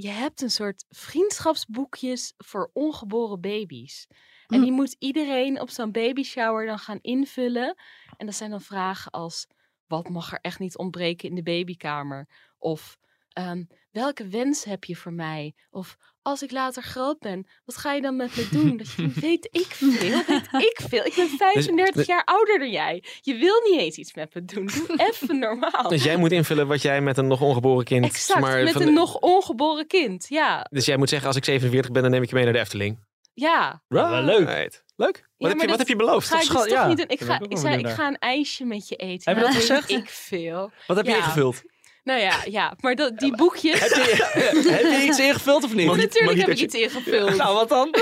Je 0.00 0.08
hebt 0.08 0.40
een 0.42 0.50
soort 0.50 0.84
vriendschapsboekjes 0.88 2.34
voor 2.36 2.70
ongeboren 2.72 3.40
baby's. 3.40 4.06
En 4.46 4.56
Hm. 4.58 4.62
die 4.62 4.72
moet 4.72 4.96
iedereen 4.98 5.60
op 5.60 5.70
zo'n 5.70 5.92
baby 5.92 6.22
shower 6.22 6.66
dan 6.66 6.78
gaan 6.78 6.98
invullen. 7.00 7.76
En 8.16 8.26
dat 8.26 8.34
zijn 8.34 8.50
dan 8.50 8.60
vragen 8.60 9.10
als: 9.10 9.46
wat 9.86 10.08
mag 10.08 10.32
er 10.32 10.38
echt 10.40 10.58
niet 10.58 10.76
ontbreken 10.76 11.28
in 11.28 11.34
de 11.34 11.42
babykamer? 11.42 12.28
Of 12.58 12.98
ehm, 13.28 13.64
welke 13.90 14.28
wens 14.28 14.64
heb 14.64 14.84
je 14.84 14.96
voor 14.96 15.12
mij? 15.12 15.54
Of 15.70 15.96
als 16.28 16.42
ik 16.42 16.50
later 16.50 16.82
groot 16.82 17.18
ben, 17.18 17.46
wat 17.64 17.76
ga 17.76 17.92
je 17.92 18.00
dan 18.00 18.16
met 18.16 18.36
me 18.36 18.48
doen? 18.50 18.76
Dat 18.76 18.90
je 18.92 19.08
weet 19.20 19.48
ik 19.50 19.66
veel, 19.66 20.22
weet 20.26 20.48
ik 20.70 20.78
veel. 20.88 21.04
Ik 21.04 21.14
ben 21.16 21.28
35 21.28 21.94
dus- 21.94 22.06
jaar 22.06 22.24
ouder 22.24 22.58
dan 22.58 22.70
jij. 22.70 23.04
Je 23.20 23.34
wil 23.34 23.60
niet 23.70 23.80
eens 23.80 23.96
iets 23.96 24.14
met 24.14 24.34
me 24.34 24.44
doen. 24.44 24.66
Doe 24.66 24.86
even 25.08 25.38
normaal. 25.38 25.88
Dus 25.88 26.02
jij 26.04 26.16
moet 26.16 26.32
invullen 26.32 26.66
wat 26.66 26.82
jij 26.82 27.00
met 27.00 27.16
een 27.18 27.26
nog 27.26 27.40
ongeboren 27.40 27.84
kind... 27.84 28.04
Exact, 28.04 28.40
maar 28.40 28.62
met 28.62 28.72
van- 28.72 28.82
een 28.82 28.92
nog 28.92 29.14
ongeboren 29.18 29.86
kind. 29.86 30.26
Ja, 30.28 30.66
Dus 30.70 30.84
jij 30.86 30.96
moet 30.96 31.08
zeggen, 31.08 31.28
als 31.28 31.36
ik 31.36 31.44
47 31.44 31.90
ben, 31.90 32.02
dan 32.02 32.10
neem 32.10 32.22
ik 32.22 32.28
je 32.28 32.34
mee 32.34 32.44
naar 32.44 32.52
de 32.52 32.58
Efteling. 32.58 32.98
ja. 33.34 33.82
Leuk. 33.88 34.48
Right. 34.48 34.84
Leuk. 34.96 35.28
Wat, 35.36 35.50
heb, 35.50 35.60
je, 35.60 35.66
wat 35.66 35.78
heb 35.78 35.88
je 35.88 35.96
beloofd? 35.96 36.28
Ga 36.28 36.34
ik 36.34 36.40
dus 36.40 36.48
toch 36.50 36.68
ja, 36.68 36.86
niet. 36.86 37.04
Ik, 37.08 37.20
ga, 37.20 37.40
ik 37.40 37.46
ik, 37.52 37.58
zei, 37.58 37.78
ik 37.78 37.88
ga 37.88 38.06
een 38.06 38.18
ijsje 38.18 38.64
met 38.64 38.88
je 38.88 38.96
eten. 38.96 39.32
Heb 39.32 39.36
je 39.42 39.48
dat 39.48 39.60
gezegd? 39.60 39.90
Ik 39.90 40.08
veel. 40.08 40.70
Wat 40.86 40.96
heb 40.96 41.06
je 41.06 41.12
Ja. 41.12 41.16
ingevuld? 41.18 41.62
Nou 42.08 42.20
ja, 42.20 42.36
ja 42.44 42.76
maar 42.80 42.94
dat, 42.94 43.18
die 43.18 43.36
boekjes... 43.36 43.80
heb, 43.80 43.90
je, 43.90 44.70
heb 44.82 45.00
je 45.00 45.06
iets 45.06 45.18
ingevuld 45.18 45.64
of 45.64 45.74
niet? 45.74 45.86
Natuurlijk 45.86 46.38
heb 46.38 46.48
ik 46.48 46.58
iets 46.58 46.74
ingevuld. 46.74 47.36
Nou, 47.36 47.54
wat 47.54 47.68
dan? 47.68 47.94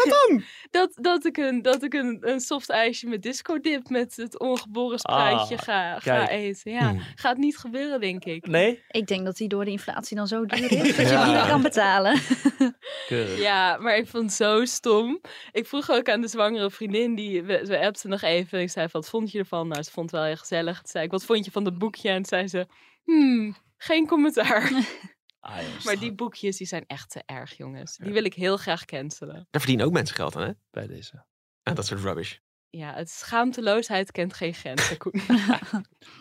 Dat, 0.70 0.92
dat 1.00 1.24
ik, 1.24 1.36
een, 1.36 1.62
dat 1.62 1.82
ik 1.82 1.94
een, 1.94 2.18
een 2.20 2.40
soft 2.40 2.70
ijsje 2.70 3.06
met 3.06 3.22
disco 3.22 3.60
dip 3.60 3.88
met 3.88 4.16
het 4.16 4.38
ongeboren 4.38 4.98
spruitje 4.98 5.56
Ah, 5.56 5.62
ga, 5.62 5.98
ga 5.98 6.28
eten. 6.28 6.72
Ja, 6.72 6.88
Hmm. 6.88 7.02
gaat 7.14 7.36
niet 7.36 7.56
gebeuren, 7.58 8.00
denk 8.00 8.24
ik. 8.24 8.46
Nee? 8.46 8.82
Ik 8.90 9.06
denk 9.06 9.24
dat 9.24 9.36
die 9.36 9.48
door 9.48 9.64
de 9.64 9.70
inflatie 9.70 10.16
dan 10.16 10.26
zo 10.26 10.46
duur 10.46 10.72
is 10.72 10.96
dat 10.96 11.06
je 11.06 11.12
Ja. 11.12 11.24
die 11.24 11.34
niet 11.34 11.46
kan 11.46 11.62
betalen. 11.62 12.20
Keurig. 13.06 13.40
Ja, 13.40 13.76
maar 13.76 13.96
ik 13.96 14.06
vond 14.06 14.22
het 14.24 14.32
zo 14.32 14.64
stom. 14.64 15.20
Ik 15.52 15.66
vroeg 15.66 15.90
ook 15.90 16.08
aan 16.08 16.20
de 16.20 16.28
zwangere 16.28 16.70
vriendin, 16.70 17.14
die, 17.14 17.42
we, 17.42 17.66
we 17.66 17.78
appten 17.80 18.10
nog 18.10 18.22
even. 18.22 18.60
Ik 18.60 18.70
zei, 18.70 18.88
wat 18.92 19.08
vond 19.08 19.30
je 19.32 19.38
ervan? 19.38 19.68
Nou, 19.68 19.82
ze 19.82 19.90
vond 19.90 20.10
het 20.10 20.20
wel 20.20 20.28
heel 20.28 20.36
gezellig. 20.36 20.76
Toen 20.76 20.86
zei 20.90 21.04
ik, 21.04 21.10
wat 21.10 21.24
vond 21.24 21.44
je 21.44 21.50
van 21.50 21.64
dat 21.64 21.78
boekje? 21.78 22.08
En 22.08 22.14
toen 22.16 22.24
zei 22.24 22.48
ze, 22.48 22.66
hmm, 23.04 23.56
geen 23.86 24.06
commentaar. 24.06 24.70
Ah, 25.40 25.84
maar 25.84 25.98
die 25.98 26.14
boekjes, 26.14 26.56
die 26.56 26.66
zijn 26.66 26.84
echt 26.86 27.10
te 27.10 27.22
erg, 27.26 27.56
jongens. 27.56 27.96
Die 27.96 28.12
wil 28.12 28.24
ik 28.24 28.34
heel 28.34 28.56
graag 28.56 28.84
cancelen. 28.84 29.34
Daar 29.34 29.60
verdienen 29.60 29.86
ook 29.86 29.92
mensen 29.92 30.16
geld 30.16 30.36
aan, 30.36 30.42
hè? 30.42 30.52
bij 30.70 30.86
deze. 30.86 31.24
En 31.62 31.74
dat 31.74 31.86
soort 31.86 32.00
rubbish. 32.00 32.36
Ja, 32.70 32.94
het 32.94 33.10
schaamteloosheid 33.10 34.10
kent 34.12 34.34
geen 34.34 34.54
grenzen, 34.54 34.96
Koen. 34.96 35.12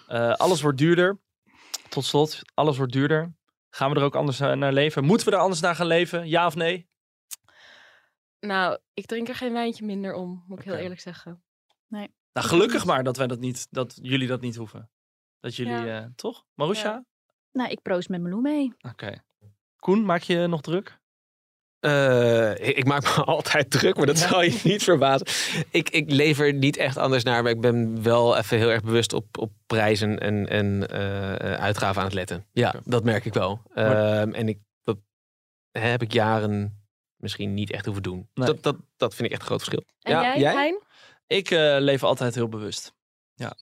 Eh, 0.07 0.33
alles 0.33 0.61
wordt 0.61 0.77
duurder. 0.77 1.19
Tot 1.89 2.05
slot, 2.05 2.41
alles 2.53 2.77
wordt 2.77 2.93
duurder. 2.93 3.35
Gaan 3.69 3.89
we 3.91 3.95
er 3.99 4.03
ook 4.03 4.15
anders 4.15 4.39
naar 4.39 4.73
leven? 4.73 5.03
Moeten 5.03 5.27
we 5.27 5.33
er 5.33 5.41
anders 5.41 5.61
naar 5.61 5.75
gaan 5.75 5.87
leven? 5.87 6.27
Ja 6.27 6.45
of 6.45 6.55
nee? 6.55 6.89
nou, 8.39 8.79
ik 8.93 9.05
drink 9.05 9.27
er 9.27 9.35
geen 9.35 9.53
wijntje 9.53 9.85
minder 9.85 10.13
om, 10.13 10.43
moet 10.47 10.59
ik 10.59 10.65
heel 10.65 10.75
eerlijk 10.75 11.01
zeggen. 11.01 11.43
Nou, 11.87 12.09
gelukkig 12.33 12.85
maar 12.85 13.03
dat 13.03 13.17
wij 13.17 13.27
dat 13.27 13.39
niet, 13.39 13.67
dat 13.69 13.99
jullie 14.01 14.27
dat 14.27 14.41
niet 14.41 14.55
hoeven. 14.55 14.89
Dat 15.39 15.55
jullie, 15.55 15.73
Ja. 15.73 16.01
eh, 16.01 16.07
toch? 16.15 16.45
Marusha? 16.53 16.89
Ja. 16.91 17.05
Nou, 17.55 17.69
ik 17.69 17.81
proost 17.81 18.09
met 18.09 18.21
Meloen 18.21 18.41
mee. 18.41 18.73
Oké. 18.91 19.13
Koen, 19.79 20.05
maak 20.05 20.21
je 20.21 20.47
nog 20.47 20.61
druk? 20.61 20.99
Eh, 21.79 22.51
ik, 22.51 22.77
ik 22.77 22.85
maak 22.85 23.03
me 23.03 23.23
altijd 23.35 23.71
druk, 23.71 23.97
maar 23.97 24.05
dat 24.05 24.17
zal 24.17 24.41
je 24.41 24.59
niet 24.63 24.83
verbazen. 24.83 25.27
Ik, 25.71 25.89
ik 25.89 26.11
lever 26.11 26.53
niet 26.53 26.77
echt 26.77 26.97
anders 26.97 27.23
naar, 27.23 27.43
maar 27.43 27.51
ik 27.51 27.61
ben 27.61 28.03
wel 28.03 28.37
even 28.37 28.57
heel 28.57 28.69
erg 28.69 28.81
bewust 28.83 29.13
op, 29.13 29.37
op 29.37 29.51
prijzen 29.65 30.19
en, 30.19 30.49
en 30.49 30.87
eh, 30.89 31.33
eh, 31.53 31.59
uitgaven 31.61 31.99
aan 32.01 32.07
het 32.07 32.15
letten. 32.15 32.45
Ja, 32.51 32.75
dat 32.83 33.03
merk 33.03 33.25
ik 33.25 33.33
wel. 33.33 33.61
Maar- 33.73 34.19
Ehm, 34.21 34.33
en 34.33 34.47
ik, 34.49 34.59
dat 34.83 34.97
heb 35.71 36.01
ik 36.01 36.11
jaren 36.11 36.83
misschien 37.15 37.53
niet 37.53 37.71
echt 37.71 37.85
hoeven 37.85 38.03
doen. 38.03 38.29
Nee. 38.33 38.47
Dat, 38.47 38.63
dat, 38.63 38.75
dat 38.97 39.15
vind 39.15 39.25
ik 39.27 39.31
echt 39.31 39.41
een 39.41 39.47
groot 39.47 39.63
verschil. 39.63 39.83
En 40.01 40.11
ja, 40.11 40.37
jij, 40.37 40.53
Hein? 40.53 40.81
Ik 41.27 41.51
eh, 41.51 41.75
leef 41.79 42.03
altijd 42.03 42.35
heel 42.35 42.49
bewust. 42.49 42.93
Ja. 43.33 43.55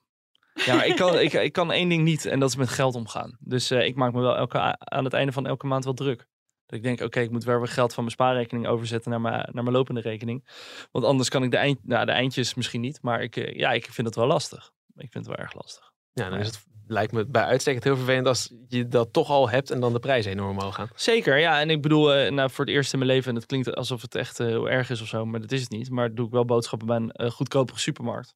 Ja, 0.53 0.83
ik 0.83 0.95
kan, 0.95 1.19
ik, 1.19 1.33
ik 1.33 1.53
kan 1.53 1.71
één 1.71 1.89
ding 1.89 2.03
niet 2.03 2.25
en 2.25 2.39
dat 2.39 2.49
is 2.49 2.55
met 2.55 2.69
geld 2.69 2.95
omgaan. 2.95 3.37
Dus 3.39 3.71
eh, 3.71 3.85
ik 3.85 3.95
maak 3.95 4.13
me 4.13 4.21
wel 4.21 4.35
elke, 4.35 4.77
aan 4.79 5.03
het 5.03 5.13
einde 5.13 5.31
van 5.31 5.47
elke 5.47 5.67
maand 5.67 5.83
wel 5.83 5.93
druk. 5.93 6.27
Dat 6.65 6.77
ik 6.77 6.83
denk, 6.83 7.01
oké, 7.01 7.19
ik 7.19 7.31
moet 7.31 7.43
wel 7.43 7.57
weer 7.57 7.67
geld 7.67 7.93
van 7.93 8.03
mijn 8.03 8.15
spaarrekening 8.15 8.67
overzetten 8.67 9.11
naar 9.11 9.21
mijn, 9.21 9.49
naar 9.51 9.63
mijn 9.63 9.75
lopende 9.75 10.01
rekening. 10.01 10.47
Want 10.91 11.05
anders 11.05 11.29
kan 11.29 11.43
ik 11.43 11.51
de, 11.51 11.57
eind, 11.57 11.79
nou, 11.83 12.05
de 12.05 12.11
eindjes 12.11 12.53
misschien 12.53 12.81
niet. 12.81 13.01
Maar 13.01 13.21
ik, 13.21 13.35
eh, 13.35 13.55
ja, 13.55 13.71
ik 13.71 13.85
vind 13.85 14.07
het 14.07 14.15
wel 14.15 14.27
lastig. 14.27 14.71
Ik 14.95 15.11
vind 15.11 15.25
het 15.25 15.35
wel 15.35 15.45
erg 15.45 15.53
lastig. 15.53 15.91
Ja, 16.13 16.29
dan 16.29 16.39
is 16.39 16.47
het, 16.47 16.65
lijkt 16.87 17.11
me 17.11 17.25
bij 17.25 17.43
uitstek 17.43 17.83
heel 17.83 17.95
vervelend 17.95 18.27
als 18.27 18.53
je 18.67 18.87
dat 18.87 19.13
toch 19.13 19.29
al 19.29 19.49
hebt 19.49 19.71
en 19.71 19.79
dan 19.79 19.93
de 19.93 19.99
prijzen 19.99 20.31
enorm 20.31 20.57
omhoog 20.57 20.75
gaan. 20.75 20.89
Zeker, 20.95 21.37
ja. 21.37 21.59
En 21.59 21.69
ik 21.69 21.81
bedoel, 21.81 22.13
eh, 22.13 22.31
nou, 22.31 22.49
voor 22.49 22.65
het 22.65 22.73
eerst 22.73 22.93
in 22.93 22.99
mijn 22.99 23.11
leven, 23.11 23.29
en 23.29 23.35
het 23.35 23.45
klinkt 23.45 23.75
alsof 23.75 24.01
het 24.01 24.15
echt 24.15 24.37
heel 24.37 24.69
erg 24.69 24.89
is 24.89 25.01
of 25.01 25.07
zo, 25.07 25.25
maar 25.25 25.41
dat 25.41 25.51
is 25.51 25.61
het 25.61 25.71
niet. 25.71 25.89
Maar 25.89 26.13
doe 26.13 26.25
ik 26.25 26.31
wel 26.31 26.45
boodschappen 26.45 26.87
bij 26.87 27.25
een 27.25 27.31
goedkopere 27.31 27.79
supermarkt. 27.79 28.35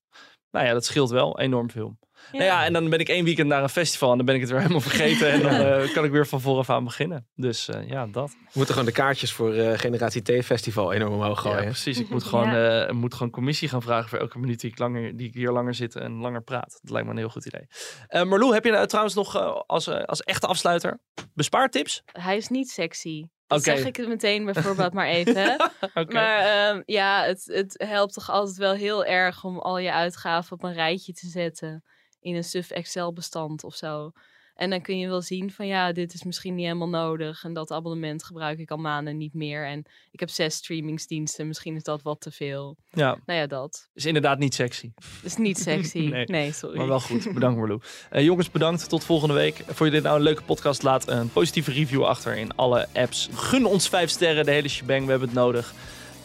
Nou 0.51 0.65
ja, 0.65 0.74
dat 0.74 0.86
scheelt 0.86 1.09
wel 1.09 1.39
enorm 1.39 1.70
veel. 1.70 1.97
Nou 2.32 2.43
ja, 2.43 2.65
en 2.65 2.74
dan 2.74 2.89
ben 2.89 2.99
ik 2.99 3.09
één 3.09 3.24
weekend 3.26 3.47
naar 3.47 3.63
een 3.63 3.70
festival 3.70 4.11
en 4.11 4.18
dan 4.18 4.26
ben 4.26 4.36
ik 4.36 4.41
het 4.41 4.49
weer 4.49 4.59
helemaal 4.59 4.82
vergeten. 4.82 5.32
En 5.32 5.41
dan 5.41 5.51
eh, 5.51 5.93
kan 5.93 6.05
ik 6.05 6.11
weer 6.11 6.28
van 6.28 6.41
vooraf 6.41 6.70
aan 6.70 6.84
beginnen. 6.84 7.28
Dus 7.36 7.68
eh, 7.68 7.88
ja, 7.88 8.07
dat. 8.07 8.30
We 8.30 8.51
moeten 8.53 8.74
gewoon 8.74 8.89
de 8.89 8.95
kaartjes 8.95 9.34
voor 9.34 9.53
eh, 9.53 9.78
Generatie 9.78 10.22
T 10.22 10.45
Festival 10.45 10.93
enorm 10.93 11.13
omhoog 11.13 11.43
Ja, 11.43 11.49
gooien. 11.49 11.65
precies. 11.65 11.99
Ik 11.99 12.09
moet 12.09 12.24
gewoon, 12.24 12.53
eh, 12.55 12.91
moet 12.91 13.13
gewoon 13.13 13.32
commissie 13.32 13.70
gaan 13.70 13.82
vragen 13.82 14.09
voor 14.09 14.20
elke 14.20 14.39
minuut 14.39 14.59
die 14.59 14.72
ik, 14.72 14.80
langer, 14.80 15.18
die 15.18 15.28
ik 15.28 15.34
hier 15.34 15.51
langer 15.51 15.74
zit 15.74 15.95
en 15.95 16.11
langer 16.11 16.41
praat. 16.43 16.80
Dat 16.82 16.91
lijkt 16.91 17.07
me 17.07 17.13
een 17.13 17.20
heel 17.20 17.30
goed 17.30 17.45
idee. 17.45 17.68
Eh 18.07 18.24
Marlou, 18.24 18.53
heb 18.53 18.65
je 18.65 18.72
nou 18.72 18.88
trouwens 18.88 19.15
nog 19.15 19.36
als, 19.68 19.89
als 19.89 20.22
echte 20.22 20.47
afsluiter 20.47 20.99
bespaartips? 21.34 22.01
Hij 22.05 22.38
is 22.38 22.47
niet 22.47 22.70
sexy. 22.70 23.28
Dat 23.47 23.63
zeg 23.63 23.86
ik 23.86 23.95
het 23.95 24.07
meteen 24.07 24.45
bijvoorbeeld 24.45 24.93
maar 24.93 25.07
even. 25.07 25.53
Oké. 25.93 26.13
Maar 26.13 26.39
ehm, 26.39 26.82
ja, 26.86 27.24
het, 27.24 27.43
het 27.45 27.84
helpt 27.88 28.13
toch 28.13 28.30
altijd 28.30 28.57
wel 28.57 28.74
heel 28.74 29.05
erg 29.05 29.43
om 29.43 29.59
al 29.59 29.78
je 29.78 29.91
uitgaven 29.91 30.51
op 30.51 30.63
een 30.63 30.74
rijtje 30.74 31.13
te 31.13 31.28
zetten. 31.28 31.84
In 32.28 32.36
een 32.36 32.43
suf 32.43 32.69
Excel 32.69 33.13
bestand 33.13 33.63
of 33.63 33.75
zo. 33.75 34.11
En 34.55 34.69
dan 34.69 34.82
kun 34.82 34.99
je 34.99 35.07
wel 35.07 35.21
zien 35.21 35.51
van 35.51 35.67
ja, 35.67 35.91
dit 35.91 36.13
is 36.13 36.23
misschien 36.23 36.55
niet 36.55 36.65
helemaal 36.65 36.89
nodig. 36.89 37.43
En 37.43 37.53
dat 37.53 37.71
abonnement 37.71 38.23
gebruik 38.23 38.59
ik 38.59 38.71
al 38.71 38.78
maanden 38.78 39.17
niet 39.17 39.34
meer. 39.34 39.65
En 39.65 39.84
ik 40.11 40.19
heb 40.19 40.30
zes 40.30 40.55
streamingsdiensten. 40.55 41.47
Misschien 41.47 41.75
is 41.75 41.84
dat 41.84 42.01
wat 42.01 42.21
te 42.21 42.32
veel. 42.32 42.78
Ja, 42.91 43.17
Nou 43.25 43.39
ja, 43.39 43.47
dat. 43.47 43.89
is 43.93 44.05
inderdaad 44.05 44.39
niet 44.39 44.53
sexy. 44.53 44.91
is 45.23 45.36
niet 45.36 45.57
sexy. 45.57 45.99
Nee, 46.09 46.25
nee, 46.25 46.51
sorry. 46.51 46.78
Maar 46.78 46.88
wel 46.88 46.99
goed. 46.99 47.34
Bedankt 47.34 47.57
Marlou. 47.57 47.82
Eh, 48.09 48.23
jongens, 48.23 48.51
bedankt. 48.51 48.89
Tot 48.89 49.03
volgende 49.03 49.34
week. 49.34 49.55
Vond 49.65 49.78
je 49.80 49.89
dit 49.89 50.03
nou 50.03 50.15
een 50.17 50.23
leuke 50.23 50.43
podcast? 50.43 50.84
Laat 50.84 51.07
een 51.07 51.30
positieve 51.30 51.71
review 51.71 52.03
achter 52.03 52.38
in 52.38 52.55
alle 52.55 52.88
apps. 52.93 53.30
Gun 53.34 53.65
ons 53.65 53.89
vijf 53.89 54.09
sterren, 54.09 54.45
de 54.45 54.51
hele 54.51 54.67
shebang. 54.67 55.03
We 55.05 55.09
hebben 55.09 55.28
het 55.30 55.38
nodig. 55.38 55.73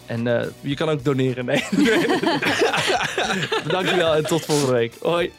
En 0.06 0.26
eh, 0.40 0.48
je 0.60 0.74
kan 0.74 0.88
ook 0.88 1.04
doneren. 1.04 1.44
Nee. 1.44 1.64
Dankjewel 3.76 4.14
en 4.14 4.26
tot 4.26 4.44
volgende 4.44 4.72
week. 4.72 4.94
Hoi. 5.00 5.32